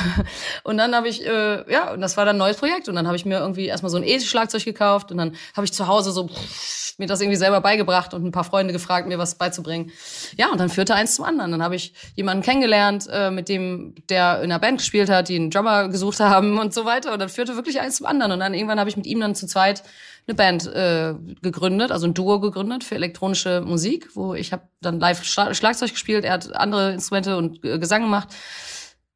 Und 0.64 0.78
dann 0.78 0.96
habe 0.96 1.08
ich, 1.10 1.26
äh, 1.26 1.72
ja, 1.72 1.92
und 1.92 2.02
das 2.02 2.18
war 2.18 2.26
dann 2.26 2.38
ein 2.38 2.40
neues 2.40 2.58
Projekt. 2.58 2.90
Und 2.90 2.96
dann 2.96 3.06
habe 3.06 3.18
ich 3.18 3.26
mir 3.26 3.38
irgendwie 3.40 3.68
erstmal 3.68 3.90
so 3.90 3.98
ein 3.98 4.04
E-Schlagzeug 4.04 4.64
gekauft 4.64 5.12
und 5.12 5.18
dann 5.18 5.36
habe 5.56 5.66
ich 5.66 5.74
zu 5.74 5.88
Hause 5.88 6.12
so 6.12 6.28
pff, 6.28 6.87
mir 6.98 7.08
das 7.08 7.22
irgendwie 7.22 7.38
selber 7.38 7.62
beigebracht 7.62 8.14
und 8.14 8.26
ein 8.26 8.32
paar 8.32 8.44
Freunde 8.44 8.74
gefragt, 8.74 9.08
mir 9.08 9.20
was 9.20 9.36
beizubringen. 9.36 9.92
Ja, 10.36 10.50
und 10.52 10.60
dann 10.60 10.70
führte 10.70 10.96
eins 10.96 11.16
zum 11.16 11.26
anderen. 11.26 11.52
Dann 11.52 11.64
habe 11.64 11.76
ich 11.76 11.94
jemanden 12.16 12.44
kennengelernt, 12.44 13.08
äh, 13.12 13.30
mit 13.30 13.50
dem, 13.50 13.96
der 14.10 14.38
in 14.38 14.52
einer 14.52 14.60
Band 14.60 14.80
gespielt 14.80 15.10
hat, 15.10 15.30
die 15.30 15.36
einen 15.36 15.52
Drummer 15.52 15.90
gesucht 15.90 16.20
haben 16.20 16.58
und 16.58 16.74
so 16.74 16.86
weiter. 16.86 17.14
Und 17.14 17.20
dann 17.20 17.30
führte 17.30 17.56
wirklich 17.56 17.80
eins 17.80 17.98
zum 17.98 18.08
anderen. 18.08 18.32
Und 18.32 18.40
dann 18.40 18.54
irgendwann 18.54 18.80
habe 18.80 18.90
ich 18.90 18.98
mit 18.98 19.06
ihm 19.06 19.20
dann 19.20 19.36
zu 19.36 19.46
zweit 19.46 19.84
eine 20.28 20.36
Band 20.36 20.68
äh, 20.68 21.14
gegründet, 21.42 21.92
also 21.92 22.06
ein 22.06 22.14
Duo 22.14 22.40
gegründet 22.40 22.84
für 22.84 22.96
elektronische 22.96 23.62
Musik, 23.62 24.10
wo 24.14 24.34
ich 24.34 24.52
habe 24.52 24.64
dann 24.82 25.00
live 25.00 25.24
Schlagzeug 25.24 25.92
gespielt, 25.92 26.26
er 26.26 26.34
hat 26.34 26.54
andere 26.54 26.92
Instrumente 26.92 27.38
und 27.38 27.64
äh, 27.64 27.80
Gesang 27.80 28.02
gemacht. 28.02 28.30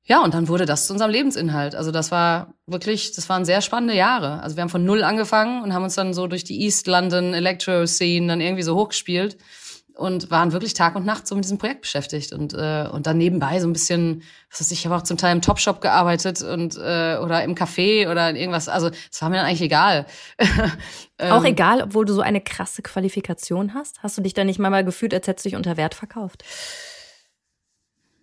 Ja, 0.04 0.24
und 0.24 0.34
dann 0.34 0.48
wurde 0.48 0.66
das 0.66 0.88
zu 0.88 0.94
unserem 0.94 1.12
Lebensinhalt. 1.12 1.76
Also 1.76 1.92
das 1.92 2.12
war 2.12 2.56
wirklich, 2.66 3.14
das 3.14 3.30
waren 3.30 3.46
sehr 3.46 3.62
spannende 3.62 3.96
Jahre. 3.96 4.42
Also 4.42 4.56
wir 4.56 4.62
haben 4.62 4.70
von 4.70 4.84
null 4.84 5.04
angefangen 5.04 5.62
und 5.64 5.74
haben 5.74 5.84
uns 5.84 5.96
dann 5.96 6.14
so 6.14 6.28
durch 6.28 6.44
die 6.44 6.62
East 6.62 6.88
London 6.88 7.34
Electro 7.34 7.86
Scene 7.86 8.28
dann 8.28 8.42
irgendwie 8.42 8.64
so 8.64 8.76
hochgespielt 8.76 9.38
und 9.96 10.32
waren 10.32 10.52
wirklich 10.52 10.74
Tag 10.74 10.96
und 10.96 11.06
Nacht 11.06 11.28
so 11.28 11.36
mit 11.36 11.44
diesem 11.44 11.60
Projekt 11.60 11.82
beschäftigt 11.82 12.34
und 12.34 12.54
äh, 12.54 12.88
und 12.92 13.06
dann 13.06 13.18
nebenbei 13.18 13.60
so 13.60 13.68
ein 13.68 13.74
bisschen, 13.74 14.24
was 14.50 14.62
weiß 14.62 14.72
ich, 14.72 14.80
ich 14.80 14.86
habe 14.86 14.96
auch 14.96 15.04
zum 15.04 15.18
Teil 15.18 15.36
im 15.36 15.42
Topshop 15.42 15.82
gearbeitet 15.82 16.42
und 16.42 16.76
äh, 16.78 17.18
oder 17.22 17.44
im 17.44 17.56
Café 17.56 18.10
oder 18.10 18.30
in 18.30 18.36
irgendwas, 18.36 18.68
also 18.68 18.90
es 19.12 19.22
war 19.22 19.30
mir 19.30 19.38
dann 19.38 19.46
eigentlich 19.46 19.62
egal. 19.62 20.06
ähm, 21.20 21.32
auch 21.32 21.44
egal, 21.44 21.84
obwohl 21.84 22.06
du 22.06 22.14
so 22.14 22.22
eine 22.22 22.42
krasse 22.42 22.82
Qualifikation 22.82 23.74
hast, 23.74 24.02
hast 24.02 24.18
du 24.18 24.22
dich 24.22 24.34
da 24.34 24.44
nicht 24.44 24.60
mal, 24.60 24.70
mal 24.70 24.84
gefühlt, 24.84 25.14
als 25.14 25.28
hättest 25.28 25.46
du 25.46 25.50
dich 25.50 25.56
unter 25.56 25.78
Wert 25.78 25.94
verkauft? 25.94 26.44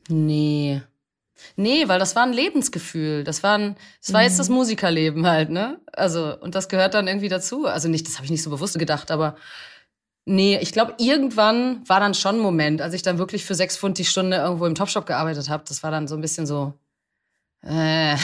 Nee. 0.08 0.82
Nee, 1.56 1.88
weil 1.88 1.98
das 1.98 2.16
war 2.16 2.24
ein 2.24 2.32
Lebensgefühl. 2.32 3.24
Das 3.24 3.42
war, 3.42 3.58
ein, 3.58 3.76
das 4.00 4.12
war 4.12 4.22
jetzt 4.22 4.38
das 4.38 4.48
mhm. 4.48 4.56
Musikerleben 4.56 5.26
halt, 5.26 5.50
ne? 5.50 5.80
Also, 5.92 6.38
und 6.40 6.54
das 6.54 6.68
gehört 6.68 6.94
dann 6.94 7.08
irgendwie 7.08 7.28
dazu. 7.28 7.66
Also 7.66 7.88
nicht, 7.88 8.06
das 8.06 8.16
habe 8.16 8.24
ich 8.24 8.30
nicht 8.30 8.42
so 8.42 8.50
bewusst 8.50 8.78
gedacht, 8.78 9.10
aber 9.10 9.36
nee, 10.24 10.58
ich 10.60 10.72
glaube, 10.72 10.94
irgendwann 10.98 11.88
war 11.88 12.00
dann 12.00 12.14
schon 12.14 12.36
ein 12.36 12.42
Moment, 12.42 12.82
als 12.82 12.94
ich 12.94 13.02
dann 13.02 13.18
wirklich 13.18 13.44
für 13.44 13.54
sechs 13.54 13.76
Pfund 13.76 13.98
die 13.98 14.04
Stunde 14.04 14.36
irgendwo 14.36 14.66
im 14.66 14.74
Topshop 14.74 15.06
gearbeitet 15.06 15.48
habe. 15.48 15.64
Das 15.66 15.82
war 15.82 15.90
dann 15.90 16.08
so 16.08 16.14
ein 16.14 16.20
bisschen 16.20 16.46
so, 16.46 16.74
äh, 17.62 18.16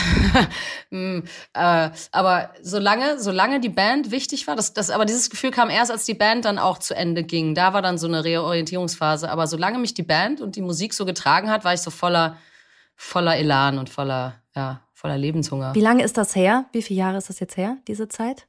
hm, 0.91 1.25
äh, 1.55 1.91
aber 2.13 2.51
solange, 2.63 3.19
solange 3.21 3.61
die 3.61 3.69
Band 3.69 4.11
wichtig 4.13 4.47
war, 4.47 4.55
das, 4.55 4.75
das, 4.75 4.91
aber 4.91 5.05
dieses 5.05 5.29
Gefühl 5.29 5.51
kam 5.51 5.71
erst, 5.71 5.91
als 5.91 6.05
die 6.05 6.15
Band 6.15 6.45
dann 6.45 6.59
auch 6.59 6.79
zu 6.79 6.95
Ende 6.95 7.25
ging. 7.25 7.55
Da 7.55 7.73
war 7.73 7.83
dann 7.83 7.99
so 7.99 8.07
eine 8.07 8.23
Reorientierungsphase. 8.25 9.29
Aber 9.31 9.47
solange 9.47 9.79
mich 9.79 9.95
die 9.95 10.03
Band 10.05 10.41
und 10.41 10.57
die 10.57 10.63
Musik 10.63 10.95
so 10.95 11.05
getragen 11.05 11.51
hat, 11.51 11.65
war 11.65 11.75
ich 11.75 11.81
so 11.81 11.91
voller, 11.91 12.37
voller 12.97 13.37
Elan 13.37 13.79
und 13.79 13.91
voller, 13.91 14.35
ja, 14.55 14.81
voller 14.93 15.19
Lebenshunger. 15.19 15.75
Wie 15.75 15.81
lange 15.81 16.03
ist 16.03 16.17
das 16.17 16.35
her? 16.35 16.67
Wie 16.73 16.83
viele 16.83 17.01
Jahre 17.01 17.19
ist 17.19 17.29
das 17.29 17.41
jetzt 17.41 17.57
her, 17.57 17.77
diese 17.87 18.09
Zeit? 18.09 18.47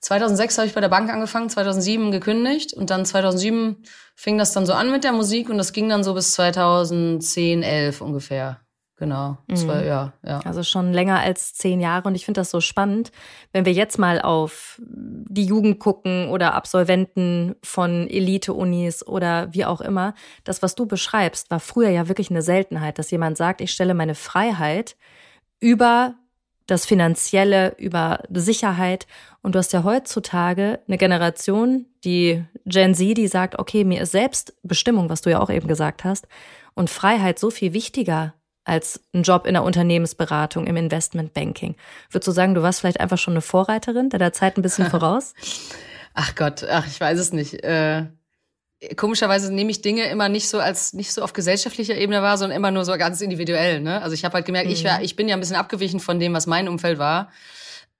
2006 0.00 0.58
habe 0.58 0.66
ich 0.66 0.74
bei 0.74 0.82
der 0.82 0.88
Bank 0.88 1.10
angefangen, 1.10 1.48
2007 1.48 2.10
gekündigt 2.10 2.74
und 2.74 2.90
dann 2.90 3.06
2007 3.06 3.82
fing 4.14 4.36
das 4.36 4.52
dann 4.52 4.66
so 4.66 4.74
an 4.74 4.90
mit 4.90 5.02
der 5.02 5.12
Musik 5.12 5.48
und 5.48 5.56
das 5.56 5.72
ging 5.72 5.88
dann 5.88 6.04
so 6.04 6.12
bis 6.12 6.32
2010, 6.32 7.62
11 7.62 8.00
ungefähr. 8.02 8.60
Genau, 8.96 9.38
zwei, 9.52 9.80
mhm. 9.80 9.86
ja, 9.88 10.12
ja. 10.24 10.38
Also 10.44 10.62
schon 10.62 10.92
länger 10.92 11.18
als 11.18 11.52
zehn 11.54 11.80
Jahre. 11.80 12.06
Und 12.06 12.14
ich 12.14 12.24
finde 12.24 12.40
das 12.40 12.50
so 12.50 12.60
spannend, 12.60 13.10
wenn 13.52 13.64
wir 13.64 13.72
jetzt 13.72 13.98
mal 13.98 14.22
auf 14.22 14.80
die 14.86 15.44
Jugend 15.44 15.80
gucken 15.80 16.28
oder 16.28 16.54
Absolventen 16.54 17.56
von 17.64 18.08
Elite-Unis 18.08 19.04
oder 19.04 19.52
wie 19.52 19.64
auch 19.64 19.80
immer. 19.80 20.14
Das, 20.44 20.62
was 20.62 20.76
du 20.76 20.86
beschreibst, 20.86 21.50
war 21.50 21.58
früher 21.58 21.88
ja 21.88 22.06
wirklich 22.06 22.30
eine 22.30 22.42
Seltenheit, 22.42 23.00
dass 23.00 23.10
jemand 23.10 23.36
sagt, 23.36 23.60
ich 23.60 23.72
stelle 23.72 23.94
meine 23.94 24.14
Freiheit 24.14 24.96
über 25.58 26.14
das 26.68 26.86
Finanzielle, 26.86 27.74
über 27.78 28.20
Sicherheit. 28.32 29.08
Und 29.42 29.56
du 29.56 29.58
hast 29.58 29.72
ja 29.72 29.82
heutzutage 29.82 30.78
eine 30.86 30.98
Generation, 30.98 31.86
die 32.04 32.44
Gen 32.64 32.94
Z, 32.94 33.16
die 33.16 33.26
sagt, 33.26 33.58
okay, 33.58 33.82
mir 33.82 34.02
ist 34.02 34.12
Selbstbestimmung, 34.12 35.08
was 35.08 35.20
du 35.20 35.30
ja 35.30 35.40
auch 35.40 35.50
eben 35.50 35.66
gesagt 35.66 36.04
hast, 36.04 36.28
und 36.74 36.90
Freiheit 36.90 37.40
so 37.40 37.50
viel 37.50 37.72
wichtiger 37.72 38.34
als 38.64 39.00
ein 39.14 39.22
Job 39.22 39.46
in 39.46 39.54
der 39.54 39.62
Unternehmensberatung, 39.62 40.66
im 40.66 40.76
Investmentbanking. 40.76 41.74
Würdest 42.10 42.28
du 42.28 42.32
sagen, 42.32 42.54
du 42.54 42.62
warst 42.62 42.80
vielleicht 42.80 43.00
einfach 43.00 43.18
schon 43.18 43.34
eine 43.34 43.42
Vorreiterin, 43.42 44.10
der 44.10 44.18
der 44.18 44.32
Zeit 44.32 44.56
ein 44.56 44.62
bisschen 44.62 44.86
voraus? 44.90 45.34
ach 46.14 46.34
Gott, 46.34 46.64
ach, 46.64 46.86
ich 46.86 46.98
weiß 46.98 47.18
es 47.18 47.32
nicht. 47.32 47.62
Äh, 47.64 48.06
komischerweise 48.96 49.52
nehme 49.52 49.70
ich 49.70 49.82
Dinge 49.82 50.04
immer 50.04 50.28
nicht 50.28 50.48
so 50.48 50.60
als 50.60 50.92
nicht 50.94 51.12
so 51.12 51.22
auf 51.22 51.32
gesellschaftlicher 51.32 51.96
Ebene 51.96 52.22
war, 52.22 52.38
sondern 52.38 52.56
immer 52.56 52.70
nur 52.70 52.84
so 52.84 52.96
ganz 52.96 53.20
individuell. 53.20 53.80
Ne? 53.80 54.00
Also 54.00 54.14
ich 54.14 54.24
habe 54.24 54.34
halt 54.34 54.46
gemerkt, 54.46 54.68
mhm. 54.68 54.72
ich, 54.72 54.84
wär, 54.84 55.02
ich 55.02 55.16
bin 55.16 55.28
ja 55.28 55.36
ein 55.36 55.40
bisschen 55.40 55.56
abgewichen 55.56 56.00
von 56.00 56.18
dem, 56.18 56.32
was 56.32 56.46
mein 56.46 56.68
Umfeld 56.68 56.98
war. 56.98 57.30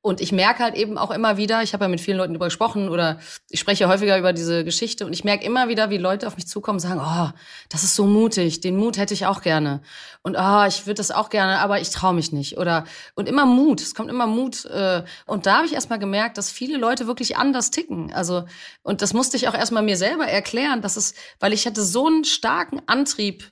Und 0.05 0.21
ich 0.21 0.33
merke 0.33 0.63
halt 0.63 0.75
eben 0.75 0.99
auch 0.99 1.11
immer 1.11 1.39
wieder, 1.39 1.63
ich 1.63 1.73
habe 1.73 1.87
ja 1.87 1.89
mit 1.89 1.99
vielen 1.99 2.19
Leuten 2.19 2.35
darüber 2.35 2.45
gesprochen 2.49 2.91
oder 2.91 3.19
ich 3.49 3.59
spreche 3.59 3.89
häufiger 3.89 4.19
über 4.19 4.35
diese 4.35 4.63
Geschichte 4.63 5.07
und 5.07 5.15
ich 5.15 5.25
merke 5.25 5.47
immer 5.47 5.71
wieder, 5.71 5.89
wie 5.89 5.97
Leute 5.97 6.27
auf 6.27 6.37
mich 6.37 6.47
zukommen 6.47 6.77
und 6.77 6.81
sagen, 6.81 7.01
oh, 7.03 7.31
das 7.71 7.85
ist 7.85 7.95
so 7.95 8.05
mutig, 8.05 8.61
den 8.61 8.77
Mut 8.77 8.99
hätte 8.99 9.15
ich 9.15 9.25
auch 9.25 9.41
gerne. 9.41 9.81
Und 10.21 10.37
oh, 10.39 10.65
ich 10.69 10.85
würde 10.85 10.99
das 10.99 11.11
auch 11.11 11.31
gerne, 11.31 11.59
aber 11.59 11.81
ich 11.81 11.89
traue 11.89 12.13
mich 12.13 12.33
nicht. 12.33 12.59
Oder 12.59 12.85
und 13.15 13.31
immer 13.31 13.47
Mut, 13.47 13.81
es 13.81 13.95
kommt 13.95 14.11
immer 14.11 14.27
Mut. 14.27 14.67
Äh, 14.67 15.05
und 15.25 15.47
da 15.47 15.57
habe 15.57 15.67
ich 15.67 15.73
erstmal 15.73 15.99
gemerkt, 15.99 16.37
dass 16.37 16.51
viele 16.51 16.77
Leute 16.77 17.07
wirklich 17.07 17.39
anders 17.39 17.71
ticken. 17.71 18.13
Also, 18.13 18.45
und 18.83 19.01
das 19.01 19.15
musste 19.15 19.39
ich 19.39 19.49
auch 19.49 19.55
erstmal 19.55 19.83
mir 19.83 19.97
selber 19.97 20.27
erklären, 20.27 20.83
dass 20.83 20.99
es, 20.99 21.15
weil 21.41 21.55
ich 21.55 21.67
hatte 21.67 21.83
so 21.83 22.09
einen 22.09 22.25
starken 22.27 22.83
Antrieb, 22.85 23.51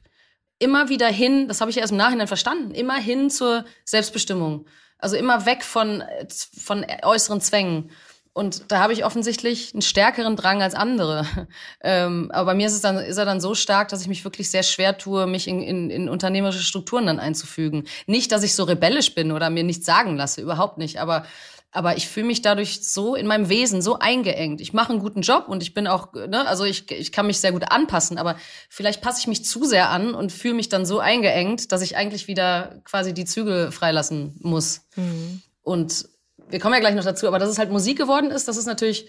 immer 0.59 0.91
wieder 0.91 1.09
hin, 1.09 1.49
das 1.49 1.63
habe 1.63 1.71
ich 1.71 1.79
erst 1.79 1.93
im 1.93 1.99
Nachhinein 1.99 2.29
verstanden, 2.29 2.73
immer 2.73 2.97
hin 2.97 3.31
zur 3.31 3.65
Selbstbestimmung. 3.87 4.67
Also 5.03 5.17
immer 5.17 5.47
weg 5.47 5.65
von, 5.65 6.03
von 6.57 6.87
äußeren 7.03 7.41
Zwängen. 7.41 7.91
Und 8.35 8.71
da 8.73 8.79
habe 8.79 8.95
ich 8.95 9.05
offensichtlich 9.05 9.75
einen 9.75 9.83
stärkeren 9.83 10.37
Drang 10.37 10.63
als 10.63 10.75
andere. 10.75 11.27
Ähm, 11.85 12.31
aber 12.33 12.53
bei 12.53 12.55
mir 12.55 12.69
ist, 12.69 12.75
es 12.75 12.81
dann, 12.81 12.97
ist 12.97 13.17
er 13.17 13.25
dann 13.25 13.41
so 13.41 13.57
stark, 13.57 13.89
dass 13.89 14.03
ich 14.03 14.07
mich 14.07 14.23
wirklich 14.23 14.53
sehr 14.53 14.63
schwer 14.63 14.97
tue, 14.97 15.27
mich 15.27 15.49
in, 15.49 15.61
in, 15.61 15.91
in 15.91 16.09
unternehmerische 16.09 16.63
Strukturen 16.63 17.07
dann 17.07 17.19
einzufügen. 17.19 17.89
Nicht, 18.07 18.31
dass 18.31 18.45
ich 18.45 18.55
so 18.55 18.63
rebellisch 18.63 19.17
bin 19.17 19.33
oder 19.33 19.51
mir 19.51 19.65
nichts 19.65 19.85
sagen 19.85 20.17
lasse, 20.17 20.41
überhaupt 20.41 20.79
nicht. 20.79 21.01
Aber 21.01 21.27
aber 21.73 21.97
ich 21.97 22.07
fühle 22.07 22.27
mich 22.27 22.43
dadurch 22.43 22.87
so 22.87 23.15
in 23.15 23.27
meinem 23.27 23.49
Wesen 23.49 23.81
so 23.81 23.99
eingeengt. 23.99 24.61
Ich 24.61 24.75
mache 24.75 24.91
einen 24.91 25.01
guten 25.01 25.23
Job 25.23 25.49
und 25.49 25.63
ich 25.63 25.73
bin 25.73 25.87
auch, 25.87 26.13
ne, 26.13 26.47
also 26.47 26.65
ich, 26.65 26.91
ich 26.91 27.13
kann 27.13 27.27
mich 27.27 27.41
sehr 27.41 27.53
gut 27.53 27.65
anpassen, 27.73 28.19
aber 28.19 28.37
vielleicht 28.69 29.01
passe 29.01 29.21
ich 29.21 29.27
mich 29.27 29.45
zu 29.45 29.65
sehr 29.65 29.89
an 29.89 30.15
und 30.15 30.31
fühle 30.33 30.55
mich 30.55 30.69
dann 30.69 30.85
so 30.85 31.01
eingeengt, 31.01 31.73
dass 31.73 31.81
ich 31.81 31.97
eigentlich 31.97 32.29
wieder 32.29 32.83
quasi 32.85 33.15
die 33.15 33.25
Zügel 33.25 33.73
freilassen 33.73 34.39
muss. 34.41 34.83
Mhm. 34.97 35.41
Und 35.63 36.09
wir 36.49 36.61
kommen 36.61 36.75
ja 36.75 36.81
gleich 36.81 36.95
noch 36.95 37.05
dazu, 37.05 37.27
aber 37.27 37.39
dass 37.39 37.49
es 37.49 37.59
halt 37.59 37.71
Musik 37.71 37.97
geworden 37.97 38.31
ist, 38.31 38.49
das 38.49 38.59
ist 38.59 38.67
natürlich 38.67 39.09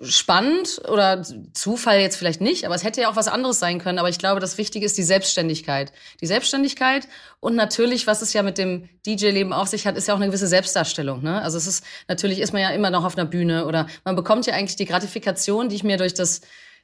spannend 0.00 0.80
oder 0.88 1.22
Zufall 1.54 2.00
jetzt 2.00 2.16
vielleicht 2.16 2.40
nicht, 2.40 2.64
aber 2.64 2.74
es 2.74 2.84
hätte 2.84 3.00
ja 3.00 3.10
auch 3.10 3.16
was 3.16 3.26
anderes 3.26 3.58
sein 3.58 3.80
können. 3.80 3.98
Aber 3.98 4.08
ich 4.08 4.18
glaube, 4.18 4.40
das 4.40 4.56
Wichtige 4.56 4.86
ist 4.86 4.96
die 4.96 5.02
Selbstständigkeit. 5.02 5.92
Die 6.20 6.26
Selbstständigkeit 6.26 7.08
und 7.40 7.56
natürlich, 7.56 8.06
was 8.06 8.22
es 8.22 8.32
ja 8.32 8.42
mit 8.42 8.58
dem 8.58 8.88
DJ-Leben 9.06 9.52
auf 9.52 9.68
sich 9.68 9.86
hat, 9.86 9.96
ist 9.96 10.06
ja 10.06 10.14
auch 10.14 10.18
eine 10.18 10.26
gewisse 10.26 10.46
Selbstdarstellung. 10.46 11.22
Ne? 11.22 11.42
Also 11.42 11.58
es 11.58 11.66
ist 11.66 11.84
natürlich 12.06 12.38
ist 12.38 12.52
man 12.52 12.62
ja 12.62 12.70
immer 12.70 12.90
noch 12.90 13.04
auf 13.04 13.16
einer 13.16 13.26
Bühne 13.26 13.66
oder 13.66 13.86
man 14.04 14.14
bekommt 14.14 14.46
ja 14.46 14.54
eigentlich 14.54 14.76
die 14.76 14.84
Gratifikation, 14.84 15.68
die 15.68 15.76
ich 15.76 15.84
mir 15.84 15.96
durch 15.96 16.14
das 16.14 16.42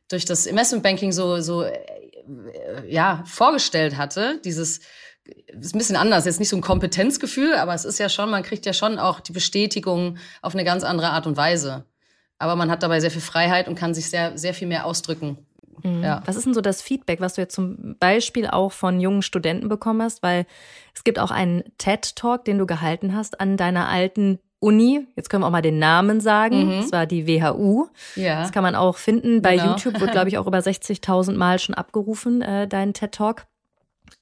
durch 0.08 0.24
das 0.24 0.46
Investmentbanking 0.46 1.12
so 1.12 1.40
so 1.40 1.62
äh, 1.62 1.78
ja 2.88 3.22
vorgestellt 3.26 3.96
hatte. 3.96 4.40
Dieses 4.44 4.80
ist 5.46 5.74
ein 5.74 5.78
bisschen 5.78 5.96
anders, 5.96 6.26
jetzt 6.26 6.40
nicht 6.40 6.50
so 6.50 6.56
ein 6.56 6.62
Kompetenzgefühl, 6.62 7.54
aber 7.54 7.74
es 7.74 7.84
ist 7.86 7.98
ja 7.98 8.08
schon, 8.08 8.28
man 8.28 8.42
kriegt 8.42 8.66
ja 8.66 8.74
schon 8.74 8.98
auch 8.98 9.20
die 9.20 9.32
Bestätigung 9.32 10.18
auf 10.42 10.54
eine 10.54 10.64
ganz 10.64 10.84
andere 10.84 11.10
Art 11.10 11.26
und 11.26 11.36
Weise 11.36 11.86
aber 12.38 12.56
man 12.56 12.70
hat 12.70 12.82
dabei 12.82 13.00
sehr 13.00 13.10
viel 13.10 13.20
Freiheit 13.20 13.68
und 13.68 13.74
kann 13.74 13.94
sich 13.94 14.10
sehr, 14.10 14.36
sehr 14.36 14.54
viel 14.54 14.68
mehr 14.68 14.86
ausdrücken. 14.86 15.38
Mhm. 15.82 16.02
Ja. 16.02 16.22
Was 16.24 16.36
ist 16.36 16.46
denn 16.46 16.54
so 16.54 16.60
das 16.60 16.82
Feedback, 16.82 17.20
was 17.20 17.34
du 17.34 17.42
jetzt 17.42 17.54
zum 17.54 17.96
Beispiel 17.98 18.46
auch 18.46 18.72
von 18.72 19.00
jungen 19.00 19.22
Studenten 19.22 19.68
bekommen 19.68 20.02
hast? 20.02 20.22
Weil 20.22 20.46
es 20.94 21.04
gibt 21.04 21.18
auch 21.18 21.30
einen 21.30 21.64
TED-Talk, 21.78 22.44
den 22.44 22.58
du 22.58 22.66
gehalten 22.66 23.14
hast 23.14 23.40
an 23.40 23.56
deiner 23.56 23.88
alten 23.88 24.38
Uni. 24.60 25.06
Jetzt 25.14 25.28
können 25.28 25.42
wir 25.42 25.46
auch 25.46 25.52
mal 25.52 25.62
den 25.62 25.78
Namen 25.78 26.20
sagen. 26.20 26.66
Mhm. 26.66 26.80
Das 26.80 26.92
war 26.92 27.06
die 27.06 27.26
WHU. 27.26 27.88
Ja. 28.16 28.40
Das 28.40 28.50
kann 28.50 28.62
man 28.62 28.74
auch 28.74 28.96
finden. 28.96 29.42
Bei 29.42 29.56
genau. 29.56 29.70
YouTube 29.70 30.00
wird, 30.00 30.12
glaube 30.12 30.28
ich, 30.28 30.38
auch 30.38 30.46
über 30.46 30.58
60.000 30.58 31.36
Mal 31.36 31.58
schon 31.58 31.74
abgerufen, 31.74 32.40
äh, 32.40 32.66
dein 32.66 32.94
TED-Talk. 32.94 33.46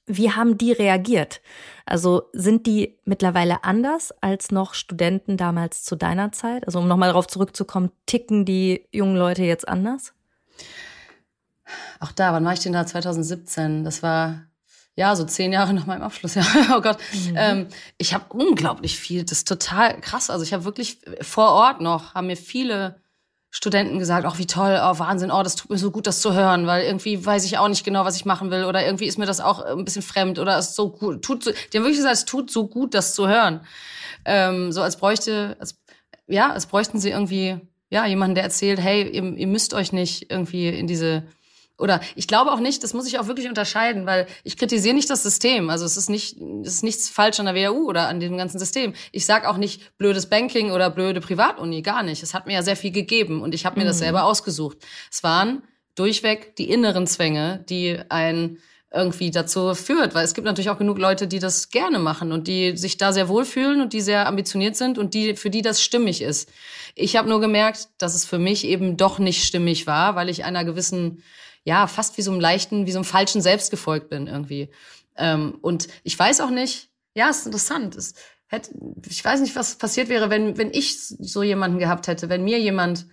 Wie 0.07 0.33
haben 0.33 0.59
die 0.59 0.72
reagiert? 0.72 1.40
Also 1.86 2.30
sind 2.32 2.66
die 2.66 2.98
mittlerweile 3.04 3.64
anders 3.64 4.12
als 4.20 4.50
noch 4.50 4.74
Studenten 4.74 5.36
damals 5.36 5.84
zu 5.84 5.96
deiner 5.96 6.32
Zeit? 6.32 6.66
Also 6.66 6.78
um 6.78 6.88
nochmal 6.88 7.08
darauf 7.08 7.26
zurückzukommen, 7.26 7.90
ticken 8.06 8.44
die 8.44 8.86
jungen 8.92 9.16
Leute 9.16 9.42
jetzt 9.42 9.68
anders? 9.68 10.14
Auch 12.00 12.12
da, 12.12 12.32
wann 12.32 12.44
war 12.44 12.52
ich 12.52 12.60
denn 12.60 12.72
da? 12.72 12.86
2017. 12.86 13.84
Das 13.84 14.02
war 14.02 14.42
ja 14.94 15.16
so 15.16 15.24
zehn 15.24 15.52
Jahre 15.52 15.72
nach 15.72 15.86
meinem 15.86 16.02
Abschluss. 16.02 16.34
Ja, 16.36 16.44
oh 16.76 16.80
Gott. 16.80 16.98
Mhm. 17.12 17.34
Ähm, 17.36 17.66
ich 17.98 18.14
habe 18.14 18.24
unglaublich 18.30 18.98
viel. 18.98 19.24
Das 19.24 19.38
ist 19.38 19.48
total 19.48 20.00
krass. 20.00 20.30
Also 20.30 20.44
ich 20.44 20.52
habe 20.52 20.64
wirklich 20.64 21.00
vor 21.20 21.50
Ort 21.50 21.80
noch 21.80 22.14
haben 22.14 22.26
mir 22.26 22.36
viele 22.36 23.01
Studenten 23.54 23.98
gesagt, 23.98 24.26
auch 24.26 24.38
wie 24.38 24.46
toll, 24.46 24.80
oh 24.82 24.98
Wahnsinn, 24.98 25.30
oh, 25.30 25.42
das 25.42 25.56
tut 25.56 25.70
mir 25.70 25.76
so 25.76 25.90
gut, 25.90 26.06
das 26.06 26.22
zu 26.22 26.32
hören, 26.32 26.66
weil 26.66 26.84
irgendwie 26.84 27.24
weiß 27.24 27.44
ich 27.44 27.58
auch 27.58 27.68
nicht 27.68 27.84
genau, 27.84 28.06
was 28.06 28.16
ich 28.16 28.24
machen 28.24 28.50
will 28.50 28.64
oder 28.64 28.82
irgendwie 28.82 29.04
ist 29.04 29.18
mir 29.18 29.26
das 29.26 29.40
auch 29.40 29.60
ein 29.60 29.84
bisschen 29.84 30.00
fremd 30.00 30.38
oder 30.38 30.56
es 30.56 30.74
so 30.74 30.88
gut, 30.88 31.22
tut 31.22 31.44
so, 31.44 31.50
die 31.50 31.76
haben 31.76 31.84
wirklich 31.84 31.98
gesagt, 31.98 32.14
es 32.14 32.24
tut 32.24 32.50
so 32.50 32.66
gut, 32.66 32.94
das 32.94 33.14
zu 33.14 33.28
hören. 33.28 33.60
Ähm, 34.24 34.72
so 34.72 34.80
als 34.80 34.96
bräuchte, 34.96 35.54
als, 35.60 35.78
ja, 36.26 36.50
als 36.50 36.64
bräuchten 36.64 36.98
sie 36.98 37.10
irgendwie, 37.10 37.58
ja, 37.90 38.06
jemanden, 38.06 38.36
der 38.36 38.44
erzählt, 38.44 38.80
hey, 38.80 39.06
ihr, 39.06 39.36
ihr 39.36 39.46
müsst 39.46 39.74
euch 39.74 39.92
nicht 39.92 40.30
irgendwie 40.30 40.68
in 40.68 40.86
diese 40.86 41.24
oder 41.78 42.00
ich 42.14 42.28
glaube 42.28 42.52
auch 42.52 42.61
nicht, 42.61 42.85
das 42.85 42.94
muss 42.94 43.06
ich 43.06 43.18
auch 43.18 43.26
wirklich 43.26 43.48
unterscheiden, 43.48 44.06
weil 44.06 44.26
ich 44.44 44.56
kritisiere 44.56 44.94
nicht 44.94 45.11
das 45.11 45.22
System. 45.22 45.70
Also 45.70 45.85
es 45.85 45.96
ist 45.96 46.11
nicht, 46.11 46.37
es 46.64 46.74
ist 46.74 46.82
nichts 46.85 47.08
falsch 47.08 47.40
an 47.40 47.46
der 47.46 47.54
WHU 47.54 47.88
oder 47.88 48.08
an 48.08 48.20
dem 48.20 48.37
ganzen 48.37 48.58
System. 48.58 48.94
Ich 49.11 49.26
sage 49.26 49.48
auch 49.48 49.56
nicht 49.56 49.96
blödes 49.98 50.26
Banking 50.26 50.70
oder 50.70 50.90
blöde 50.90 51.20
Privatuni, 51.20 51.82
gar 51.82 52.02
nicht. 52.02 52.22
Es 52.22 52.35
hat 52.35 52.46
mir 52.46 52.54
ja 52.54 52.62
sehr 52.62 52.76
viel 52.76 52.92
gegeben 52.92 53.42
und 53.42 53.54
ich 53.54 53.66
habe 53.66 53.76
mir 53.76 53.85
mhm. 53.85 53.88
das 53.88 53.98
selber 53.98 54.24
ausgesucht. 54.24 54.78
Es 55.11 55.22
waren 55.22 55.62
durchweg 55.94 56.56
die 56.56 56.70
inneren 56.70 57.06
Zwänge, 57.06 57.64
die 57.68 57.98
ein 58.08 58.58
irgendwie 58.94 59.30
dazu 59.30 59.74
führt, 59.74 60.14
weil 60.14 60.24
es 60.24 60.35
gibt 60.35 60.44
natürlich 60.44 60.70
auch 60.70 60.78
genug 60.78 60.98
Leute, 60.98 61.26
die 61.26 61.38
das 61.38 61.70
gerne 61.70 61.98
machen 61.98 62.30
und 62.30 62.46
die 62.46 62.76
sich 62.76 62.98
da 62.98 63.12
sehr 63.12 63.28
wohlfühlen 63.28 63.80
und 63.80 63.92
die 63.92 64.02
sehr 64.02 64.26
ambitioniert 64.26 64.76
sind 64.76 64.98
und 64.98 65.14
die 65.14 65.35
für 65.35 65.50
die 65.50 65.62
das 65.62 65.82
stimmig 65.82 66.20
ist. 66.20 66.50
Ich 66.94 67.16
habe 67.16 67.28
nur 67.28 67.40
gemerkt, 67.40 67.88
dass 67.98 68.14
es 68.14 68.26
für 68.26 68.38
mich 68.38 68.66
eben 68.66 68.96
doch 68.96 69.18
nicht 69.18 69.44
stimmig 69.44 69.87
war, 69.87 70.14
weil 70.14 70.28
ich 70.28 70.44
einer 70.44 70.64
gewissen 70.64 71.22
ja, 71.64 71.87
fast 71.87 72.18
wie 72.18 72.22
so 72.22 72.31
einem 72.31 72.40
leichten, 72.40 72.87
wie 72.87 72.92
so 72.92 72.98
einem 72.98 73.05
falschen 73.05 73.40
Selbst 73.40 73.70
gefolgt 73.70 74.09
bin 74.09 74.27
irgendwie. 74.27 74.70
Ähm, 75.16 75.59
und 75.61 75.88
ich 76.03 76.18
weiß 76.18 76.40
auch 76.40 76.51
nicht, 76.51 76.90
ja, 77.14 77.29
es 77.29 77.38
ist 77.38 77.46
interessant. 77.46 77.96
Es 77.96 78.14
hätte, 78.46 78.70
ich 79.09 79.25
weiß 79.25 79.40
nicht, 79.40 79.55
was 79.57 79.77
passiert 79.77 80.09
wäre, 80.09 80.31
wenn, 80.31 80.59
wenn 80.59 80.72
ich 80.72 80.98
so 80.98 81.42
jemanden 81.42 81.79
gehabt 81.79 82.09
hätte, 82.09 82.29
wenn 82.29 82.44
mir 82.44 82.59
jemand 82.59 83.07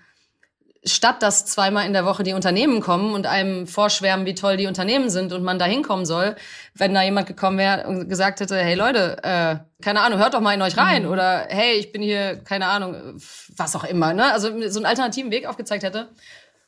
statt 0.86 1.22
dass 1.22 1.46
zweimal 1.46 1.86
in 1.86 1.94
der 1.94 2.06
Woche 2.06 2.24
die 2.24 2.34
Unternehmen 2.34 2.80
kommen 2.80 3.14
und 3.14 3.26
einem 3.28 3.68
vorschwärmen, 3.68 4.26
wie 4.26 4.36
toll 4.36 4.58
die 4.58 4.68
Unternehmen 4.68 5.10
sind 5.10 5.34
und 5.34 5.44
man 5.44 5.60
da 5.60 5.66
hinkommen 5.66 6.06
soll, 6.06 6.36
wenn 6.74 6.94
da 6.94 7.04
jemand 7.04 7.28
gekommen 7.28 7.58
wäre 7.58 7.88
und 7.88 8.08
gesagt 8.08 8.40
hätte, 8.40 8.58
hey 8.58 8.76
Leute, 8.76 9.18
äh, 9.24 9.58
keine 9.84 10.02
Ahnung, 10.02 10.20
hört 10.20 10.34
doch 10.34 10.42
mal 10.42 10.54
in 10.54 10.62
euch 10.62 10.78
rein 10.78 11.04
mhm. 11.04 11.12
oder 11.12 11.48
hey, 11.50 11.74
ich 11.74 11.92
bin 11.92 12.02
hier, 12.02 12.38
keine 12.44 12.68
Ahnung, 12.68 13.20
was 13.56 13.76
auch 13.76 13.84
immer, 13.84 14.14
ne? 14.14 14.32
Also 14.32 14.50
so 14.70 14.80
einen 14.80 14.86
alternativen 14.86 15.32
Weg 15.32 15.48
aufgezeigt 15.48 15.84
hätte, 15.84 16.10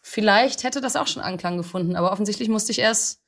vielleicht 0.02 0.64
hätte 0.64 0.82
das 0.82 0.96
auch 0.96 1.08
schon 1.08 1.22
Anklang 1.22 1.58
gefunden, 1.58 1.96
aber 1.96 2.12
offensichtlich 2.12 2.50
musste 2.50 2.72
ich 2.72 2.80
erst 2.80 3.22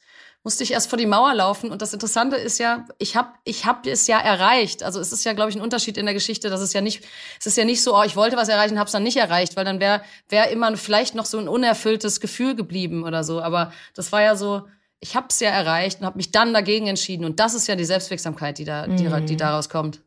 musste 0.43 0.63
ich 0.63 0.71
erst 0.71 0.89
vor 0.89 0.97
die 0.97 1.05
Mauer 1.05 1.33
laufen. 1.33 1.71
Und 1.71 1.81
das 1.81 1.93
Interessante 1.93 2.35
ist 2.35 2.59
ja, 2.59 2.85
ich 2.97 3.15
habe 3.15 3.29
ich 3.45 3.65
hab 3.65 3.85
es 3.87 4.07
ja 4.07 4.19
erreicht. 4.19 4.83
Also 4.83 4.99
es 4.99 5.13
ist 5.13 5.23
ja, 5.23 5.33
glaube 5.33 5.49
ich, 5.49 5.55
ein 5.55 5.61
Unterschied 5.61 5.97
in 5.97 6.05
der 6.05 6.13
Geschichte, 6.13 6.49
dass 6.49 6.59
es 6.59 6.73
ja 6.73 6.81
nicht, 6.81 7.03
es 7.39 7.45
ist 7.45 7.57
ja 7.57 7.63
nicht 7.63 7.81
so, 7.81 7.97
oh, 7.97 8.03
ich 8.03 8.17
wollte 8.17 8.35
was 8.35 8.49
erreichen, 8.49 8.77
habe 8.77 8.87
es 8.87 8.91
dann 8.91 9.03
nicht 9.03 9.17
erreicht, 9.17 9.55
weil 9.55 9.63
dann 9.63 9.79
wäre 9.79 10.01
wär 10.27 10.49
immer 10.49 10.75
vielleicht 10.75 11.15
noch 11.15 11.25
so 11.25 11.37
ein 11.37 11.47
unerfülltes 11.47 12.19
Gefühl 12.19 12.55
geblieben 12.55 13.03
oder 13.03 13.23
so. 13.23 13.41
Aber 13.41 13.71
das 13.95 14.11
war 14.11 14.21
ja 14.21 14.35
so, 14.35 14.63
ich 14.99 15.15
habe 15.15 15.27
es 15.29 15.39
ja 15.39 15.49
erreicht 15.49 16.01
und 16.01 16.05
habe 16.05 16.17
mich 16.17 16.31
dann 16.31 16.53
dagegen 16.53 16.87
entschieden. 16.87 17.23
Und 17.23 17.39
das 17.39 17.53
ist 17.53 17.67
ja 17.67 17.75
die 17.75 17.85
Selbstwirksamkeit, 17.85 18.57
die, 18.57 18.65
da, 18.65 18.87
die, 18.87 18.97
die 19.25 19.33
mhm. 19.33 19.37
daraus 19.37 19.69
kommt. 19.69 20.01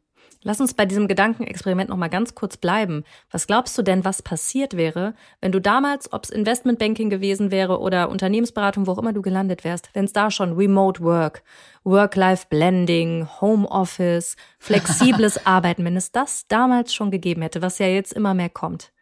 Lass 0.46 0.60
uns 0.60 0.74
bei 0.74 0.86
diesem 0.86 1.08
Gedankenexperiment 1.08 1.90
noch 1.90 1.96
mal 1.96 2.06
ganz 2.06 2.36
kurz 2.36 2.56
bleiben. 2.56 3.02
Was 3.32 3.48
glaubst 3.48 3.76
du 3.76 3.82
denn, 3.82 4.04
was 4.04 4.22
passiert 4.22 4.76
wäre, 4.76 5.16
wenn 5.40 5.50
du 5.50 5.60
damals, 5.60 6.12
ob 6.12 6.22
es 6.22 6.30
Investmentbanking 6.30 7.10
gewesen 7.10 7.50
wäre 7.50 7.80
oder 7.80 8.10
Unternehmensberatung, 8.10 8.86
wo 8.86 8.92
auch 8.92 8.98
immer 8.98 9.12
du 9.12 9.22
gelandet 9.22 9.64
wärst, 9.64 9.90
wenn 9.92 10.04
es 10.04 10.12
da 10.12 10.30
schon 10.30 10.52
Remote 10.52 11.02
Work, 11.02 11.42
Work-Life-Blending, 11.82 13.26
Homeoffice, 13.40 14.36
flexibles 14.60 15.44
Arbeiten, 15.48 15.84
wenn 15.84 15.96
es 15.96 16.12
das 16.12 16.46
damals 16.46 16.94
schon 16.94 17.10
gegeben 17.10 17.42
hätte, 17.42 17.60
was 17.60 17.80
ja 17.80 17.88
jetzt 17.88 18.12
immer 18.12 18.32
mehr 18.32 18.48
kommt? 18.48 18.92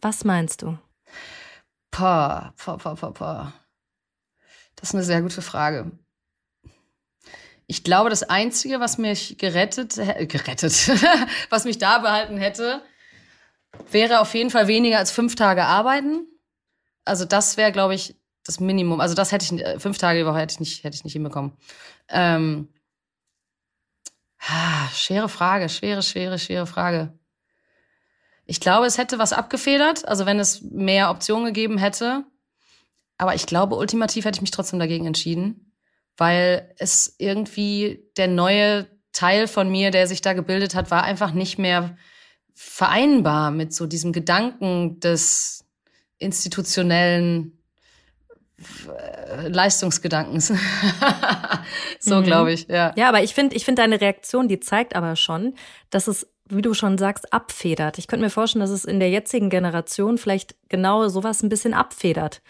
Was 0.00 0.24
meinst 0.24 0.62
du? 0.62 0.76
Pah, 1.92 2.52
pah, 2.56 2.76
pah, 2.76 2.96
pah, 2.96 3.10
pah. 3.12 3.52
Das 4.74 4.88
ist 4.88 4.96
eine 4.96 5.04
sehr 5.04 5.22
gute 5.22 5.42
Frage. 5.42 5.92
Ich 7.68 7.82
glaube, 7.82 8.10
das 8.10 8.22
Einzige, 8.22 8.78
was 8.78 8.96
mich 8.96 9.38
gerettet, 9.38 9.98
äh, 9.98 10.26
gerettet, 10.26 10.88
was 11.50 11.64
mich 11.64 11.78
da 11.78 11.98
behalten 11.98 12.38
hätte, 12.38 12.82
wäre 13.90 14.20
auf 14.20 14.34
jeden 14.34 14.50
Fall 14.50 14.68
weniger 14.68 14.98
als 14.98 15.10
fünf 15.10 15.34
Tage 15.34 15.64
arbeiten. 15.64 16.26
Also 17.04 17.24
das 17.24 17.56
wäre, 17.56 17.72
glaube 17.72 17.94
ich, 17.94 18.16
das 18.44 18.60
Minimum. 18.60 19.00
Also 19.00 19.14
das 19.14 19.32
hätte 19.32 19.44
ich 19.44 19.60
äh, 19.60 19.80
fünf 19.80 19.98
Tage 19.98 20.20
die 20.20 20.26
Woche 20.26 20.38
hätte 20.38 20.52
ich 20.52 20.60
nicht, 20.60 20.84
hätte 20.84 20.94
ich 20.94 21.04
nicht 21.04 21.14
hinbekommen. 21.14 21.56
Ähm, 22.08 22.68
schwere 24.92 25.28
Frage, 25.28 25.68
schwere, 25.68 26.02
schwere, 26.02 26.38
schwere 26.38 26.66
Frage. 26.66 27.18
Ich 28.44 28.60
glaube, 28.60 28.86
es 28.86 28.96
hätte 28.96 29.18
was 29.18 29.32
abgefedert, 29.32 30.06
also 30.06 30.24
wenn 30.24 30.38
es 30.38 30.62
mehr 30.62 31.10
Optionen 31.10 31.46
gegeben 31.46 31.78
hätte. 31.78 32.24
Aber 33.18 33.34
ich 33.34 33.46
glaube, 33.46 33.74
ultimativ 33.74 34.24
hätte 34.24 34.36
ich 34.36 34.42
mich 34.42 34.52
trotzdem 34.52 34.78
dagegen 34.78 35.06
entschieden 35.06 35.65
weil 36.16 36.74
es 36.78 37.14
irgendwie 37.18 38.04
der 38.16 38.28
neue 38.28 38.86
Teil 39.12 39.48
von 39.48 39.70
mir, 39.70 39.90
der 39.90 40.06
sich 40.06 40.20
da 40.20 40.32
gebildet 40.32 40.74
hat, 40.74 40.90
war 40.90 41.02
einfach 41.02 41.32
nicht 41.32 41.58
mehr 41.58 41.96
vereinbar 42.54 43.50
mit 43.50 43.74
so 43.74 43.86
diesem 43.86 44.12
Gedanken 44.12 45.00
des 45.00 45.64
institutionellen 46.18 47.56
äh, 48.58 49.48
Leistungsgedankens. 49.48 50.52
so 52.00 52.16
mhm. 52.16 52.24
glaube 52.24 52.52
ich, 52.52 52.68
ja. 52.68 52.92
Ja, 52.96 53.08
aber 53.08 53.22
ich 53.22 53.34
finde, 53.34 53.54
ich 53.54 53.64
finde 53.64 53.82
deine 53.82 54.00
Reaktion, 54.00 54.48
die 54.48 54.60
zeigt 54.60 54.96
aber 54.96 55.16
schon, 55.16 55.54
dass 55.90 56.08
es, 56.08 56.26
wie 56.48 56.62
du 56.62 56.72
schon 56.72 56.96
sagst, 56.96 57.32
abfedert. 57.32 57.98
Ich 57.98 58.08
könnte 58.08 58.24
mir 58.24 58.30
vorstellen, 58.30 58.62
dass 58.62 58.70
es 58.70 58.84
in 58.84 59.00
der 59.00 59.10
jetzigen 59.10 59.50
Generation 59.50 60.16
vielleicht 60.16 60.56
genau 60.68 61.08
sowas 61.08 61.42
ein 61.42 61.50
bisschen 61.50 61.74
abfedert. 61.74 62.40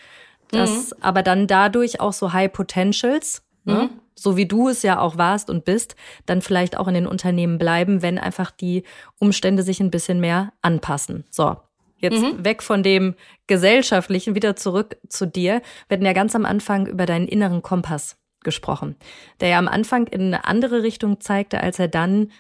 Dass 0.52 0.90
mhm. 0.90 0.96
aber 1.00 1.22
dann 1.24 1.48
dadurch 1.48 2.00
auch 2.00 2.12
so 2.12 2.32
High 2.32 2.52
Potentials 2.52 3.42
ne? 3.66 3.74
Mhm. 3.74 4.00
so 4.14 4.36
wie 4.36 4.46
du 4.46 4.68
es 4.68 4.82
ja 4.82 4.98
auch 4.98 5.18
warst 5.18 5.50
und 5.50 5.64
bist, 5.64 5.96
dann 6.24 6.40
vielleicht 6.40 6.76
auch 6.76 6.88
in 6.88 6.94
den 6.94 7.06
Unternehmen 7.06 7.58
bleiben, 7.58 8.02
wenn 8.02 8.18
einfach 8.18 8.50
die 8.50 8.84
Umstände 9.18 9.62
sich 9.62 9.80
ein 9.80 9.90
bisschen 9.90 10.20
mehr 10.20 10.52
anpassen. 10.62 11.24
So, 11.30 11.56
Jetzt 11.98 12.20
mhm. 12.20 12.44
weg 12.44 12.62
von 12.62 12.82
dem 12.82 13.14
gesellschaftlichen, 13.46 14.34
wieder 14.34 14.54
zurück 14.54 14.98
zu 15.08 15.26
dir. 15.26 15.62
Wir 15.88 15.96
hatten 15.96 16.04
ja 16.04 16.12
ganz 16.12 16.34
am 16.34 16.44
Anfang 16.44 16.86
über 16.86 17.06
deinen 17.06 17.26
inneren 17.26 17.62
Kompass 17.62 18.18
gesprochen, 18.42 18.96
der 19.40 19.48
ja 19.48 19.58
am 19.58 19.68
Anfang 19.68 20.06
in 20.06 20.22
eine 20.22 20.44
andere 20.44 20.82
Richtung 20.82 21.20
zeigte, 21.20 21.60
als 21.60 21.78
er 21.78 21.88
dann 21.88 22.30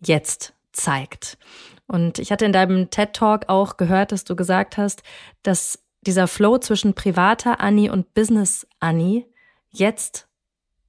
jetzt 0.00 0.54
zeigt. 0.72 1.38
Und 1.86 2.18
ich 2.18 2.32
hatte 2.32 2.46
in 2.46 2.52
deinem 2.52 2.90
TED 2.90 3.12
Talk 3.12 3.48
auch 3.48 3.76
gehört, 3.76 4.10
dass 4.10 4.24
du 4.24 4.36
gesagt 4.36 4.78
hast, 4.78 5.02
dass 5.42 5.84
dieser 6.00 6.26
Flow 6.26 6.58
zwischen 6.58 6.94
privater 6.94 7.60
Annie 7.60 7.92
und 7.92 8.14
Business 8.14 8.66
Annie 8.80 9.26
jetzt 9.70 10.28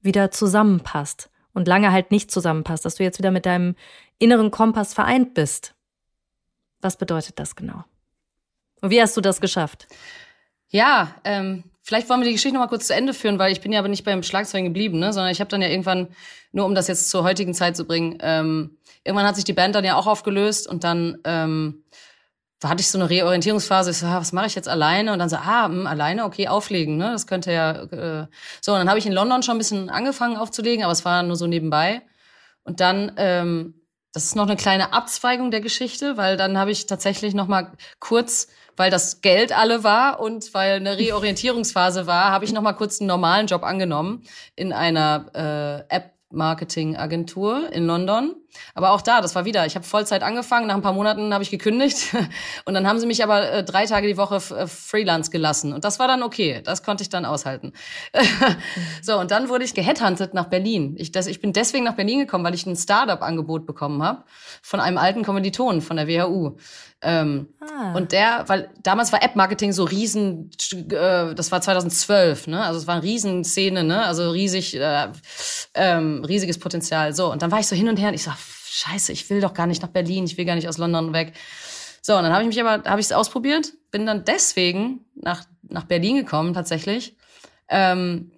wieder 0.05 0.31
zusammenpasst 0.31 1.29
und 1.53 1.67
lange 1.67 1.91
halt 1.91 2.11
nicht 2.11 2.31
zusammenpasst, 2.31 2.85
dass 2.85 2.95
du 2.95 3.03
jetzt 3.03 3.17
wieder 3.17 3.31
mit 3.31 3.45
deinem 3.45 3.75
inneren 4.19 4.51
Kompass 4.51 4.93
vereint 4.93 5.33
bist. 5.33 5.73
Was 6.81 6.97
bedeutet 6.97 7.39
das 7.39 7.55
genau? 7.55 7.83
Und 8.81 8.89
wie 8.91 9.01
hast 9.01 9.17
du 9.17 9.21
das 9.21 9.41
geschafft? 9.41 9.87
Ja, 10.69 11.15
ähm, 11.23 11.63
vielleicht 11.81 12.09
wollen 12.09 12.21
wir 12.21 12.27
die 12.27 12.33
Geschichte 12.33 12.55
noch 12.55 12.63
mal 12.63 12.69
kurz 12.69 12.87
zu 12.87 12.93
Ende 12.93 13.13
führen, 13.13 13.39
weil 13.39 13.51
ich 13.51 13.61
bin 13.61 13.71
ja 13.71 13.79
aber 13.79 13.87
nicht 13.87 14.03
beim 14.03 14.23
Schlagzeugen 14.23 14.65
geblieben, 14.65 14.99
ne? 14.99 15.13
sondern 15.13 15.31
ich 15.31 15.39
habe 15.39 15.49
dann 15.49 15.61
ja 15.61 15.69
irgendwann, 15.69 16.09
nur 16.51 16.65
um 16.65 16.75
das 16.75 16.87
jetzt 16.87 17.09
zur 17.09 17.23
heutigen 17.23 17.53
Zeit 17.53 17.77
zu 17.77 17.85
bringen, 17.85 18.17
ähm, 18.21 18.77
irgendwann 19.03 19.27
hat 19.27 19.35
sich 19.35 19.45
die 19.45 19.53
Band 19.53 19.75
dann 19.75 19.85
ja 19.85 19.95
auch 19.95 20.07
aufgelöst 20.07 20.67
und 20.67 20.83
dann 20.83 21.19
ähm, 21.23 21.83
hatte 22.63 22.81
ich 22.81 22.89
so 22.89 22.97
eine 22.97 23.09
Reorientierungsphase. 23.09 23.91
Ich 23.91 23.97
so, 23.97 24.05
ah, 24.05 24.19
was 24.19 24.31
mache 24.31 24.47
ich 24.47 24.55
jetzt 24.55 24.67
alleine? 24.69 25.13
Und 25.13 25.19
dann 25.19 25.29
so, 25.29 25.35
ah, 25.35 25.67
mh, 25.67 25.75
hm, 25.75 25.87
alleine, 25.87 26.25
okay, 26.25 26.47
auflegen, 26.47 26.97
ne? 26.97 27.11
Das 27.11 27.27
könnte 27.27 27.51
ja. 27.51 27.71
Äh. 27.71 28.27
So, 28.61 28.73
und 28.73 28.79
dann 28.79 28.89
habe 28.89 28.99
ich 28.99 29.05
in 29.05 29.13
London 29.13 29.43
schon 29.43 29.55
ein 29.55 29.59
bisschen 29.59 29.89
angefangen 29.89 30.37
aufzulegen, 30.37 30.83
aber 30.83 30.93
es 30.93 31.05
war 31.05 31.21
nur 31.23 31.35
so 31.35 31.47
nebenbei. 31.47 32.01
Und 32.63 32.79
dann, 32.79 33.11
ähm, 33.17 33.75
das 34.13 34.25
ist 34.25 34.35
noch 34.35 34.47
eine 34.47 34.55
kleine 34.55 34.93
Abzweigung 34.93 35.51
der 35.51 35.61
Geschichte, 35.61 36.17
weil 36.17 36.37
dann 36.37 36.57
habe 36.57 36.71
ich 36.71 36.87
tatsächlich 36.87 37.33
noch 37.33 37.47
mal 37.47 37.73
kurz, 37.99 38.47
weil 38.77 38.89
das 38.89 39.21
Geld 39.21 39.51
alle 39.55 39.83
war 39.83 40.19
und 40.19 40.53
weil 40.53 40.77
eine 40.77 40.97
Reorientierungsphase 40.97 42.07
war, 42.07 42.31
habe 42.31 42.45
ich 42.45 42.53
noch 42.53 42.61
mal 42.61 42.73
kurz 42.73 43.01
einen 43.01 43.07
normalen 43.07 43.47
Job 43.47 43.63
angenommen 43.63 44.23
in 44.55 44.71
einer 44.73 45.85
äh, 45.89 45.95
App 45.95 46.14
Marketingagentur 46.36 47.71
in 47.71 47.86
London. 47.86 48.36
Aber 48.74 48.91
auch 48.91 49.02
da, 49.02 49.21
das 49.21 49.36
war 49.36 49.45
wieder, 49.45 49.65
ich 49.65 49.76
habe 49.76 49.86
Vollzeit 49.86 50.24
angefangen, 50.24 50.67
nach 50.67 50.76
ein 50.76 50.82
paar 50.82 50.93
Monaten 50.93 51.34
habe 51.34 51.43
ich 51.43 51.52
gekündigt 51.52 52.15
und 52.65 52.74
dann 52.74 52.88
haben 52.88 53.00
sie 53.00 53.06
mich 53.06 53.24
aber 53.24 53.52
äh, 53.52 53.63
drei 53.63 53.86
Tage 53.86 54.08
die 54.08 54.17
Woche 54.17 54.36
äh, 54.36 54.67
Freelance 54.67 55.30
gelassen 55.30 55.74
und 55.74 55.84
das 55.84 56.00
war 56.00 56.08
dann 56.08 56.24
okay, 56.24 56.62
das 56.63 56.84
konnte 56.84 57.02
ich 57.02 57.10
dann 57.10 57.26
aushalten. 57.26 57.74
so, 59.02 59.19
und 59.19 59.32
dann 59.32 59.50
wurde 59.50 59.65
ich 59.65 59.74
geheadhuntet 59.74 60.34
nach 60.34 60.45
Berlin. 60.45 60.95
Ich, 60.98 61.12
das, 61.12 61.28
ich 61.28 61.41
bin 61.41 61.54
deswegen 61.54 61.84
nach 61.84 61.95
Berlin 61.95 62.19
gekommen, 62.19 62.45
weil 62.45 62.54
ich 62.54 62.65
ein 62.65 62.76
Startup-Angebot 62.76 63.65
bekommen 63.65 64.02
habe 64.04 64.24
von 64.62 64.80
einem 64.80 64.98
alten 64.98 65.24
Kommilitonen 65.24 65.82
von 65.82 65.98
der 65.98 66.08
WHU. 66.08 66.58
Ähm, 67.07 67.49
ah. 67.59 67.93
Und 67.93 68.13
der, 68.13 68.45
weil 68.47 68.71
damals 68.81 69.13
war 69.13 69.21
App-Marketing 69.21 69.73
so 69.73 69.83
riesen, 69.83 70.49
äh, 70.73 71.35
das 71.35 71.51
war 71.51 71.61
2012, 71.61 72.47
ne? 72.47 72.63
Also 72.63 72.79
es 72.79 72.87
war 72.87 72.95
eine 72.95 73.03
Riesenszene, 73.03 73.83
ne? 73.83 74.03
Also 74.03 74.31
riesig, 74.31 74.75
äh, 74.75 75.09
ähm, 75.75 76.25
riesiges 76.25 76.57
Potenzial. 76.57 77.13
So, 77.13 77.31
und 77.31 77.43
dann 77.43 77.51
war 77.51 77.59
ich 77.59 77.67
so 77.67 77.75
hin 77.75 77.89
und 77.89 77.97
her 77.97 78.09
und 78.09 78.15
ich 78.15 78.23
so, 78.23 78.31
scheiße, 78.31 79.11
ich 79.11 79.29
will 79.29 79.39
doch 79.39 79.53
gar 79.53 79.67
nicht 79.67 79.83
nach 79.83 79.89
Berlin, 79.89 80.25
ich 80.25 80.35
will 80.35 80.45
gar 80.45 80.55
nicht 80.55 80.67
aus 80.67 80.79
London 80.79 81.13
weg. 81.13 81.33
So, 82.01 82.15
und 82.17 82.23
dann 82.23 82.33
habe 82.33 82.41
ich 82.41 82.47
mich 82.47 82.59
aber, 82.59 82.89
habe 82.89 82.99
ich 82.99 83.05
es 83.05 83.11
ausprobiert, 83.11 83.73
bin 83.91 84.07
dann 84.07 84.25
deswegen 84.25 85.05
nach, 85.13 85.45
nach 85.61 85.83
Berlin 85.83 86.15
gekommen 86.15 86.55
tatsächlich. 86.55 87.15
Ähm, 87.69 88.31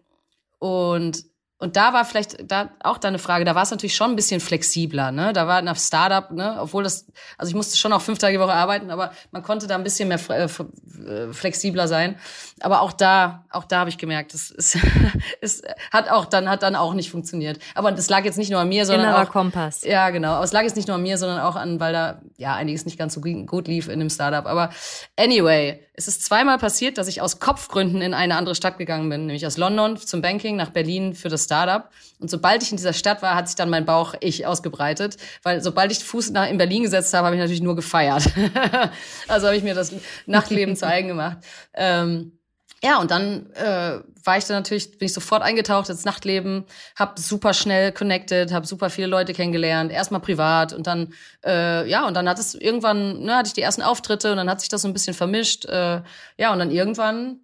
und 0.59 1.23
und 1.59 1.75
da 1.75 1.91
war 1.91 2.05
vielleicht 2.05 2.51
da 2.51 2.69
auch 2.83 2.99
deine 2.99 3.17
Frage, 3.17 3.43
da 3.43 3.55
war 3.55 3.63
es 3.63 3.71
natürlich 3.71 3.95
schon 3.95 4.11
ein 4.11 4.15
bisschen 4.15 4.39
flexibler, 4.39 5.11
ne? 5.11 5.33
Da 5.33 5.47
war 5.47 5.63
nach 5.63 5.77
Startup, 5.77 6.29
ne, 6.31 6.57
obwohl 6.59 6.83
das, 6.83 7.07
also 7.35 7.49
ich 7.49 7.55
musste 7.55 7.77
schon 7.77 7.91
auch 7.93 8.01
fünf 8.01 8.19
Tage 8.19 8.37
die 8.37 8.39
Woche 8.39 8.53
arbeiten, 8.53 8.91
aber 8.91 9.11
man 9.31 9.41
konnte 9.41 9.65
da 9.65 9.73
ein 9.73 9.83
bisschen 9.83 10.07
mehr 10.07 10.19
äh, 10.29 10.43
äh, 10.43 11.33
flexibler 11.33 11.87
sein. 11.87 12.17
Aber 12.59 12.81
auch 12.81 12.93
da, 12.93 13.45
auch 13.49 13.63
da 13.63 13.79
habe 13.79 13.89
ich 13.89 13.97
gemerkt, 13.97 14.35
es, 14.35 14.51
es, 14.51 14.77
es 15.41 15.63
hat 15.91 16.11
auch 16.11 16.25
dann 16.25 16.47
hat 16.47 16.61
dann 16.61 16.75
auch 16.75 16.93
nicht 16.93 17.09
funktioniert. 17.09 17.57
Aber 17.73 17.91
das 17.91 18.07
lag 18.07 18.23
jetzt 18.23 18.37
nicht 18.37 18.51
nur 18.51 18.59
an 18.59 18.69
mir, 18.69 18.85
sondern 18.85 19.09
Innerer 19.09 19.23
auch 19.23 19.31
Kompass. 19.31 19.83
Ja, 19.83 20.11
genau. 20.11 20.33
Aber 20.33 20.43
es 20.43 20.51
lag 20.51 20.61
jetzt 20.61 20.75
nicht 20.75 20.87
nur 20.87 20.97
an 20.97 21.01
mir, 21.01 21.17
sondern 21.17 21.39
auch 21.39 21.55
an, 21.55 21.79
weil 21.79 21.91
da 21.91 22.21
ja 22.37 22.53
einiges 22.53 22.85
nicht 22.85 22.99
ganz 22.99 23.15
so 23.15 23.21
gut 23.21 23.67
lief 23.67 23.87
in 23.87 23.97
dem 23.97 24.11
Startup. 24.11 24.45
Aber 24.45 24.69
anyway, 25.17 25.86
es 25.99 26.07
ist 26.07 26.23
zweimal 26.23 26.59
passiert, 26.59 26.99
dass 26.99 27.07
ich 27.07 27.21
aus 27.21 27.39
Kopfgründen 27.39 28.03
in 28.03 28.13
eine 28.13 28.35
andere 28.35 28.53
Stadt 28.53 28.77
gegangen 28.77 29.09
bin, 29.09 29.25
nämlich 29.25 29.47
aus 29.47 29.57
London 29.57 29.97
zum 29.97 30.21
Banking 30.21 30.55
nach 30.55 30.69
Berlin 30.69 31.15
für 31.15 31.27
das 31.27 31.45
Startup. 31.45 31.89
Und 32.19 32.29
sobald 32.29 32.61
ich 32.61 32.69
in 32.69 32.77
dieser 32.77 32.93
Stadt 32.93 33.23
war, 33.23 33.33
hat 33.33 33.47
sich 33.47 33.55
dann 33.55 33.71
mein 33.71 33.85
Bauch 33.85 34.13
ich 34.19 34.45
ausgebreitet, 34.45 35.17
weil 35.41 35.59
sobald 35.63 35.91
ich 35.91 36.03
Fuß 36.03 36.29
nach 36.29 36.47
in 36.47 36.59
Berlin 36.59 36.83
gesetzt 36.83 37.15
habe, 37.15 37.25
habe 37.25 37.35
ich 37.35 37.39
natürlich 37.41 37.63
nur 37.63 37.75
gefeiert. 37.75 38.29
also 39.27 39.47
habe 39.47 39.57
ich 39.57 39.63
mir 39.63 39.73
das 39.73 39.91
Nachtleben 40.27 40.75
zu 40.75 40.85
eigen 40.85 41.07
gemacht. 41.07 41.39
Ähm, 41.73 42.36
ja, 42.83 42.99
und 42.99 43.09
dann 43.09 43.51
äh, 43.53 43.99
war 44.23 44.37
ich 44.37 44.45
dann 44.45 44.57
natürlich, 44.57 44.97
bin 44.99 45.07
ich 45.07 45.13
sofort 45.13 45.41
eingetaucht 45.41 45.89
ins 45.89 46.05
Nachtleben, 46.05 46.65
habe 46.95 47.19
super 47.19 47.53
schnell 47.53 47.91
connected, 47.91 48.53
habe 48.53 48.67
super 48.67 48.89
viele 48.91 49.07
Leute 49.07 49.33
kennengelernt, 49.33 49.91
erstmal 49.91 50.21
privat 50.21 50.73
und 50.73 50.85
dann, 50.85 51.13
äh, 51.43 51.89
ja, 51.89 52.05
und 52.07 52.13
dann 52.13 52.29
hat 52.29 52.37
es 52.37 52.53
irgendwann, 52.53 53.21
ne, 53.21 53.35
hatte 53.35 53.47
ich 53.47 53.53
die 53.53 53.61
ersten 53.61 53.81
Auftritte 53.81 54.31
und 54.31 54.37
dann 54.37 54.49
hat 54.49 54.59
sich 54.59 54.69
das 54.69 54.83
so 54.83 54.87
ein 54.87 54.93
bisschen 54.93 55.15
vermischt. 55.15 55.65
Äh, 55.65 56.01
ja, 56.37 56.53
und 56.53 56.59
dann 56.59 56.69
irgendwann 56.69 57.39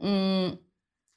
mh, 0.00 0.08
mm, 0.08 0.58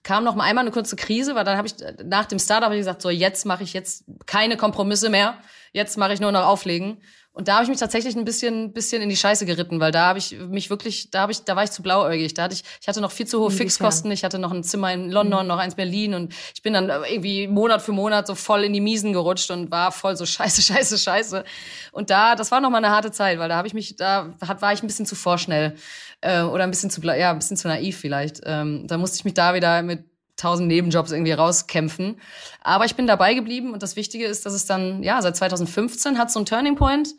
kam 0.04 0.24
noch 0.24 0.36
mal 0.36 0.44
einmal 0.44 0.64
eine 0.64 0.72
kurze 0.72 0.96
Krise, 0.96 1.34
weil 1.34 1.44
dann 1.44 1.58
habe 1.58 1.68
ich 1.68 1.74
nach 2.04 2.26
dem 2.26 2.38
Startup 2.38 2.72
ich 2.72 2.78
gesagt, 2.78 3.02
so 3.02 3.10
jetzt 3.10 3.46
mache 3.46 3.64
ich 3.64 3.74
jetzt 3.74 4.04
keine 4.28 4.58
Kompromisse 4.58 5.10
mehr, 5.10 5.40
jetzt 5.76 5.98
mache 5.98 6.14
ich 6.14 6.20
nur 6.20 6.32
noch 6.32 6.46
Auflegen 6.46 6.98
und 7.36 7.50
da 7.50 7.56
habe 7.56 7.64
ich 7.64 7.70
mich 7.70 7.80
tatsächlich 7.80 8.16
ein 8.16 8.24
bisschen, 8.24 8.72
bisschen 8.72 9.02
in 9.02 9.10
die 9.10 9.18
Scheiße 9.18 9.46
geritten, 9.46 9.82
weil 9.82 9.92
da 9.92 10.08
habe 10.08 10.20
ich 10.20 10.40
mich 10.40 10.70
wirklich, 10.70 11.12
da 11.12 11.20
habe 11.20 11.34
ich, 11.34 11.44
da 11.44 11.58
war 11.58 11.66
ich 11.66 11.72
zu 11.72 11.84
blauäugig. 11.84 12.34
Da 12.34 12.44
hatte 12.44 12.54
ich, 12.54 12.64
ich 12.80 12.88
hatte 12.88 13.02
noch 13.02 13.12
viel 13.12 13.28
zu 13.28 13.40
hohe 13.40 13.48
Inwiefern? 13.48 13.68
Fixkosten. 13.68 14.10
Ich 14.12 14.24
hatte 14.24 14.40
noch 14.40 14.54
ein 14.54 14.64
Zimmer 14.64 14.94
in 14.94 15.12
London, 15.12 15.42
mhm. 15.42 15.50
noch 15.50 15.58
eins 15.58 15.74
in 15.74 15.78
Berlin 15.78 16.14
und 16.14 16.34
ich 16.54 16.62
bin 16.62 16.72
dann 16.72 16.90
irgendwie 16.90 17.50
Monat 17.50 17.82
für 17.82 17.92
Monat 17.92 18.26
so 18.26 18.36
voll 18.36 18.64
in 18.64 18.72
die 18.72 18.80
Miesen 18.80 19.12
gerutscht 19.12 19.52
und 19.52 19.70
war 19.70 19.92
voll 19.92 20.16
so 20.16 20.26
Scheiße, 20.26 20.62
Scheiße, 20.74 20.98
Scheiße. 20.98 21.44
Und 21.92 22.10
da, 22.10 22.36
das 22.36 22.52
war 22.52 22.62
noch 22.62 22.70
mal 22.70 22.78
eine 22.78 22.92
harte 22.92 23.12
Zeit, 23.12 23.38
weil 23.38 23.50
da 23.50 23.58
habe 23.58 23.68
ich 23.68 23.74
mich, 23.74 23.98
da 23.98 24.34
war 24.40 24.72
ich 24.72 24.82
ein 24.82 24.88
bisschen 24.88 25.06
zu 25.06 25.16
vorschnell 25.16 25.76
äh, 26.22 26.42
oder 26.42 26.64
ein 26.64 26.72
bisschen 26.72 26.90
zu, 26.90 27.02
ja, 27.02 27.32
ein 27.32 27.40
bisschen 27.40 27.58
zu 27.58 27.68
naiv 27.68 27.98
vielleicht. 28.00 28.40
Ähm, 28.46 28.88
da 28.88 28.98
musste 28.98 29.18
ich 29.18 29.26
mich 29.26 29.34
da 29.34 29.54
wieder 29.54 29.82
mit 29.82 30.06
tausend 30.38 30.68
Nebenjobs 30.68 31.12
irgendwie 31.12 31.32
rauskämpfen. 31.32 32.20
Aber 32.62 32.86
ich 32.86 32.96
bin 32.96 33.08
dabei 33.08 33.34
geblieben 33.34 33.74
und 33.74 33.84
das 33.84 33.96
Wichtige 33.96 34.26
ist, 34.26 34.46
dass 34.46 34.54
es 34.54 34.66
dann, 34.66 35.04
ja, 35.04 35.22
seit 35.22 35.38
2015 35.38 36.18
hat 36.18 36.32
so 36.32 36.40
ein 36.40 36.46
Turning 36.46 36.76
Point 36.76 37.10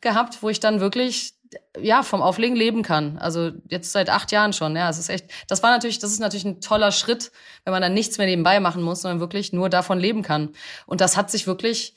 gehabt, 0.00 0.42
wo 0.42 0.48
ich 0.48 0.60
dann 0.60 0.80
wirklich 0.80 1.34
ja 1.80 2.02
vom 2.02 2.22
Auflegen 2.22 2.56
leben 2.56 2.82
kann. 2.82 3.18
Also 3.18 3.52
jetzt 3.68 3.92
seit 3.92 4.10
acht 4.10 4.32
Jahren 4.32 4.52
schon. 4.52 4.76
Ja, 4.76 4.88
es 4.88 4.98
ist 4.98 5.08
echt. 5.08 5.26
Das 5.48 5.62
war 5.62 5.70
natürlich, 5.70 5.98
das 5.98 6.12
ist 6.12 6.20
natürlich 6.20 6.44
ein 6.44 6.60
toller 6.60 6.92
Schritt, 6.92 7.32
wenn 7.64 7.72
man 7.72 7.82
dann 7.82 7.94
nichts 7.94 8.18
mehr 8.18 8.26
nebenbei 8.26 8.60
machen 8.60 8.82
muss, 8.82 9.02
sondern 9.02 9.20
wirklich 9.20 9.52
nur 9.52 9.68
davon 9.68 9.98
leben 9.98 10.22
kann. 10.22 10.50
Und 10.86 11.00
das 11.00 11.16
hat 11.16 11.30
sich 11.30 11.46
wirklich, 11.46 11.94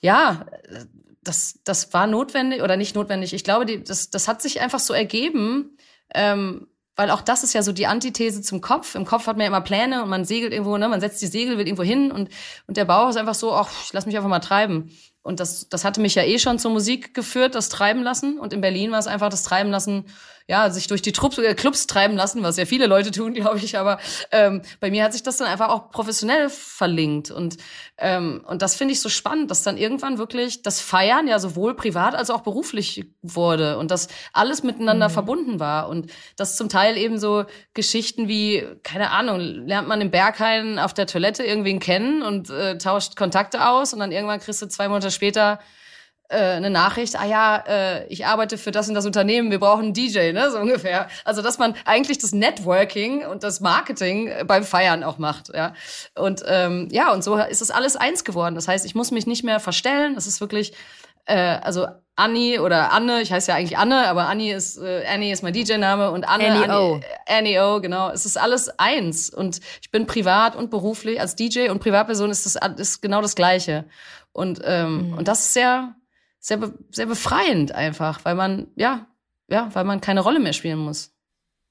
ja, 0.00 0.46
das, 1.22 1.60
das 1.64 1.92
war 1.92 2.06
notwendig 2.06 2.62
oder 2.62 2.76
nicht 2.76 2.94
notwendig. 2.94 3.32
Ich 3.32 3.44
glaube, 3.44 3.66
die, 3.66 3.82
das, 3.82 4.10
das 4.10 4.28
hat 4.28 4.42
sich 4.42 4.60
einfach 4.60 4.80
so 4.80 4.92
ergeben, 4.92 5.76
ähm, 6.14 6.66
weil 6.96 7.10
auch 7.10 7.22
das 7.22 7.42
ist 7.42 7.54
ja 7.54 7.62
so 7.62 7.72
die 7.72 7.86
Antithese 7.86 8.42
zum 8.42 8.60
Kopf. 8.60 8.94
Im 8.94 9.06
Kopf 9.06 9.26
hat 9.26 9.36
man 9.36 9.42
ja 9.42 9.48
immer 9.48 9.60
Pläne 9.60 10.02
und 10.02 10.08
man 10.08 10.24
segelt 10.24 10.52
irgendwo, 10.52 10.76
ne, 10.76 10.88
man 10.88 11.00
setzt 11.00 11.22
die 11.22 11.26
Segel, 11.26 11.58
will 11.58 11.66
irgendwo 11.66 11.82
hin 11.82 12.12
und, 12.12 12.28
und 12.66 12.76
der 12.76 12.84
Bauch 12.84 13.08
ist 13.08 13.16
einfach 13.16 13.34
so, 13.34 13.52
ach, 13.52 13.70
ich 13.84 13.92
lass 13.92 14.06
mich 14.06 14.16
einfach 14.16 14.28
mal 14.28 14.40
treiben. 14.40 14.90
Und 15.22 15.38
das, 15.38 15.68
das 15.68 15.84
hatte 15.84 16.00
mich 16.00 16.16
ja 16.16 16.24
eh 16.24 16.38
schon 16.38 16.58
zur 16.58 16.72
Musik 16.72 17.14
geführt, 17.14 17.54
das 17.54 17.68
Treiben 17.68 18.02
lassen. 18.02 18.38
Und 18.38 18.52
in 18.52 18.60
Berlin 18.60 18.90
war 18.90 18.98
es 18.98 19.06
einfach 19.06 19.28
das 19.28 19.44
Treiben 19.44 19.70
lassen, 19.70 20.04
ja, 20.52 20.68
sich 20.68 20.86
durch 20.86 21.00
die 21.00 21.12
Trupp, 21.12 21.38
äh, 21.38 21.54
Clubs 21.54 21.86
treiben 21.86 22.14
lassen, 22.14 22.42
was 22.42 22.58
ja 22.58 22.66
viele 22.66 22.86
Leute 22.86 23.10
tun, 23.10 23.32
glaube 23.34 23.56
ich. 23.56 23.78
Aber 23.78 23.98
ähm, 24.30 24.60
bei 24.80 24.90
mir 24.90 25.02
hat 25.02 25.14
sich 25.14 25.22
das 25.22 25.38
dann 25.38 25.48
einfach 25.48 25.70
auch 25.70 25.90
professionell 25.90 26.50
verlinkt. 26.50 27.30
Und, 27.30 27.56
ähm, 27.96 28.44
und 28.46 28.60
das 28.60 28.74
finde 28.74 28.92
ich 28.92 29.00
so 29.00 29.08
spannend, 29.08 29.50
dass 29.50 29.62
dann 29.62 29.78
irgendwann 29.78 30.18
wirklich 30.18 30.60
das 30.60 30.78
Feiern 30.82 31.26
ja 31.26 31.38
sowohl 31.38 31.74
privat 31.74 32.14
als 32.14 32.28
auch 32.28 32.42
beruflich 32.42 33.06
wurde 33.22 33.78
und 33.78 33.90
dass 33.90 34.08
alles 34.34 34.62
miteinander 34.62 35.08
mhm. 35.08 35.12
verbunden 35.14 35.58
war. 35.58 35.88
Und 35.88 36.12
das 36.36 36.56
zum 36.58 36.68
Teil 36.68 36.98
eben 36.98 37.18
so 37.18 37.46
Geschichten 37.72 38.28
wie, 38.28 38.62
keine 38.82 39.10
Ahnung, 39.10 39.40
lernt 39.40 39.88
man 39.88 40.02
im 40.02 40.10
Berghain 40.10 40.78
auf 40.78 40.92
der 40.92 41.06
Toilette 41.06 41.44
irgendwen 41.44 41.80
kennen 41.80 42.20
und 42.20 42.50
äh, 42.50 42.76
tauscht 42.76 43.16
Kontakte 43.16 43.66
aus 43.66 43.94
und 43.94 44.00
dann 44.00 44.12
irgendwann 44.12 44.40
kriegst 44.40 44.60
du 44.60 44.68
zwei 44.68 44.88
Monate 44.88 45.10
später 45.10 45.60
äh, 46.32 46.56
eine 46.56 46.70
Nachricht, 46.70 47.18
ah 47.18 47.24
ja, 47.24 47.64
äh, 47.66 48.06
ich 48.06 48.26
arbeite 48.26 48.58
für 48.58 48.70
das 48.70 48.88
und 48.88 48.94
das 48.94 49.06
Unternehmen, 49.06 49.50
wir 49.50 49.60
brauchen 49.60 49.84
einen 49.84 49.94
DJ, 49.94 50.32
ne, 50.32 50.50
so 50.50 50.58
ungefähr. 50.58 51.08
Also, 51.24 51.42
dass 51.42 51.58
man 51.58 51.74
eigentlich 51.84 52.18
das 52.18 52.32
Networking 52.32 53.26
und 53.26 53.42
das 53.42 53.60
Marketing 53.60 54.28
äh, 54.28 54.44
beim 54.46 54.64
Feiern 54.64 55.04
auch 55.04 55.18
macht, 55.18 55.54
ja. 55.54 55.74
Und 56.14 56.42
ähm, 56.46 56.88
ja, 56.90 57.12
und 57.12 57.22
so 57.22 57.36
ist 57.36 57.62
es 57.62 57.70
alles 57.70 57.96
eins 57.96 58.24
geworden. 58.24 58.54
Das 58.54 58.68
heißt, 58.68 58.84
ich 58.86 58.94
muss 58.94 59.10
mich 59.10 59.26
nicht 59.26 59.44
mehr 59.44 59.60
verstellen. 59.60 60.14
Das 60.14 60.26
ist 60.26 60.40
wirklich, 60.40 60.72
äh, 61.26 61.36
also 61.36 61.86
Annie 62.16 62.60
oder 62.60 62.92
Anne, 62.92 63.22
ich 63.22 63.32
heiße 63.32 63.50
ja 63.50 63.56
eigentlich 63.56 63.78
Anne, 63.78 64.06
aber 64.08 64.28
Annie 64.28 64.54
ist, 64.54 64.76
äh, 64.78 65.04
Annie 65.06 65.32
ist 65.32 65.42
mein 65.42 65.52
DJ-Name 65.52 66.10
und 66.10 66.28
Anne, 66.28 66.50
Annie 66.50 66.70
O. 66.70 67.00
Annie 67.26 67.60
O, 67.62 67.80
genau. 67.80 68.10
Es 68.10 68.26
ist 68.26 68.36
alles 68.36 68.68
eins. 68.78 69.30
Und 69.30 69.60
ich 69.80 69.90
bin 69.90 70.06
privat 70.06 70.54
und 70.54 70.70
beruflich 70.70 71.20
als 71.20 71.36
DJ 71.36 71.70
und 71.70 71.80
Privatperson 71.80 72.30
ist 72.30 72.44
das 72.44 72.56
ist 72.76 73.00
genau 73.00 73.22
das 73.22 73.34
Gleiche. 73.34 73.86
Und, 74.32 74.60
ähm, 74.64 75.08
mhm. 75.08 75.18
und 75.18 75.28
das 75.28 75.40
ist 75.40 75.52
sehr, 75.54 75.94
sehr, 76.42 76.72
sehr 76.90 77.06
befreiend 77.06 77.72
einfach, 77.72 78.24
weil 78.24 78.34
man, 78.34 78.66
ja, 78.74 79.06
ja, 79.48 79.70
weil 79.72 79.84
man 79.84 80.00
keine 80.00 80.20
Rolle 80.20 80.40
mehr 80.40 80.52
spielen 80.52 80.78
muss. 80.78 81.14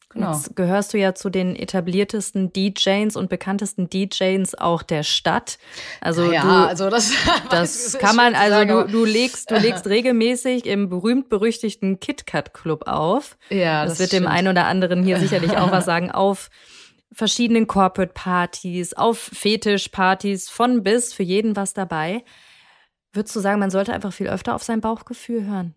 Genau. 0.10 0.34
Jetzt 0.34 0.56
gehörst 0.56 0.94
du 0.94 0.98
ja 0.98 1.14
zu 1.14 1.30
den 1.30 1.56
etabliertesten 1.56 2.52
DJs 2.52 3.16
und 3.16 3.30
bekanntesten 3.30 3.90
DJs 3.90 4.56
auch 4.56 4.84
der 4.84 5.04
Stadt. 5.04 5.58
Also 6.02 6.32
ja, 6.32 6.42
du, 6.42 6.50
also 6.50 6.90
das, 6.90 7.14
das 7.50 7.98
kann 7.98 8.16
man, 8.16 8.36
also 8.36 8.66
du, 8.66 8.92
du 8.92 9.06
legst, 9.06 9.52
du 9.52 9.58
legst 9.58 9.88
regelmäßig 9.88 10.66
im 10.66 10.90
berühmt-berüchtigten 10.90 12.00
KitKat 12.00 12.54
Club 12.54 12.88
auf. 12.88 13.38
Ja, 13.50 13.84
das, 13.84 13.94
das 13.94 14.00
wird 14.00 14.10
stimmt. 14.10 14.26
dem 14.26 14.32
einen 14.32 14.48
oder 14.50 14.66
anderen 14.66 15.04
hier 15.04 15.18
sicherlich 15.18 15.58
auch 15.58 15.72
was 15.72 15.86
sagen, 15.92 16.12
auf 16.12 16.50
verschiedenen 17.14 17.68
Corporate 17.68 18.14
Partys, 18.14 18.94
auf 18.94 19.18
Fetischpartys, 19.18 20.50
von 20.50 20.84
bis, 20.84 21.14
für 21.14 21.24
jeden 21.24 21.56
was 21.56 21.74
dabei. 21.74 22.24
Würdest 23.14 23.36
du 23.36 23.40
sagen, 23.40 23.60
man 23.60 23.72
sollte 23.72 23.94
einfach 23.94 24.14
viel 24.14 24.28
öfter 24.28 24.56
auf 24.56 24.64
sein 24.64 24.82
Bauchgefühl 24.82 25.46
hören? 25.46 25.76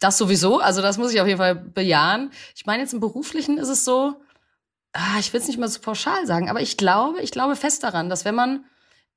Das 0.00 0.18
sowieso, 0.18 0.58
also 0.60 0.82
das 0.82 0.98
muss 0.98 1.14
ich 1.14 1.20
auf 1.20 1.26
jeden 1.26 1.38
Fall 1.38 1.54
bejahen. 1.54 2.30
Ich 2.54 2.66
meine, 2.66 2.82
jetzt 2.82 2.92
im 2.92 3.00
Beruflichen 3.00 3.56
ist 3.56 3.68
es 3.68 3.84
so, 3.84 4.14
ah, 4.92 5.18
ich 5.18 5.32
will 5.32 5.40
es 5.40 5.46
nicht 5.46 5.58
mal 5.58 5.68
so 5.68 5.80
pauschal 5.80 6.26
sagen, 6.26 6.50
aber 6.50 6.60
ich 6.60 6.76
glaube, 6.76 7.20
ich 7.22 7.30
glaube 7.30 7.56
fest 7.56 7.82
daran, 7.82 8.10
dass 8.10 8.24
wenn 8.24 8.34
man 8.34 8.64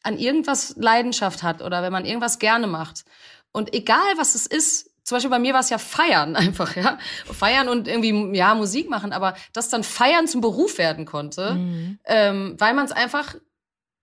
an 0.03 0.17
irgendwas 0.17 0.75
Leidenschaft 0.77 1.43
hat 1.43 1.61
oder 1.61 1.81
wenn 1.81 1.91
man 1.91 2.05
irgendwas 2.05 2.39
gerne 2.39 2.67
macht 2.67 3.03
und 3.51 3.73
egal 3.73 4.13
was 4.15 4.35
es 4.35 4.45
ist, 4.45 4.91
zum 5.03 5.15
Beispiel 5.15 5.29
bei 5.29 5.39
mir 5.39 5.53
war 5.53 5.61
es 5.61 5.69
ja 5.69 5.77
Feiern 5.77 6.35
einfach, 6.37 6.75
ja. 6.75 6.97
Feiern 7.25 7.69
und 7.69 7.87
irgendwie, 7.87 8.37
ja, 8.37 8.55
Musik 8.55 8.89
machen, 8.89 9.13
aber 9.13 9.35
dass 9.53 9.69
dann 9.69 9.83
Feiern 9.83 10.27
zum 10.27 10.41
Beruf 10.41 10.77
werden 10.77 11.05
konnte, 11.05 11.55
mhm. 11.55 11.99
ähm, 12.05 12.55
weil 12.57 12.73
man 12.73 12.85
es 12.85 12.91
einfach 12.91 13.35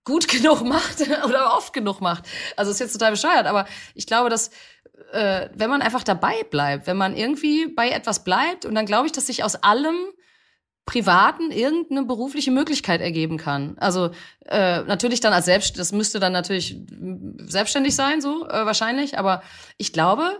gut 0.05 0.27
genug 0.29 0.63
macht 0.63 1.01
oder 1.25 1.53
oft 1.57 1.73
genug 1.73 1.99
macht. 1.99 2.25
Also 2.55 2.71
ist 2.71 2.79
jetzt 2.79 2.93
total 2.93 3.11
bescheuert, 3.11 3.45
aber 3.47 3.65
ich 3.93 4.07
glaube, 4.07 4.29
dass 4.29 4.51
äh, 5.11 5.49
wenn 5.53 5.69
man 5.69 5.81
einfach 5.81 6.03
dabei 6.03 6.43
bleibt, 6.49 6.87
wenn 6.87 6.97
man 6.97 7.15
irgendwie 7.15 7.67
bei 7.67 7.89
etwas 7.89 8.23
bleibt 8.23 8.65
und 8.65 8.75
dann 8.75 8.85
glaube 8.85 9.07
ich, 9.07 9.11
dass 9.11 9.27
sich 9.27 9.43
aus 9.43 9.55
allem 9.55 9.95
Privaten 10.85 11.49
irgendeine 11.49 12.03
berufliche 12.03 12.51
Möglichkeit 12.51 13.01
ergeben 13.01 13.37
kann. 13.37 13.75
Also 13.79 14.11
äh, 14.45 14.83
natürlich 14.83 15.19
dann 15.19 15.33
als 15.33 15.45
selbst, 15.45 15.79
das 15.79 15.91
müsste 15.91 16.19
dann 16.19 16.31
natürlich 16.31 16.77
selbstständig 17.39 17.95
sein, 17.95 18.21
so 18.21 18.47
äh, 18.47 18.65
wahrscheinlich. 18.65 19.17
Aber 19.17 19.41
ich 19.77 19.93
glaube, 19.93 20.39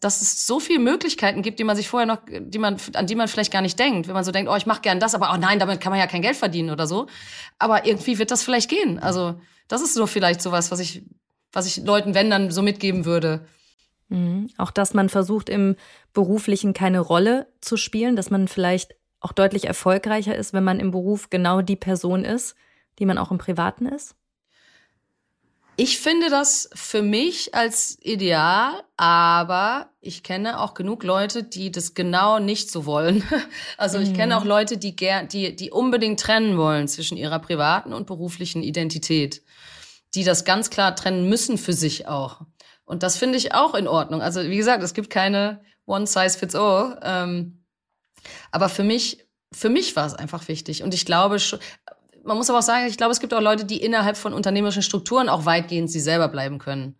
dass 0.00 0.22
es 0.22 0.46
so 0.46 0.60
viele 0.60 0.78
Möglichkeiten 0.78 1.42
gibt, 1.42 1.58
die 1.58 1.64
man 1.64 1.76
sich 1.76 1.88
vorher 1.88 2.06
noch, 2.06 2.18
die 2.28 2.58
man, 2.58 2.76
an 2.94 3.06
die 3.06 3.16
man 3.16 3.26
vielleicht 3.26 3.52
gar 3.52 3.62
nicht 3.62 3.78
denkt. 3.78 4.06
Wenn 4.06 4.14
man 4.14 4.24
so 4.24 4.30
denkt, 4.30 4.50
oh, 4.50 4.56
ich 4.56 4.66
mache 4.66 4.80
gern 4.80 5.00
das, 5.00 5.14
aber 5.14 5.32
oh 5.34 5.36
nein, 5.36 5.58
damit 5.58 5.80
kann 5.80 5.90
man 5.90 5.98
ja 5.98 6.06
kein 6.06 6.22
Geld 6.22 6.36
verdienen 6.36 6.70
oder 6.70 6.86
so. 6.86 7.08
Aber 7.58 7.84
irgendwie 7.84 8.18
wird 8.18 8.30
das 8.30 8.44
vielleicht 8.44 8.70
gehen. 8.70 8.98
Also 8.98 9.40
das 9.66 9.82
ist 9.82 9.94
so 9.94 10.06
vielleicht 10.06 10.40
sowas, 10.40 10.70
was 10.70 10.78
ich, 10.78 11.02
was 11.52 11.66
ich 11.66 11.84
Leuten, 11.84 12.14
wenn 12.14 12.30
dann 12.30 12.50
so 12.50 12.62
mitgeben 12.62 13.04
würde. 13.04 13.46
Mhm. 14.08 14.50
Auch 14.56 14.70
dass 14.70 14.94
man 14.94 15.08
versucht, 15.08 15.48
im 15.48 15.76
Beruflichen 16.12 16.74
keine 16.74 17.00
Rolle 17.00 17.48
zu 17.60 17.76
spielen, 17.76 18.14
dass 18.14 18.30
man 18.30 18.46
vielleicht 18.46 18.94
auch 19.20 19.32
deutlich 19.32 19.66
erfolgreicher 19.66 20.36
ist, 20.36 20.52
wenn 20.52 20.64
man 20.64 20.78
im 20.78 20.92
Beruf 20.92 21.28
genau 21.28 21.60
die 21.60 21.76
Person 21.76 22.24
ist, 22.24 22.54
die 22.98 23.06
man 23.06 23.18
auch 23.18 23.32
im 23.32 23.38
Privaten 23.38 23.86
ist? 23.86 24.14
Ich 25.80 26.00
finde 26.00 26.28
das 26.28 26.68
für 26.74 27.02
mich 27.02 27.54
als 27.54 27.98
ideal, 28.00 28.82
aber 28.96 29.92
ich 30.00 30.24
kenne 30.24 30.58
auch 30.58 30.74
genug 30.74 31.04
Leute, 31.04 31.44
die 31.44 31.70
das 31.70 31.94
genau 31.94 32.40
nicht 32.40 32.72
so 32.72 32.84
wollen. 32.84 33.22
Also 33.76 34.00
ich 34.00 34.12
kenne 34.12 34.34
mhm. 34.34 34.40
auch 34.40 34.44
Leute, 34.44 34.76
die 34.76 34.96
gern, 34.96 35.28
die, 35.28 35.54
die 35.54 35.70
unbedingt 35.70 36.18
trennen 36.18 36.58
wollen 36.58 36.88
zwischen 36.88 37.16
ihrer 37.16 37.38
privaten 37.38 37.92
und 37.92 38.08
beruflichen 38.08 38.64
Identität, 38.64 39.44
die 40.16 40.24
das 40.24 40.44
ganz 40.44 40.70
klar 40.70 40.96
trennen 40.96 41.28
müssen 41.28 41.58
für 41.58 41.74
sich 41.74 42.08
auch. 42.08 42.40
Und 42.84 43.04
das 43.04 43.16
finde 43.16 43.38
ich 43.38 43.54
auch 43.54 43.74
in 43.74 43.86
Ordnung. 43.86 44.20
Also 44.20 44.42
wie 44.42 44.56
gesagt, 44.56 44.82
es 44.82 44.94
gibt 44.94 45.10
keine 45.10 45.60
One 45.86 46.08
Size 46.08 46.36
Fits 46.36 46.56
All. 46.56 46.98
Ähm, 47.04 47.64
aber 48.50 48.68
für 48.68 48.82
mich, 48.82 49.28
für 49.52 49.68
mich 49.68 49.94
war 49.94 50.06
es 50.06 50.14
einfach 50.14 50.48
wichtig. 50.48 50.82
Und 50.82 50.92
ich 50.92 51.06
glaube, 51.06 51.36
man 52.24 52.36
muss 52.36 52.50
aber 52.50 52.58
auch 52.58 52.62
sagen, 52.62 52.86
ich 52.86 52.96
glaube, 52.96 53.12
es 53.12 53.20
gibt 53.20 53.34
auch 53.34 53.40
Leute, 53.40 53.64
die 53.64 53.82
innerhalb 53.82 54.16
von 54.16 54.32
unternehmerischen 54.32 54.82
Strukturen 54.82 55.28
auch 55.28 55.44
weitgehend 55.44 55.90
sie 55.90 56.00
selber 56.00 56.28
bleiben 56.28 56.58
können. 56.58 56.96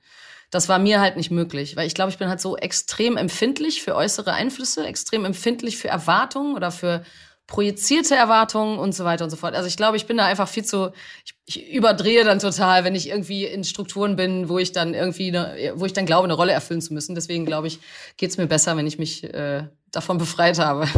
Das 0.51 0.69
war 0.69 0.79
mir 0.79 1.01
halt 1.01 1.17
nicht 1.17 1.31
möglich, 1.31 1.77
weil 1.77 1.87
ich 1.87 1.95
glaube, 1.95 2.11
ich 2.11 2.19
bin 2.19 2.29
halt 2.29 2.41
so 2.41 2.57
extrem 2.57 3.17
empfindlich 3.17 3.83
für 3.83 3.95
äußere 3.95 4.33
Einflüsse, 4.33 4.87
extrem 4.87 5.25
empfindlich 5.25 5.77
für 5.77 5.89
Erwartungen 5.89 6.55
oder 6.55 6.71
für 6.71 7.05
projizierte 7.49 8.15
Erwartungen 8.15 8.79
und 8.79 8.95
so 8.95 9.05
weiter 9.05 9.25
und 9.25 9.31
so 9.31 9.37
fort. 9.37 9.55
Also 9.55 9.67
ich 9.67 9.77
glaube, 9.77 9.97
ich 9.97 10.07
bin 10.07 10.19
da 10.19 10.27
einfach 10.27 10.47
viel 10.47 10.65
zu, 10.65 10.93
ich, 11.25 11.35
ich 11.47 11.73
überdrehe 11.73 12.23
dann 12.23 12.39
total, 12.39 12.85
wenn 12.85 12.95
ich 12.95 13.09
irgendwie 13.09 13.47
in 13.47 13.65
Strukturen 13.65 14.17
bin, 14.17 14.51
wo 14.51 14.59
ich 14.59 14.73
dann 14.73 14.93
irgendwie, 14.93 15.29
eine, 15.29 15.73
wo 15.75 15.87
ich 15.87 15.95
dann 15.95 16.05
glaube, 16.05 16.25
eine 16.25 16.35
Rolle 16.35 16.53
erfüllen 16.53 16.83
zu 16.83 16.93
müssen. 16.93 17.15
Deswegen 17.15 17.47
glaube 17.47 17.67
ich, 17.67 17.81
geht's 18.19 18.37
mir 18.37 18.47
besser, 18.47 18.77
wenn 18.77 18.87
ich 18.87 18.99
mich 18.99 19.25
äh, 19.25 19.65
davon 19.91 20.19
befreit 20.19 20.61
habe. 20.61 20.87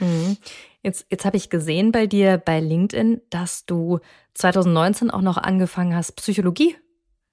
Mhm. 0.00 0.36
Jetzt, 0.84 1.06
jetzt 1.10 1.24
habe 1.24 1.36
ich 1.36 1.48
gesehen 1.48 1.92
bei 1.92 2.08
dir 2.08 2.38
bei 2.38 2.58
LinkedIn, 2.58 3.20
dass 3.30 3.66
du 3.66 4.00
2019 4.34 5.12
auch 5.12 5.20
noch 5.20 5.36
angefangen 5.36 5.94
hast, 5.94 6.16
Psychologie 6.16 6.74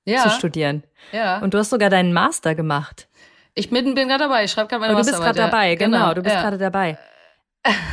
ja. 0.06 0.22
zu 0.22 0.30
studieren. 0.30 0.84
Ja. 1.12 1.40
Und 1.40 1.56
du 1.56 1.58
hast 1.58 1.72
sogar 1.72 1.90
deinen 1.90 2.14
Master 2.14 2.54
gemacht. 2.54 3.08
Ich 3.56 3.72
bin, 3.72 3.96
bin 3.96 4.08
gerade 4.08 4.26
dabei, 4.26 4.44
ich 4.44 4.52
schreibe 4.52 4.68
gerade 4.68 4.82
meine 4.82 4.94
Master. 4.94 5.14
Du 5.14 5.18
bist 5.18 5.24
gerade 5.24 5.40
dabei, 5.40 5.74
genau, 5.74 5.98
genau, 5.98 6.14
du 6.14 6.22
bist 6.22 6.36
ja. 6.36 6.42
gerade 6.44 6.60
dabei. 6.60 7.00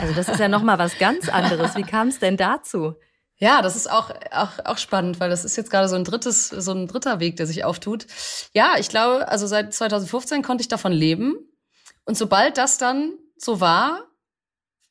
Also 0.00 0.14
das 0.14 0.28
ist 0.28 0.40
ja 0.40 0.48
nochmal 0.48 0.78
was 0.78 0.98
ganz 0.98 1.28
anderes. 1.28 1.76
Wie 1.76 1.82
kam 1.82 2.08
es 2.08 2.18
denn 2.18 2.36
dazu? 2.36 2.94
Ja, 3.38 3.60
das 3.60 3.76
ist 3.76 3.90
auch, 3.90 4.10
auch, 4.30 4.52
auch 4.64 4.78
spannend, 4.78 5.20
weil 5.20 5.28
das 5.28 5.44
ist 5.44 5.56
jetzt 5.56 5.70
gerade 5.70 5.88
so 5.88 5.96
ein 5.96 6.04
drittes, 6.04 6.48
so 6.48 6.72
ein 6.72 6.86
dritter 6.86 7.20
Weg, 7.20 7.36
der 7.36 7.46
sich 7.46 7.64
auftut. 7.64 8.06
Ja, 8.54 8.74
ich 8.78 8.88
glaube, 8.88 9.28
also 9.28 9.46
seit 9.46 9.74
2015 9.74 10.42
konnte 10.42 10.62
ich 10.62 10.68
davon 10.68 10.92
leben. 10.92 11.36
Und 12.04 12.16
sobald 12.16 12.56
das 12.56 12.78
dann 12.78 13.12
so 13.36 13.60
war, 13.60 14.04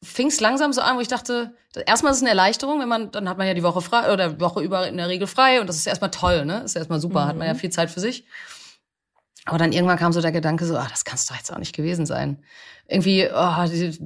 fing 0.03 0.27
es 0.27 0.39
langsam 0.39 0.73
so 0.73 0.81
an, 0.81 0.97
wo 0.97 1.01
ich 1.01 1.07
dachte, 1.07 1.55
erstmal 1.87 2.11
ist 2.11 2.17
es 2.17 2.23
eine 2.23 2.29
Erleichterung, 2.29 2.79
wenn 2.79 2.89
man, 2.89 3.09
dann 3.11 3.27
hat 3.27 3.37
man 3.39 3.47
ja 3.47 3.55
die 3.55 3.63
Woche 3.63 3.81
frei 3.81 4.13
oder 4.13 4.39
Woche 4.39 4.61
über 4.61 4.87
in 4.87 4.97
der 4.97 5.07
Regel 5.07 5.25
frei 5.25 5.59
und 5.59 5.67
das 5.67 5.77
ist 5.77 5.87
erstmal 5.87 6.11
toll, 6.11 6.45
ne? 6.45 6.61
Ist 6.63 6.75
erstmal 6.75 6.99
super, 6.99 7.25
mhm. 7.25 7.29
hat 7.29 7.37
man 7.37 7.47
ja 7.47 7.53
mhm. 7.53 7.59
viel 7.59 7.71
Zeit 7.71 7.89
für 7.89 7.99
sich. 7.99 8.25
Aber 9.45 9.59
dann 9.59 9.71
irgendwann 9.71 9.97
kam 9.97 10.11
so 10.11 10.21
der 10.21 10.31
Gedanke 10.31 10.65
so, 10.65 10.75
ah, 10.75 10.87
das 10.89 11.05
kann 11.05 11.15
es 11.15 11.27
doch 11.27 11.35
jetzt 11.35 11.53
auch 11.53 11.59
nicht 11.59 11.75
gewesen 11.75 12.07
sein. 12.07 12.43
Irgendwie, 12.87 13.27
oh, 13.31 13.65
die, 13.67 13.97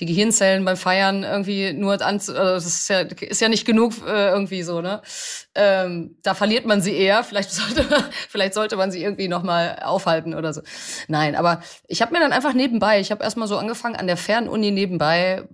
die 0.00 0.06
Gehirnzellen 0.06 0.64
beim 0.64 0.78
Feiern 0.78 1.22
irgendwie 1.22 1.74
nur 1.74 2.00
an, 2.00 2.14
also 2.14 2.32
das 2.32 2.66
ist 2.66 2.88
ja, 2.88 3.00
ist 3.00 3.40
ja 3.42 3.50
nicht 3.50 3.66
genug 3.66 3.92
äh, 4.06 4.30
irgendwie 4.30 4.62
so, 4.62 4.80
ne? 4.80 5.02
Ähm, 5.54 6.16
da 6.22 6.32
verliert 6.32 6.64
man 6.64 6.80
sie 6.80 6.96
eher. 6.96 7.22
Vielleicht 7.24 7.50
sollte, 7.52 7.84
vielleicht 8.30 8.54
sollte 8.54 8.76
man 8.76 8.90
sie 8.90 9.02
irgendwie 9.02 9.28
noch 9.28 9.42
mal 9.42 9.78
aufhalten 9.82 10.34
oder 10.34 10.54
so. 10.54 10.62
Nein, 11.08 11.36
aber 11.36 11.62
ich 11.86 12.00
habe 12.00 12.12
mir 12.12 12.20
dann 12.20 12.32
einfach 12.32 12.54
nebenbei, 12.54 13.00
ich 13.00 13.10
habe 13.10 13.22
erstmal 13.22 13.48
so 13.48 13.58
angefangen 13.58 13.96
an 13.96 14.06
der 14.06 14.16
Fernuni 14.16 14.70
nebenbei 14.70 15.46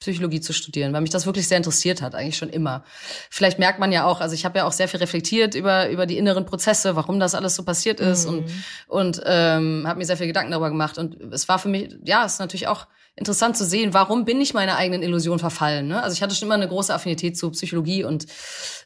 Psychologie 0.00 0.40
zu 0.40 0.52
studieren, 0.52 0.92
weil 0.92 1.00
mich 1.00 1.10
das 1.10 1.26
wirklich 1.26 1.48
sehr 1.48 1.56
interessiert 1.56 2.02
hat, 2.02 2.14
eigentlich 2.14 2.36
schon 2.36 2.50
immer. 2.50 2.84
Vielleicht 3.30 3.58
merkt 3.58 3.80
man 3.80 3.90
ja 3.90 4.04
auch, 4.04 4.20
also 4.20 4.34
ich 4.34 4.44
habe 4.44 4.58
ja 4.58 4.64
auch 4.64 4.72
sehr 4.72 4.86
viel 4.88 5.00
reflektiert 5.00 5.54
über 5.54 5.88
über 5.90 6.06
die 6.06 6.18
inneren 6.18 6.46
Prozesse, 6.46 6.94
warum 6.94 7.18
das 7.18 7.34
alles 7.34 7.56
so 7.56 7.64
passiert 7.64 7.98
ist 7.98 8.28
mhm. 8.28 8.38
und 8.38 8.44
und 8.86 9.22
ähm, 9.26 9.84
habe 9.86 9.98
mir 9.98 10.04
sehr 10.04 10.16
viel 10.16 10.28
Gedanken 10.28 10.52
darüber 10.52 10.70
gemacht 10.70 10.98
und 10.98 11.16
es 11.32 11.48
war 11.48 11.58
für 11.58 11.68
mich, 11.68 11.96
ja, 12.04 12.24
es 12.24 12.34
ist 12.34 12.38
natürlich 12.38 12.68
auch 12.68 12.86
interessant 13.16 13.56
zu 13.56 13.64
sehen, 13.64 13.92
warum 13.92 14.24
bin 14.24 14.40
ich 14.40 14.54
meiner 14.54 14.76
eigenen 14.76 15.02
Illusion 15.02 15.40
verfallen. 15.40 15.88
Ne? 15.88 16.00
Also 16.00 16.14
ich 16.14 16.22
hatte 16.22 16.36
schon 16.36 16.46
immer 16.46 16.54
eine 16.54 16.68
große 16.68 16.94
Affinität 16.94 17.36
zu 17.36 17.50
Psychologie 17.50 18.04
und 18.04 18.26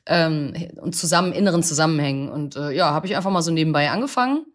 ähm, 0.06 0.54
und 0.80 0.96
zusammen 0.96 1.32
inneren 1.32 1.62
Zusammenhängen 1.62 2.30
und 2.30 2.56
äh, 2.56 2.70
ja, 2.70 2.90
habe 2.90 3.06
ich 3.06 3.14
einfach 3.16 3.30
mal 3.30 3.42
so 3.42 3.50
nebenbei 3.50 3.90
angefangen. 3.90 4.46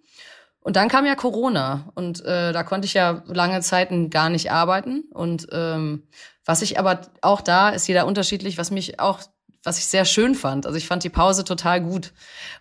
Und 0.67 0.75
dann 0.75 0.89
kam 0.89 1.05
ja 1.05 1.15
Corona 1.15 1.93
und 1.95 2.25
äh, 2.25 2.51
da 2.51 2.61
konnte 2.63 2.87
ich 2.87 2.93
ja 2.93 3.23
lange 3.27 3.61
Zeiten 3.61 4.09
gar 4.09 4.29
nicht 4.29 4.51
arbeiten 4.51 5.05
und 5.13 5.47
ähm, 5.53 6.03
was 6.43 6.61
ich 6.61 6.77
aber 6.77 6.99
auch 7.21 7.39
da 7.39 7.69
ist 7.69 7.87
jeder 7.87 8.05
unterschiedlich, 8.05 8.57
was 8.57 8.69
mich 8.69 8.99
auch 8.99 9.21
was 9.63 9.77
ich 9.77 9.85
sehr 9.85 10.03
schön 10.03 10.35
fand. 10.35 10.65
Also 10.65 10.77
ich 10.77 10.85
fand 10.85 11.05
die 11.05 11.09
Pause 11.09 11.45
total 11.45 11.79
gut 11.79 12.11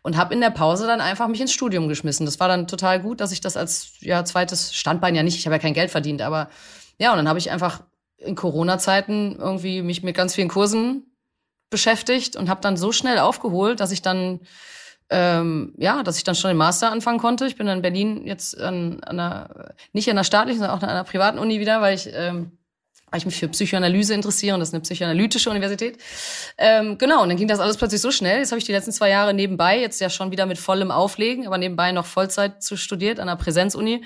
und 0.03 0.17
habe 0.17 0.33
in 0.35 0.41
der 0.41 0.51
Pause 0.51 0.87
dann 0.87 1.01
einfach 1.01 1.27
mich 1.27 1.41
ins 1.41 1.53
Studium 1.53 1.89
geschmissen. 1.89 2.27
Das 2.27 2.39
war 2.39 2.47
dann 2.47 2.69
total 2.69 3.01
gut, 3.01 3.21
dass 3.21 3.33
ich 3.33 3.41
das 3.41 3.57
als 3.57 3.95
ja 3.99 4.25
zweites 4.25 4.73
Standbein 4.73 5.17
ja 5.17 5.25
nicht, 5.25 5.37
ich 5.37 5.47
habe 5.47 5.57
ja 5.57 5.61
kein 5.61 5.75
Geld 5.75 5.91
verdient, 5.91 6.23
aber 6.23 6.49
ja, 6.99 7.11
und 7.11 7.17
dann 7.17 7.29
habe 7.29 7.41
ich 7.41 7.51
einfach 7.51 7.83
in 8.19 8.37
Corona-Zeiten 8.37 9.35
irgendwie 9.37 9.83
mich 9.83 10.05
mit 10.05 10.15
ganz 10.15 10.37
vielen 10.37 10.47
Kursen 10.47 11.11
beschäftigt 11.71 12.37
und 12.37 12.49
habe 12.49 12.61
dann 12.61 12.77
so 12.77 12.93
schnell 12.93 13.19
aufgeholt, 13.19 13.81
dass 13.81 13.91
ich 13.91 14.01
dann 14.01 14.39
ähm, 15.11 15.75
ja, 15.77 16.03
dass 16.03 16.19
ich 16.19 16.25
dann 16.25 16.35
schon 16.35 16.51
den 16.51 16.57
Master 16.57 16.91
anfangen 16.91 17.19
konnte. 17.19 17.47
Ich 17.47 17.57
bin 17.57 17.67
dann 17.67 17.79
in 17.79 17.83
Berlin 17.83 18.27
jetzt 18.27 18.61
an, 18.61 19.01
an 19.05 19.21
einer, 19.21 19.75
nicht 19.93 20.09
an 20.09 20.17
einer 20.17 20.25
staatlichen, 20.25 20.61
sondern 20.61 20.77
auch 20.77 20.83
an 20.83 20.89
einer 20.89 21.05
privaten 21.05 21.39
Uni 21.39 21.61
wieder, 21.61 21.81
weil 21.81 21.95
ich 21.95 22.11
ähm, 22.13 22.53
weil 23.11 23.19
ich 23.19 23.27
mich 23.27 23.37
für 23.37 23.49
Psychoanalyse 23.49 24.15
interessiere 24.15 24.55
und 24.55 24.61
das 24.61 24.71
ist 24.71 24.75
eine 24.75 24.83
psychoanalytische 24.83 25.49
Universität. 25.49 25.99
Ähm, 26.59 26.99
genau, 26.99 27.23
und 27.23 27.29
dann 27.29 27.39
ging 27.39 27.47
das 27.47 27.61
alles 27.61 27.77
plötzlich 27.77 28.01
so 28.01 28.11
schnell. 28.11 28.41
Jetzt 28.41 28.51
habe 28.51 28.59
ich 28.59 28.65
die 28.65 28.73
letzten 28.73 28.93
zwei 28.93 29.09
Jahre 29.09 29.33
nebenbei, 29.33 29.81
jetzt 29.81 30.01
ja 30.01 30.11
schon 30.11 30.33
wieder 30.33 30.45
mit 30.45 30.59
vollem 30.59 30.91
Auflegen, 30.91 31.47
aber 31.47 31.57
nebenbei 31.57 31.93
noch 31.93 32.05
Vollzeit 32.05 32.63
zu 32.63 32.77
studiert 32.77 33.21
an 33.21 33.29
einer 33.29 33.39
Präsenzuni. 33.39 34.05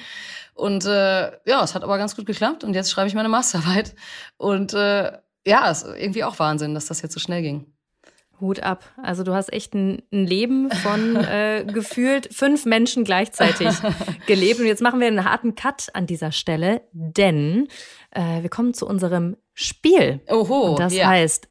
Und 0.54 0.84
äh, 0.84 1.30
ja, 1.46 1.64
es 1.64 1.74
hat 1.74 1.82
aber 1.82 1.96
ganz 1.96 2.14
gut 2.14 2.26
geklappt 2.26 2.62
und 2.62 2.74
jetzt 2.74 2.90
schreibe 2.90 3.08
ich 3.08 3.14
meine 3.14 3.30
Masterarbeit. 3.30 3.94
Und 4.36 4.74
äh, 4.74 5.12
ja, 5.46 5.70
ist 5.70 5.86
irgendwie 5.86 6.24
auch 6.24 6.38
Wahnsinn, 6.38 6.74
dass 6.74 6.86
das 6.86 7.00
jetzt 7.00 7.14
so 7.14 7.20
schnell 7.20 7.40
ging. 7.40 7.72
Hut 8.40 8.62
ab. 8.62 8.84
Also 9.02 9.22
du 9.22 9.34
hast 9.34 9.52
echt 9.52 9.74
ein, 9.74 10.02
ein 10.12 10.26
Leben 10.26 10.70
von 10.70 11.16
äh, 11.16 11.64
gefühlt 11.66 12.32
fünf 12.32 12.64
Menschen 12.64 13.04
gleichzeitig 13.04 13.68
gelebt. 14.26 14.60
Und 14.60 14.66
jetzt 14.66 14.82
machen 14.82 15.00
wir 15.00 15.06
einen 15.06 15.24
harten 15.24 15.54
Cut 15.54 15.88
an 15.94 16.06
dieser 16.06 16.32
Stelle, 16.32 16.82
denn 16.92 17.68
äh, 18.10 18.42
wir 18.42 18.50
kommen 18.50 18.74
zu 18.74 18.86
unserem 18.86 19.36
Spiel. 19.54 20.20
Oho. 20.28 20.70
Und 20.70 20.78
das 20.78 20.94
ja. 20.94 21.08
heißt 21.08 21.48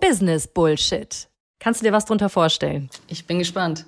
Business 0.00 0.46
Bullshit. 0.46 1.28
Kannst 1.58 1.80
du 1.80 1.84
dir 1.84 1.92
was 1.92 2.06
drunter 2.06 2.28
vorstellen? 2.28 2.88
Ich 3.08 3.26
bin 3.26 3.38
gespannt. 3.38 3.86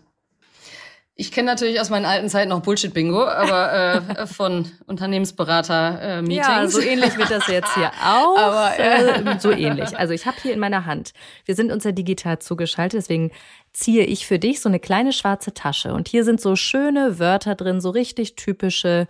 Ich 1.14 1.30
kenne 1.30 1.46
natürlich 1.46 1.78
aus 1.78 1.90
meinen 1.90 2.06
alten 2.06 2.30
Zeiten 2.30 2.48
noch 2.48 2.62
Bullshit-Bingo, 2.62 3.22
aber 3.22 4.16
äh, 4.18 4.26
von 4.26 4.70
Unternehmensberater-Meetings. 4.86 6.46
ja, 6.46 6.66
so 6.68 6.80
ähnlich 6.80 7.18
wird 7.18 7.30
das 7.30 7.46
jetzt 7.48 7.74
hier 7.74 7.90
auch. 8.02 8.38
Aber 8.38 8.78
äh, 8.78 9.38
so 9.38 9.50
ähnlich. 9.50 9.96
Also 9.96 10.14
ich 10.14 10.24
habe 10.24 10.38
hier 10.42 10.54
in 10.54 10.58
meiner 10.58 10.86
Hand, 10.86 11.12
wir 11.44 11.54
sind 11.54 11.70
uns 11.70 11.84
ja 11.84 11.92
digital 11.92 12.38
zugeschaltet, 12.38 12.98
deswegen 12.98 13.30
ziehe 13.74 14.04
ich 14.04 14.26
für 14.26 14.38
dich 14.38 14.60
so 14.60 14.70
eine 14.70 14.80
kleine 14.80 15.12
schwarze 15.12 15.52
Tasche. 15.52 15.92
Und 15.92 16.08
hier 16.08 16.24
sind 16.24 16.40
so 16.40 16.56
schöne 16.56 17.18
Wörter 17.18 17.56
drin, 17.56 17.82
so 17.82 17.90
richtig 17.90 18.34
typische 18.36 19.06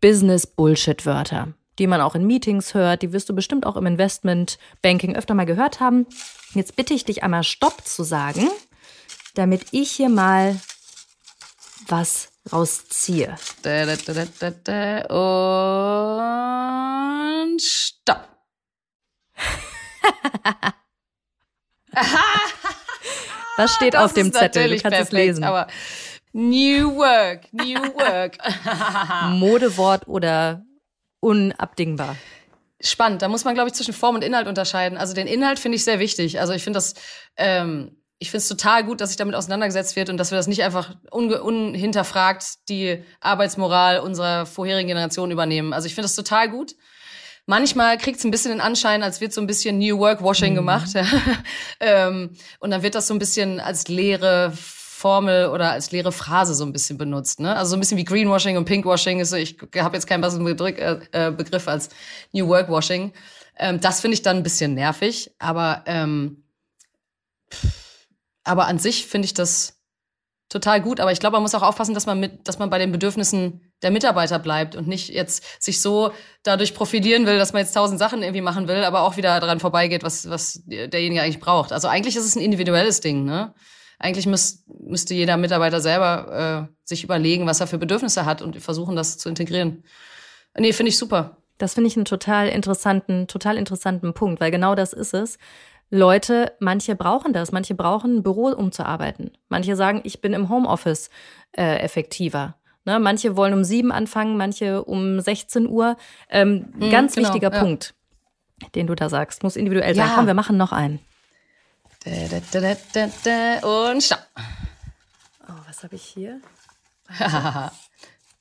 Business-Bullshit-Wörter, 0.00 1.48
die 1.80 1.88
man 1.88 2.00
auch 2.00 2.14
in 2.14 2.24
Meetings 2.24 2.74
hört. 2.74 3.02
Die 3.02 3.12
wirst 3.12 3.28
du 3.28 3.34
bestimmt 3.34 3.66
auch 3.66 3.76
im 3.76 3.86
Investment-Banking 3.86 5.16
öfter 5.16 5.34
mal 5.34 5.44
gehört 5.44 5.80
haben. 5.80 6.06
Jetzt 6.54 6.76
bitte 6.76 6.94
ich 6.94 7.04
dich 7.04 7.24
einmal 7.24 7.42
Stopp 7.42 7.84
zu 7.84 8.04
sagen, 8.04 8.48
damit 9.34 9.66
ich 9.72 9.90
hier 9.90 10.08
mal 10.08 10.56
was 11.90 12.30
rausziehe. 12.52 13.34
Und 15.08 17.60
stopp. 17.60 18.28
was 23.56 23.74
steht 23.74 23.94
das 23.94 24.04
auf 24.04 24.12
dem 24.14 24.32
Zettel? 24.32 24.64
Du 24.64 24.70
kannst 24.70 24.82
perfekt, 24.82 25.06
es 25.06 25.12
lesen. 25.12 25.44
Aber 25.44 25.66
New 26.32 26.96
Work, 26.96 27.52
New 27.52 27.74
Work. 27.74 28.38
Modewort 29.38 30.06
oder 30.06 30.64
unabdingbar? 31.20 32.16
Spannend. 32.80 33.22
Da 33.22 33.28
muss 33.28 33.44
man, 33.44 33.54
glaube 33.54 33.68
ich, 33.68 33.74
zwischen 33.74 33.92
Form 33.92 34.14
und 34.14 34.24
Inhalt 34.24 34.46
unterscheiden. 34.46 34.96
Also 34.96 35.12
den 35.12 35.26
Inhalt 35.26 35.58
finde 35.58 35.76
ich 35.76 35.84
sehr 35.84 35.98
wichtig. 35.98 36.40
Also 36.40 36.54
ich 36.54 36.62
finde 36.62 36.78
das 36.78 36.94
ähm, 37.36 37.99
ich 38.22 38.30
finde 38.30 38.42
es 38.42 38.48
total 38.48 38.84
gut, 38.84 39.00
dass 39.00 39.08
sich 39.08 39.16
damit 39.16 39.34
auseinandergesetzt 39.34 39.96
wird 39.96 40.10
und 40.10 40.18
dass 40.18 40.30
wir 40.30 40.36
das 40.36 40.46
nicht 40.46 40.62
einfach 40.62 40.94
unhinterfragt 41.10 42.68
die 42.68 43.02
Arbeitsmoral 43.20 44.00
unserer 44.00 44.44
vorherigen 44.44 44.88
Generation 44.88 45.30
übernehmen. 45.30 45.72
Also 45.72 45.86
ich 45.86 45.94
finde 45.94 46.04
das 46.04 46.14
total 46.14 46.50
gut. 46.50 46.76
Manchmal 47.46 47.96
kriegt 47.96 48.18
es 48.18 48.24
ein 48.24 48.30
bisschen 48.30 48.50
den 48.50 48.60
Anschein, 48.60 49.02
als 49.02 49.22
wird 49.22 49.32
so 49.32 49.40
ein 49.40 49.46
bisschen 49.46 49.78
New 49.78 49.98
Work 49.98 50.22
Washing 50.22 50.52
mhm. 50.52 50.56
gemacht. 50.56 50.90
Ähm, 51.82 52.36
und 52.58 52.70
dann 52.70 52.82
wird 52.82 52.94
das 52.94 53.06
so 53.06 53.14
ein 53.14 53.18
bisschen 53.18 53.58
als 53.58 53.88
leere 53.88 54.52
Formel 54.54 55.46
oder 55.46 55.70
als 55.70 55.90
leere 55.92 56.12
Phrase 56.12 56.54
so 56.54 56.62
ein 56.62 56.74
bisschen 56.74 56.98
benutzt. 56.98 57.40
Ne? 57.40 57.56
Also 57.56 57.70
so 57.70 57.76
ein 57.76 57.80
bisschen 57.80 57.96
wie 57.96 58.04
Greenwashing 58.04 58.58
und 58.58 58.66
Pinkwashing 58.66 59.18
ist 59.18 59.30
so, 59.30 59.36
ich 59.36 59.56
habe 59.78 59.96
jetzt 59.96 60.06
keinen 60.06 60.20
besseren 60.20 60.46
äh, 60.46 61.00
äh, 61.12 61.30
Begriff 61.30 61.68
als 61.68 61.88
New 62.32 62.46
Work 62.48 62.68
Washing. 62.68 63.14
Ähm, 63.56 63.80
das 63.80 64.02
finde 64.02 64.16
ich 64.16 64.20
dann 64.20 64.36
ein 64.36 64.42
bisschen 64.42 64.74
nervig, 64.74 65.30
aber 65.38 65.82
ähm, 65.86 66.44
pff, 67.50 67.89
aber 68.44 68.66
an 68.66 68.78
sich 68.78 69.06
finde 69.06 69.26
ich 69.26 69.34
das 69.34 69.80
total 70.50 70.82
gut. 70.82 71.00
Aber 71.00 71.12
ich 71.12 71.20
glaube, 71.20 71.34
man 71.34 71.42
muss 71.42 71.54
auch 71.54 71.62
aufpassen, 71.62 71.94
dass 71.94 72.06
man 72.06 72.20
mit, 72.20 72.46
dass 72.46 72.58
man 72.58 72.68
bei 72.68 72.78
den 72.78 72.92
Bedürfnissen 72.92 73.72
der 73.82 73.90
Mitarbeiter 73.90 74.38
bleibt 74.38 74.76
und 74.76 74.88
nicht 74.88 75.08
jetzt 75.08 75.62
sich 75.62 75.80
so 75.80 76.12
dadurch 76.42 76.74
profilieren 76.74 77.24
will, 77.24 77.38
dass 77.38 77.54
man 77.54 77.62
jetzt 77.62 77.72
tausend 77.72 77.98
Sachen 77.98 78.22
irgendwie 78.22 78.42
machen 78.42 78.68
will, 78.68 78.84
aber 78.84 79.02
auch 79.02 79.16
wieder 79.16 79.40
daran 79.40 79.60
vorbeigeht, 79.60 80.02
was, 80.02 80.28
was 80.28 80.62
derjenige 80.66 81.22
eigentlich 81.22 81.40
braucht. 81.40 81.72
Also 81.72 81.88
eigentlich 81.88 82.16
ist 82.16 82.26
es 82.26 82.36
ein 82.36 82.42
individuelles 82.42 83.00
Ding, 83.00 83.24
ne? 83.24 83.54
Eigentlich 83.98 84.26
müß, 84.26 84.64
müsste 84.80 85.12
jeder 85.12 85.36
Mitarbeiter 85.36 85.80
selber 85.80 86.68
äh, 86.70 86.74
sich 86.84 87.04
überlegen, 87.04 87.46
was 87.46 87.60
er 87.60 87.66
für 87.66 87.76
Bedürfnisse 87.76 88.24
hat 88.24 88.40
und 88.40 88.60
versuchen, 88.60 88.96
das 88.96 89.18
zu 89.18 89.28
integrieren. 89.28 89.84
Nee, 90.58 90.72
finde 90.72 90.88
ich 90.88 90.96
super. 90.96 91.36
Das 91.58 91.74
finde 91.74 91.88
ich 91.88 91.96
einen 91.96 92.06
total 92.06 92.48
interessanten, 92.48 93.26
total 93.26 93.58
interessanten 93.58 94.14
Punkt, 94.14 94.40
weil 94.40 94.50
genau 94.50 94.74
das 94.74 94.94
ist 94.94 95.12
es. 95.12 95.36
Leute, 95.90 96.52
manche 96.60 96.94
brauchen 96.94 97.32
das, 97.32 97.50
manche 97.50 97.74
brauchen 97.74 98.18
ein 98.18 98.22
Büro, 98.22 98.48
um 98.48 98.70
zu 98.70 98.86
arbeiten. 98.86 99.32
Manche 99.48 99.74
sagen, 99.74 100.00
ich 100.04 100.20
bin 100.20 100.32
im 100.32 100.48
Homeoffice 100.48 101.10
äh, 101.52 101.80
effektiver. 101.80 102.54
Ne, 102.84 102.98
manche 102.98 103.36
wollen 103.36 103.52
um 103.52 103.64
sieben 103.64 103.92
anfangen, 103.92 104.36
manche 104.36 104.84
um 104.84 105.20
16 105.20 105.68
Uhr. 105.68 105.96
Ähm, 106.30 106.72
mhm, 106.74 106.90
ganz 106.90 107.14
genau, 107.14 107.28
wichtiger 107.28 107.52
ja. 107.52 107.60
Punkt, 107.60 107.94
den 108.74 108.86
du 108.86 108.94
da 108.94 109.08
sagst. 109.08 109.42
Muss 109.42 109.56
individuell 109.56 109.94
sein. 109.94 110.10
Komm, 110.14 110.26
wir 110.26 110.34
machen 110.34 110.56
noch 110.56 110.72
einen. 110.72 111.00
Und 113.62 114.02
stopp. 114.02 114.24
Oh, 115.46 115.52
was 115.66 115.82
habe 115.82 115.96
ich 115.96 116.04
hier? 116.04 116.40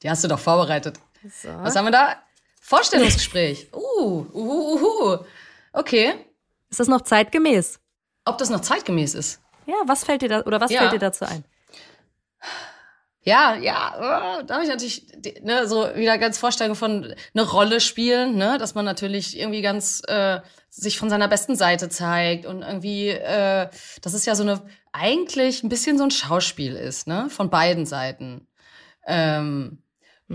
Die 0.01 0.09
hast 0.09 0.23
du 0.23 0.27
doch 0.29 0.39
vorbereitet. 0.39 0.99
So. 1.23 1.49
Was 1.49 1.75
haben 1.75 1.85
wir 1.85 1.91
da? 1.91 2.15
Vorstellungsgespräch. 2.61 3.67
Uh, 3.73 4.25
uh, 4.33 4.33
uh, 4.33 5.13
uh. 5.13 5.17
Okay. 5.73 6.13
Ist 6.69 6.79
das 6.79 6.87
noch 6.87 7.01
zeitgemäß? 7.01 7.79
Ob 8.25 8.37
das 8.37 8.49
noch 8.49 8.61
zeitgemäß 8.61 9.15
ist? 9.15 9.41
Ja, 9.65 9.75
was 9.85 10.03
fällt 10.03 10.21
dir 10.21 10.29
da 10.29 10.41
oder 10.41 10.61
was 10.61 10.71
ja. 10.71 10.81
fällt 10.81 10.93
dir 10.93 10.99
dazu 10.99 11.25
ein? 11.25 11.43
Ja, 13.21 13.55
ja, 13.55 14.39
oh, 14.39 14.43
da 14.43 14.55
habe 14.55 14.63
ich 14.63 14.69
natürlich 14.69 15.05
ne, 15.41 15.67
so 15.67 15.93
wieder 15.95 16.17
ganz 16.17 16.37
Vorstellung 16.37 16.75
von 16.75 17.13
eine 17.33 17.43
Rolle 17.47 17.81
spielen, 17.81 18.35
ne, 18.35 18.57
dass 18.57 18.75
man 18.75 18.85
natürlich 18.85 19.37
irgendwie 19.37 19.61
ganz 19.61 20.01
äh, 20.07 20.39
sich 20.69 20.97
von 20.97 21.09
seiner 21.09 21.27
besten 21.27 21.55
Seite 21.55 21.89
zeigt 21.89 22.45
und 22.45 22.61
irgendwie, 22.61 23.09
äh, 23.09 23.67
dass 24.01 24.13
es 24.13 24.25
ja 24.25 24.35
so 24.35 24.43
eine 24.43 24.61
eigentlich 24.93 25.63
ein 25.63 25.69
bisschen 25.69 25.97
so 25.97 26.05
ein 26.05 26.11
Schauspiel 26.11 26.75
ist, 26.75 27.07
ne, 27.07 27.29
von 27.29 27.49
beiden 27.49 27.85
Seiten. 27.85 28.47
Ähm. 29.05 29.83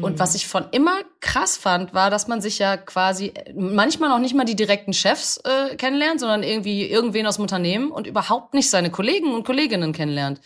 Und 0.03 0.19
was 0.19 0.35
ich 0.35 0.49
von 0.49 0.67
immer 0.73 0.99
krass 1.21 1.57
fand, 1.57 1.95
war, 1.95 2.11
dass 2.11 2.27
man 2.27 2.41
sich 2.41 2.59
ja 2.59 2.77
quasi 2.77 3.33
manchmal 3.55 4.09
noch 4.09 4.19
nicht 4.19 4.35
mal 4.35 4.45
die 4.45 4.57
direkten 4.57 4.93
Chefs 4.93 5.37
äh, 5.45 5.77
kennenlernt, 5.77 6.19
sondern 6.19 6.43
irgendwie 6.43 6.91
irgendwen 6.91 7.29
aus 7.29 7.37
dem 7.37 7.43
Unternehmen 7.43 7.93
und 7.93 8.09
überhaupt 8.09 8.55
nicht 8.55 8.71
seine 8.71 8.91
Kollegen 8.91 9.33
und 9.33 9.45
Kolleginnen 9.45 9.93
kennenlernt. 9.93 10.41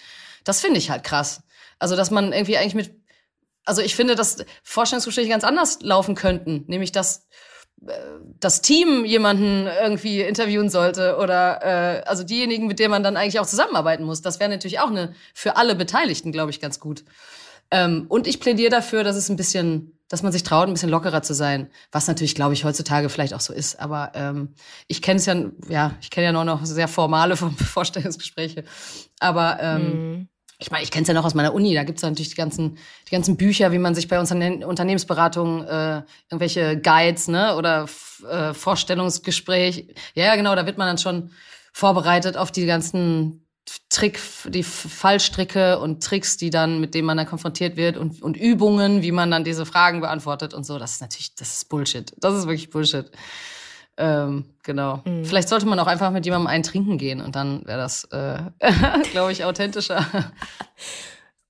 Das 0.44 0.60
finde 0.60 0.78
ich 0.78 0.90
halt 0.90 1.02
krass. 1.02 1.42
Also, 1.78 1.96
dass 1.96 2.10
man 2.10 2.34
irgendwie 2.34 2.58
eigentlich 2.58 2.74
mit, 2.74 2.94
also 3.64 3.80
ich 3.80 3.96
finde, 3.96 4.16
dass 4.16 4.44
Vorstellungsgespräche 4.62 5.30
ganz 5.30 5.44
anders 5.44 5.78
laufen 5.80 6.14
könnten, 6.14 6.64
nämlich 6.66 6.92
dass 6.92 7.26
äh, 7.86 7.92
das 8.40 8.60
Team 8.60 9.06
jemanden 9.06 9.66
irgendwie 9.66 10.20
interviewen 10.20 10.68
sollte 10.68 11.16
oder 11.16 11.62
äh, 11.62 12.02
also 12.04 12.22
diejenigen, 12.22 12.66
mit 12.66 12.78
denen 12.78 12.90
man 12.90 13.02
dann 13.02 13.16
eigentlich 13.16 13.40
auch 13.40 13.46
zusammenarbeiten 13.46 14.04
muss. 14.04 14.20
Das 14.20 14.40
wäre 14.40 14.50
natürlich 14.50 14.80
auch 14.80 14.90
eine 14.90 15.14
für 15.32 15.56
alle 15.56 15.74
Beteiligten, 15.74 16.32
glaube 16.32 16.50
ich, 16.50 16.60
ganz 16.60 16.80
gut. 16.80 17.04
Ähm, 17.70 18.06
und 18.08 18.26
ich 18.26 18.40
plädiere 18.40 18.70
dafür, 18.70 19.04
dass 19.04 19.16
es 19.16 19.28
ein 19.28 19.36
bisschen, 19.36 19.98
dass 20.08 20.22
man 20.22 20.32
sich 20.32 20.42
traut, 20.42 20.68
ein 20.68 20.72
bisschen 20.72 20.90
lockerer 20.90 21.22
zu 21.22 21.34
sein, 21.34 21.70
was 21.92 22.08
natürlich, 22.08 22.34
glaube 22.34 22.54
ich, 22.54 22.64
heutzutage 22.64 23.08
vielleicht 23.08 23.34
auch 23.34 23.40
so 23.40 23.52
ist. 23.52 23.78
Aber 23.78 24.12
ähm, 24.14 24.54
ich 24.86 25.02
kenne 25.02 25.18
es 25.18 25.26
ja, 25.26 25.36
ja, 25.68 25.94
ich 26.00 26.10
kenne 26.10 26.26
ja 26.26 26.32
nur 26.32 26.44
noch 26.44 26.64
sehr 26.64 26.88
formale 26.88 27.36
Vorstellungsgespräche. 27.36 28.64
Aber 29.20 29.58
ähm, 29.60 29.82
mhm 29.82 30.28
ich 30.60 30.70
meine, 30.70 30.82
ich 30.82 30.90
kenne 30.90 31.02
es 31.02 31.08
ja 31.08 31.14
noch 31.14 31.24
aus 31.24 31.34
meiner 31.34 31.54
Uni, 31.54 31.72
da 31.74 31.84
gibt's 31.84 32.02
natürlich 32.02 32.30
die 32.30 32.34
ganzen, 32.34 32.78
die 33.06 33.12
ganzen 33.12 33.36
Bücher, 33.36 33.70
wie 33.70 33.78
man 33.78 33.94
sich 33.94 34.08
bei 34.08 34.18
Unterne 34.18 34.66
Unternehmensberatungen 34.66 35.64
äh, 35.66 36.02
irgendwelche 36.30 36.80
Guides 36.80 37.28
ne, 37.28 37.54
oder 37.54 37.86
äh, 38.28 38.52
Vorstellungsgespräch, 38.54 39.94
ja, 40.14 40.24
ja, 40.24 40.36
genau, 40.36 40.56
da 40.56 40.66
wird 40.66 40.76
man 40.76 40.88
dann 40.88 40.98
schon 40.98 41.30
vorbereitet 41.72 42.36
auf 42.36 42.50
die 42.50 42.66
ganzen 42.66 43.47
Trick, 43.88 44.20
die 44.46 44.62
Fallstricke 44.62 45.78
und 45.78 46.02
Tricks, 46.02 46.36
die 46.36 46.50
dann, 46.50 46.80
mit 46.80 46.94
denen 46.94 47.06
man 47.06 47.16
dann 47.16 47.26
konfrontiert 47.26 47.76
wird 47.76 47.96
und, 47.96 48.22
und 48.22 48.36
Übungen, 48.36 49.02
wie 49.02 49.12
man 49.12 49.30
dann 49.30 49.44
diese 49.44 49.66
Fragen 49.66 50.00
beantwortet 50.00 50.54
und 50.54 50.64
so. 50.64 50.78
Das 50.78 50.92
ist 50.92 51.00
natürlich, 51.00 51.34
das 51.34 51.56
ist 51.56 51.68
Bullshit. 51.68 52.12
Das 52.18 52.34
ist 52.34 52.46
wirklich 52.46 52.70
Bullshit. 52.70 53.10
Ähm, 53.96 54.44
genau. 54.62 55.02
Mhm. 55.04 55.24
Vielleicht 55.24 55.48
sollte 55.48 55.66
man 55.66 55.78
auch 55.80 55.86
einfach 55.86 56.10
mit 56.10 56.24
jemandem 56.24 56.46
einen 56.46 56.62
trinken 56.62 56.98
gehen 56.98 57.20
und 57.20 57.34
dann 57.34 57.66
wäre 57.66 57.78
das, 57.78 58.04
äh, 58.04 58.38
glaube 59.10 59.32
ich, 59.32 59.44
authentischer. 59.44 60.06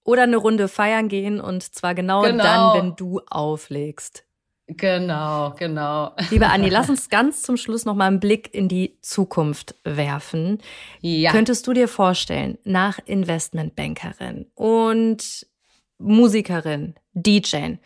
Oder 0.04 0.22
eine 0.22 0.38
Runde 0.38 0.68
feiern 0.68 1.08
gehen 1.08 1.40
und 1.40 1.62
zwar 1.62 1.94
genau, 1.94 2.22
genau. 2.22 2.42
dann, 2.42 2.74
wenn 2.78 2.96
du 2.96 3.20
auflegst. 3.28 4.24
Genau, 4.68 5.54
genau. 5.58 6.14
Liebe 6.30 6.48
Anni, 6.48 6.68
lass 6.68 6.90
uns 6.90 7.08
ganz 7.08 7.42
zum 7.42 7.56
Schluss 7.56 7.86
noch 7.86 7.94
mal 7.94 8.06
einen 8.06 8.20
Blick 8.20 8.54
in 8.54 8.68
die 8.68 8.98
Zukunft 9.00 9.74
werfen. 9.82 10.58
Ja. 11.00 11.32
Könntest 11.32 11.66
du 11.66 11.72
dir 11.72 11.88
vorstellen, 11.88 12.58
nach 12.64 12.98
Investmentbankerin 13.04 14.46
und 14.54 15.46
Musikerin, 15.96 16.94
DJ, 17.14 17.76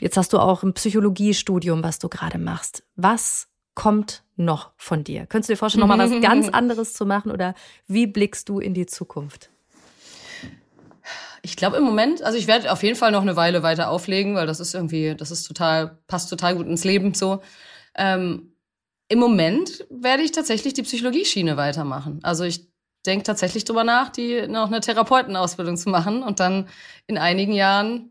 jetzt 0.00 0.16
hast 0.16 0.32
du 0.32 0.38
auch 0.38 0.62
ein 0.62 0.72
Psychologiestudium, 0.74 1.82
was 1.82 1.98
du 1.98 2.08
gerade 2.08 2.38
machst. 2.38 2.84
Was 2.94 3.48
kommt 3.74 4.22
noch 4.36 4.70
von 4.76 5.02
dir? 5.02 5.26
Könntest 5.26 5.50
du 5.50 5.54
dir 5.54 5.58
vorstellen, 5.58 5.80
nochmal 5.80 5.98
was 5.98 6.20
ganz 6.22 6.48
anderes 6.48 6.94
zu 6.94 7.06
machen 7.06 7.32
oder 7.32 7.54
wie 7.88 8.06
blickst 8.06 8.48
du 8.48 8.60
in 8.60 8.72
die 8.72 8.86
Zukunft? 8.86 9.50
Ich 11.44 11.56
glaube 11.56 11.76
im 11.76 11.84
Moment, 11.84 12.22
also 12.22 12.38
ich 12.38 12.46
werde 12.46 12.72
auf 12.72 12.82
jeden 12.82 12.96
Fall 12.96 13.12
noch 13.12 13.20
eine 13.20 13.36
Weile 13.36 13.62
weiter 13.62 13.90
auflegen, 13.90 14.34
weil 14.34 14.46
das 14.46 14.60
ist 14.60 14.74
irgendwie, 14.74 15.14
das 15.14 15.30
ist 15.30 15.44
total, 15.44 15.98
passt 16.06 16.30
total 16.30 16.56
gut 16.56 16.66
ins 16.66 16.84
Leben 16.84 17.12
so. 17.12 17.42
Ähm, 17.94 18.56
Im 19.08 19.18
Moment 19.18 19.84
werde 19.90 20.22
ich 20.22 20.32
tatsächlich 20.32 20.72
die 20.72 20.82
Psychologieschiene 20.82 21.58
weitermachen. 21.58 22.20
Also 22.22 22.44
ich 22.44 22.72
denke 23.04 23.24
tatsächlich 23.24 23.64
drüber 23.66 23.84
nach, 23.84 24.08
die 24.08 24.46
noch 24.48 24.68
eine 24.68 24.80
Therapeutenausbildung 24.80 25.76
zu 25.76 25.90
machen 25.90 26.22
und 26.22 26.40
dann 26.40 26.66
in 27.06 27.18
einigen 27.18 27.52
Jahren 27.52 28.10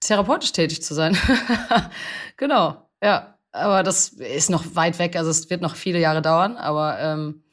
therapeutisch 0.00 0.52
tätig 0.52 0.82
zu 0.82 0.94
sein. 0.94 1.14
genau, 2.38 2.88
ja. 3.02 3.38
Aber 3.52 3.82
das 3.82 4.08
ist 4.08 4.48
noch 4.48 4.76
weit 4.76 4.98
weg, 4.98 5.14
also 5.14 5.30
es 5.30 5.50
wird 5.50 5.60
noch 5.60 5.76
viele 5.76 6.00
Jahre 6.00 6.22
dauern, 6.22 6.56
aber 6.56 6.98
ähm, 7.00 7.44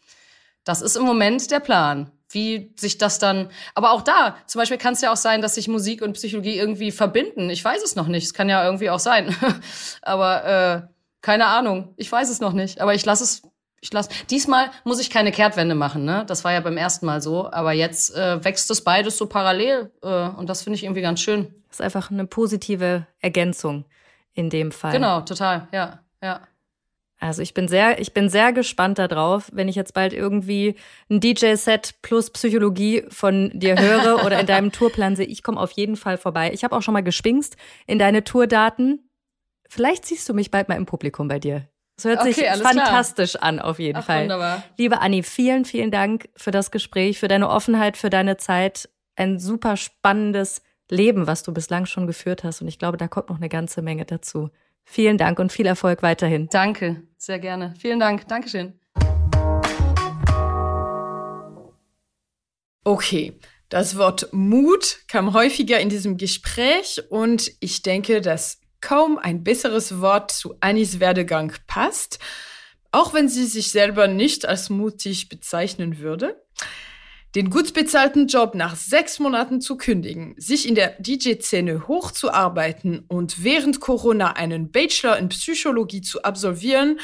das 0.63 0.81
ist 0.81 0.95
im 0.95 1.03
Moment 1.03 1.51
der 1.51 1.59
Plan. 1.59 2.09
Wie 2.31 2.73
sich 2.77 2.97
das 2.97 3.17
dann, 3.17 3.49
aber 3.73 3.91
auch 3.91 4.01
da, 4.01 4.37
zum 4.45 4.59
Beispiel 4.59 4.77
kann 4.77 4.93
es 4.93 5.01
ja 5.01 5.11
auch 5.11 5.17
sein, 5.17 5.41
dass 5.41 5.55
sich 5.55 5.67
Musik 5.67 6.01
und 6.01 6.13
Psychologie 6.13 6.57
irgendwie 6.57 6.91
verbinden. 6.91 7.49
Ich 7.49 7.65
weiß 7.65 7.83
es 7.83 7.95
noch 7.95 8.07
nicht. 8.07 8.23
Es 8.23 8.33
kann 8.33 8.49
ja 8.49 8.63
irgendwie 8.63 8.89
auch 8.89 8.99
sein. 8.99 9.35
aber 10.01 10.45
äh, 10.45 10.81
keine 11.21 11.47
Ahnung. 11.47 11.93
Ich 11.97 12.11
weiß 12.11 12.29
es 12.29 12.39
noch 12.39 12.53
nicht. 12.53 12.81
Aber 12.81 12.93
ich 12.93 13.03
lasse 13.05 13.23
es 13.23 13.41
ich 13.81 13.93
lass. 13.93 14.09
Diesmal 14.29 14.71
muss 14.83 14.99
ich 14.99 15.09
keine 15.09 15.31
Kehrtwende 15.31 15.75
machen, 15.75 16.03
ne? 16.03 16.25
Das 16.27 16.43
war 16.43 16.51
ja 16.51 16.59
beim 16.59 16.77
ersten 16.77 17.05
Mal 17.05 17.21
so, 17.21 17.49
aber 17.51 17.71
jetzt 17.71 18.15
äh, 18.15 18.43
wächst 18.43 18.69
das 18.69 18.83
beides 18.83 19.17
so 19.17 19.27
parallel 19.27 19.91
äh, 20.01 20.29
und 20.29 20.49
das 20.49 20.63
finde 20.63 20.75
ich 20.75 20.83
irgendwie 20.83 21.01
ganz 21.01 21.21
schön. 21.21 21.53
Das 21.69 21.79
ist 21.79 21.81
einfach 21.81 22.11
eine 22.11 22.25
positive 22.25 23.07
Ergänzung 23.19 23.85
in 24.33 24.49
dem 24.49 24.71
Fall. 24.71 24.91
Genau, 24.91 25.21
total, 25.21 25.67
ja, 25.71 25.99
ja. 26.21 26.41
Also 27.19 27.41
ich 27.41 27.53
bin 27.53 27.67
sehr, 27.67 27.99
ich 27.99 28.13
bin 28.13 28.29
sehr 28.29 28.53
gespannt 28.53 28.97
darauf, 28.97 29.49
wenn 29.51 29.67
ich 29.67 29.75
jetzt 29.75 29.93
bald 29.93 30.13
irgendwie 30.13 30.75
ein 31.09 31.19
DJ-Set 31.19 31.95
plus 32.01 32.29
Psychologie 32.29 33.03
von 33.09 33.51
dir 33.53 33.77
höre 33.77 34.25
oder 34.25 34.39
in 34.39 34.45
deinem 34.45 34.71
Tourplan 34.71 35.17
sehe. 35.17 35.25
Ich 35.25 35.43
komme 35.43 35.59
auf 35.59 35.71
jeden 35.71 35.97
Fall 35.97 36.17
vorbei. 36.17 36.51
Ich 36.53 36.63
habe 36.63 36.75
auch 36.75 36.81
schon 36.81 36.93
mal 36.93 37.03
gespingst 37.03 37.57
in 37.87 37.99
deine 37.99 38.23
Tourdaten. 38.23 39.09
Vielleicht 39.67 40.05
siehst 40.05 40.27
du 40.29 40.33
mich 40.33 40.49
bald 40.49 40.69
mal 40.69 40.75
im 40.75 40.85
Publikum 40.85 41.27
bei 41.27 41.39
dir. 41.39 41.67
Das 41.97 42.05
hört 42.05 42.21
okay, 42.21 42.31
sich 42.31 42.45
fantastisch 42.45 43.33
klar. 43.33 43.43
an, 43.43 43.59
auf 43.59 43.77
jeden 43.77 43.97
Ach, 43.97 44.05
Fall. 44.05 44.23
Wunderbar. 44.23 44.63
Liebe 44.77 45.01
Anni, 45.01 45.21
vielen, 45.21 45.65
vielen 45.65 45.91
Dank 45.91 46.29
für 46.37 46.51
das 46.51 46.71
Gespräch, 46.71 47.19
für 47.19 47.27
deine 47.27 47.49
Offenheit, 47.49 47.97
für 47.97 48.09
deine 48.09 48.37
Zeit. 48.37 48.89
Ein 49.17 49.37
super 49.37 49.75
spannendes 49.75 50.61
Leben, 50.89 51.27
was 51.27 51.43
du 51.43 51.53
bislang 51.53 51.85
schon 51.85 52.07
geführt 52.07 52.45
hast. 52.45 52.61
Und 52.61 52.69
ich 52.69 52.79
glaube, 52.79 52.95
da 52.95 53.09
kommt 53.09 53.29
noch 53.29 53.35
eine 53.35 53.49
ganze 53.49 53.81
Menge 53.81 54.05
dazu. 54.05 54.49
Vielen 54.91 55.19
Dank 55.19 55.37
und 55.37 55.51
viel 55.51 55.67
Erfolg 55.67 56.01
weiterhin. 56.01 56.47
Danke, 56.49 57.03
sehr 57.15 57.37
gerne. 57.37 57.75
Vielen 57.77 57.99
Dank. 57.99 58.27
Dankeschön. 58.27 58.73
Okay, 62.83 63.37
das 63.69 63.97
Wort 63.99 64.29
Mut 64.31 65.01
kam 65.07 65.33
häufiger 65.33 65.79
in 65.79 65.89
diesem 65.89 66.17
Gespräch 66.17 67.03
und 67.11 67.51
ich 67.59 67.83
denke, 67.83 68.19
dass 68.19 68.61
kaum 68.81 69.19
ein 69.19 69.43
besseres 69.43 70.01
Wort 70.01 70.31
zu 70.31 70.55
Anis 70.59 70.99
Werdegang 70.99 71.53
passt, 71.67 72.17
auch 72.91 73.13
wenn 73.13 73.29
sie 73.29 73.45
sich 73.45 73.69
selber 73.69 74.07
nicht 74.07 74.47
als 74.47 74.71
mutig 74.71 75.29
bezeichnen 75.29 75.99
würde 75.99 76.43
den 77.35 77.49
gut 77.49 77.73
bezahlten 77.73 78.27
Job 78.27 78.55
nach 78.55 78.75
sechs 78.75 79.19
Monaten 79.19 79.61
zu 79.61 79.77
kündigen, 79.77 80.33
sich 80.37 80.67
in 80.67 80.75
der 80.75 80.95
DJ-Szene 80.99 81.87
hochzuarbeiten 81.87 83.05
und 83.07 83.43
während 83.43 83.79
Corona 83.79 84.33
einen 84.33 84.71
Bachelor 84.71 85.17
in 85.17 85.29
Psychologie 85.29 86.01
zu 86.01 86.23
absolvieren, 86.23 86.99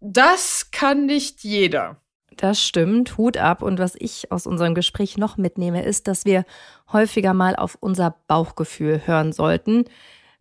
das 0.00 0.70
kann 0.70 1.06
nicht 1.06 1.42
jeder. 1.42 2.00
Das 2.36 2.62
stimmt, 2.62 3.16
Hut 3.16 3.38
ab. 3.38 3.62
Und 3.62 3.78
was 3.78 3.94
ich 3.98 4.30
aus 4.30 4.46
unserem 4.46 4.74
Gespräch 4.74 5.16
noch 5.16 5.38
mitnehme, 5.38 5.82
ist, 5.82 6.06
dass 6.06 6.26
wir 6.26 6.44
häufiger 6.92 7.32
mal 7.32 7.56
auf 7.56 7.78
unser 7.80 8.16
Bauchgefühl 8.26 9.06
hören 9.06 9.32
sollten. 9.32 9.84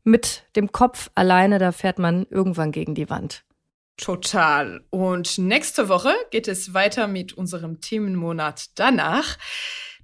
Mit 0.04 0.44
dem 0.56 0.72
Kopf 0.72 1.10
alleine, 1.16 1.58
da 1.58 1.72
fährt 1.72 1.98
man 1.98 2.28
irgendwann 2.30 2.72
gegen 2.72 2.96
die 2.96 3.10
Wand. 3.10 3.46
Total. 3.98 4.84
Und 4.90 5.38
nächste 5.38 5.88
Woche 5.88 6.14
geht 6.32 6.48
es 6.48 6.74
weiter 6.74 7.08
mit 7.08 7.34
unserem 7.34 7.80
Themenmonat 7.80 8.72
danach. 8.76 9.38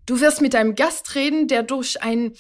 Du 0.06 0.22
wirst 0.22 0.42
mit 0.42 0.56
einem 0.56 0.76
Gast 0.76 1.16
reden, 1.16 1.48
der 1.48 1.64
durch 1.64 2.02
ein 2.02 2.34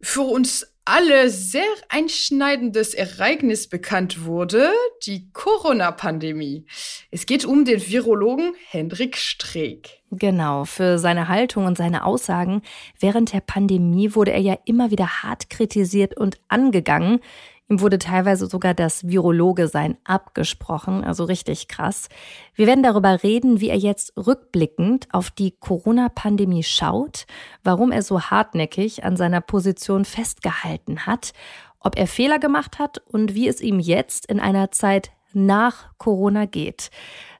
für 0.00 0.22
uns 0.22 0.66
alle 0.84 1.30
sehr 1.30 1.64
einschneidendes 1.88 2.92
Ereignis 2.92 3.68
bekannt 3.68 4.24
wurde, 4.26 4.70
die 5.06 5.30
Corona-Pandemie. 5.32 6.66
Es 7.10 7.24
geht 7.24 7.46
um 7.46 7.64
den 7.64 7.80
Virologen 7.80 8.52
Hendrik 8.68 9.16
Streeck. 9.16 10.02
Genau, 10.10 10.66
für 10.66 10.98
seine 10.98 11.28
Haltung 11.28 11.64
und 11.64 11.78
seine 11.78 12.04
Aussagen 12.04 12.60
während 13.00 13.32
der 13.32 13.40
Pandemie 13.40 14.14
wurde 14.14 14.32
er 14.32 14.40
ja 14.40 14.58
immer 14.66 14.90
wieder 14.90 15.22
hart 15.22 15.48
kritisiert 15.48 16.18
und 16.18 16.38
angegangen. 16.48 17.20
Ihm 17.68 17.80
wurde 17.80 17.98
teilweise 17.98 18.46
sogar 18.46 18.74
das 18.74 19.08
Virologe 19.08 19.68
sein 19.68 19.96
abgesprochen, 20.04 21.02
also 21.02 21.24
richtig 21.24 21.66
krass. 21.66 22.08
Wir 22.54 22.66
werden 22.66 22.82
darüber 22.82 23.22
reden, 23.22 23.60
wie 23.60 23.70
er 23.70 23.78
jetzt 23.78 24.12
rückblickend 24.18 25.08
auf 25.12 25.30
die 25.30 25.52
Corona-Pandemie 25.52 26.62
schaut, 26.62 27.26
warum 27.62 27.90
er 27.90 28.02
so 28.02 28.20
hartnäckig 28.20 29.04
an 29.04 29.16
seiner 29.16 29.40
Position 29.40 30.04
festgehalten 30.04 31.06
hat, 31.06 31.32
ob 31.80 31.96
er 31.96 32.06
Fehler 32.06 32.38
gemacht 32.38 32.78
hat 32.78 32.98
und 33.06 33.34
wie 33.34 33.48
es 33.48 33.62
ihm 33.62 33.80
jetzt 33.80 34.26
in 34.26 34.40
einer 34.40 34.70
Zeit 34.70 35.12
nach 35.32 35.90
Corona 35.96 36.44
geht. 36.44 36.90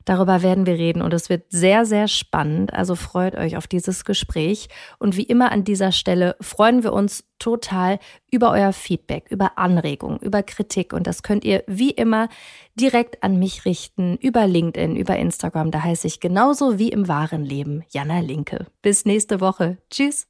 Darüber 0.04 0.42
werden 0.42 0.66
wir 0.66 0.74
reden 0.74 1.02
und 1.02 1.14
es 1.14 1.28
wird 1.28 1.44
sehr, 1.50 1.86
sehr 1.86 2.08
spannend. 2.08 2.72
Also 2.74 2.94
freut 2.94 3.34
euch 3.36 3.56
auf 3.56 3.66
dieses 3.66 4.04
Gespräch. 4.04 4.68
Und 4.98 5.16
wie 5.16 5.22
immer 5.22 5.50
an 5.50 5.64
dieser 5.64 5.92
Stelle 5.92 6.36
freuen 6.40 6.82
wir 6.82 6.92
uns 6.92 7.24
total 7.38 7.98
über 8.30 8.50
euer 8.50 8.72
Feedback, 8.72 9.26
über 9.30 9.58
Anregungen, 9.58 10.18
über 10.18 10.42
Kritik. 10.42 10.92
Und 10.92 11.06
das 11.06 11.22
könnt 11.22 11.44
ihr 11.44 11.64
wie 11.66 11.90
immer 11.90 12.28
direkt 12.74 13.22
an 13.22 13.38
mich 13.38 13.64
richten, 13.64 14.16
über 14.16 14.46
LinkedIn, 14.46 14.96
über 14.96 15.16
Instagram. 15.16 15.70
Da 15.70 15.82
heiße 15.82 16.06
ich 16.06 16.20
genauso 16.20 16.78
wie 16.78 16.90
im 16.90 17.08
wahren 17.08 17.44
Leben 17.44 17.82
Jana 17.90 18.20
Linke. 18.20 18.66
Bis 18.82 19.04
nächste 19.04 19.40
Woche. 19.40 19.78
Tschüss. 19.90 20.26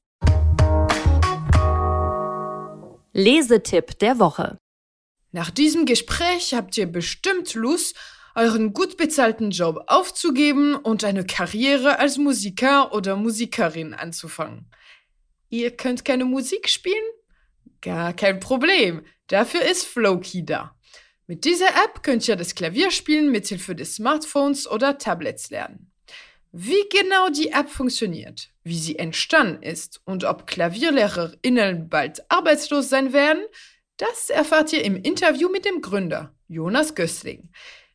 Lesetipp 3.12 3.98
der 4.00 4.18
Woche. 4.18 4.58
Nach 5.30 5.50
diesem 5.50 5.84
Gespräch 5.84 6.54
habt 6.54 6.76
ihr 6.76 6.86
bestimmt 6.86 7.54
Lust, 7.54 7.96
euren 8.34 8.72
gut 8.72 8.96
bezahlten 8.96 9.50
Job 9.50 9.84
aufzugeben 9.86 10.74
und 10.74 11.04
eine 11.04 11.24
Karriere 11.24 11.98
als 11.98 12.18
Musiker 12.18 12.92
oder 12.92 13.16
Musikerin 13.16 13.94
anzufangen. 13.94 14.70
Ihr 15.50 15.70
könnt 15.76 16.04
keine 16.04 16.24
Musik 16.24 16.68
spielen? 16.68 17.04
Gar 17.80 18.12
kein 18.12 18.40
Problem. 18.40 19.02
Dafür 19.28 19.62
ist 19.62 19.84
Flowkey 19.86 20.44
da. 20.44 20.76
Mit 21.26 21.44
dieser 21.44 21.68
App 21.68 22.02
könnt 22.02 22.26
ihr 22.28 22.36
das 22.36 22.54
Klavierspielen 22.54 23.30
mithilfe 23.30 23.74
des 23.74 23.94
Smartphones 23.96 24.68
oder 24.68 24.98
Tablets 24.98 25.50
lernen. 25.50 25.90
Wie 26.52 26.88
genau 26.90 27.30
die 27.30 27.48
App 27.48 27.68
funktioniert, 27.68 28.50
wie 28.62 28.78
sie 28.78 28.98
entstanden 28.98 29.62
ist 29.62 30.00
und 30.04 30.24
ob 30.24 30.46
KlavierlehrerInnen 30.46 31.88
bald 31.88 32.30
arbeitslos 32.30 32.88
sein 32.88 33.12
werden, 33.12 33.42
das 33.96 34.28
erfahrt 34.30 34.72
ihr 34.72 34.84
im 34.84 34.96
Interview 34.96 35.48
mit 35.48 35.64
dem 35.64 35.80
Gründer, 35.80 36.34
Jonas 36.46 36.94
Gößling. 36.94 37.50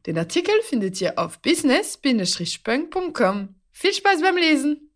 Den 0.05 0.17
Artikel 0.17 0.53
findet 0.63 1.01
ihr 1.01 1.19
auf 1.19 1.39
business-punk.com. 1.39 3.55
Viel 3.71 3.93
Spaß 3.93 4.21
beim 4.21 4.37
Lesen! 4.37 4.89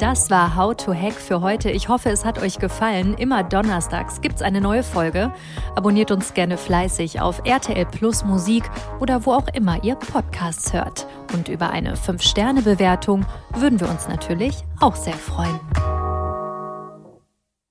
Das 0.00 0.30
war 0.30 0.56
How 0.56 0.74
to 0.74 0.94
Hack 0.94 1.12
für 1.12 1.42
heute. 1.42 1.70
Ich 1.70 1.90
hoffe, 1.90 2.08
es 2.08 2.24
hat 2.24 2.40
euch 2.40 2.58
gefallen. 2.58 3.12
Immer 3.18 3.44
donnerstags 3.44 4.22
gibt 4.22 4.36
es 4.36 4.42
eine 4.42 4.62
neue 4.62 4.82
Folge. 4.82 5.30
Abonniert 5.76 6.10
uns 6.10 6.32
gerne 6.32 6.56
fleißig 6.56 7.20
auf 7.20 7.42
RTL 7.44 7.84
Plus 7.84 8.24
Musik 8.24 8.64
oder 8.98 9.26
wo 9.26 9.32
auch 9.32 9.48
immer 9.48 9.84
ihr 9.84 9.96
Podcasts 9.96 10.72
hört. 10.72 11.06
Und 11.34 11.48
über 11.48 11.68
eine 11.68 11.96
5-Sterne-Bewertung 11.96 13.26
würden 13.54 13.78
wir 13.78 13.90
uns 13.90 14.08
natürlich 14.08 14.64
auch 14.80 14.96
sehr 14.96 15.12
freuen. 15.12 15.60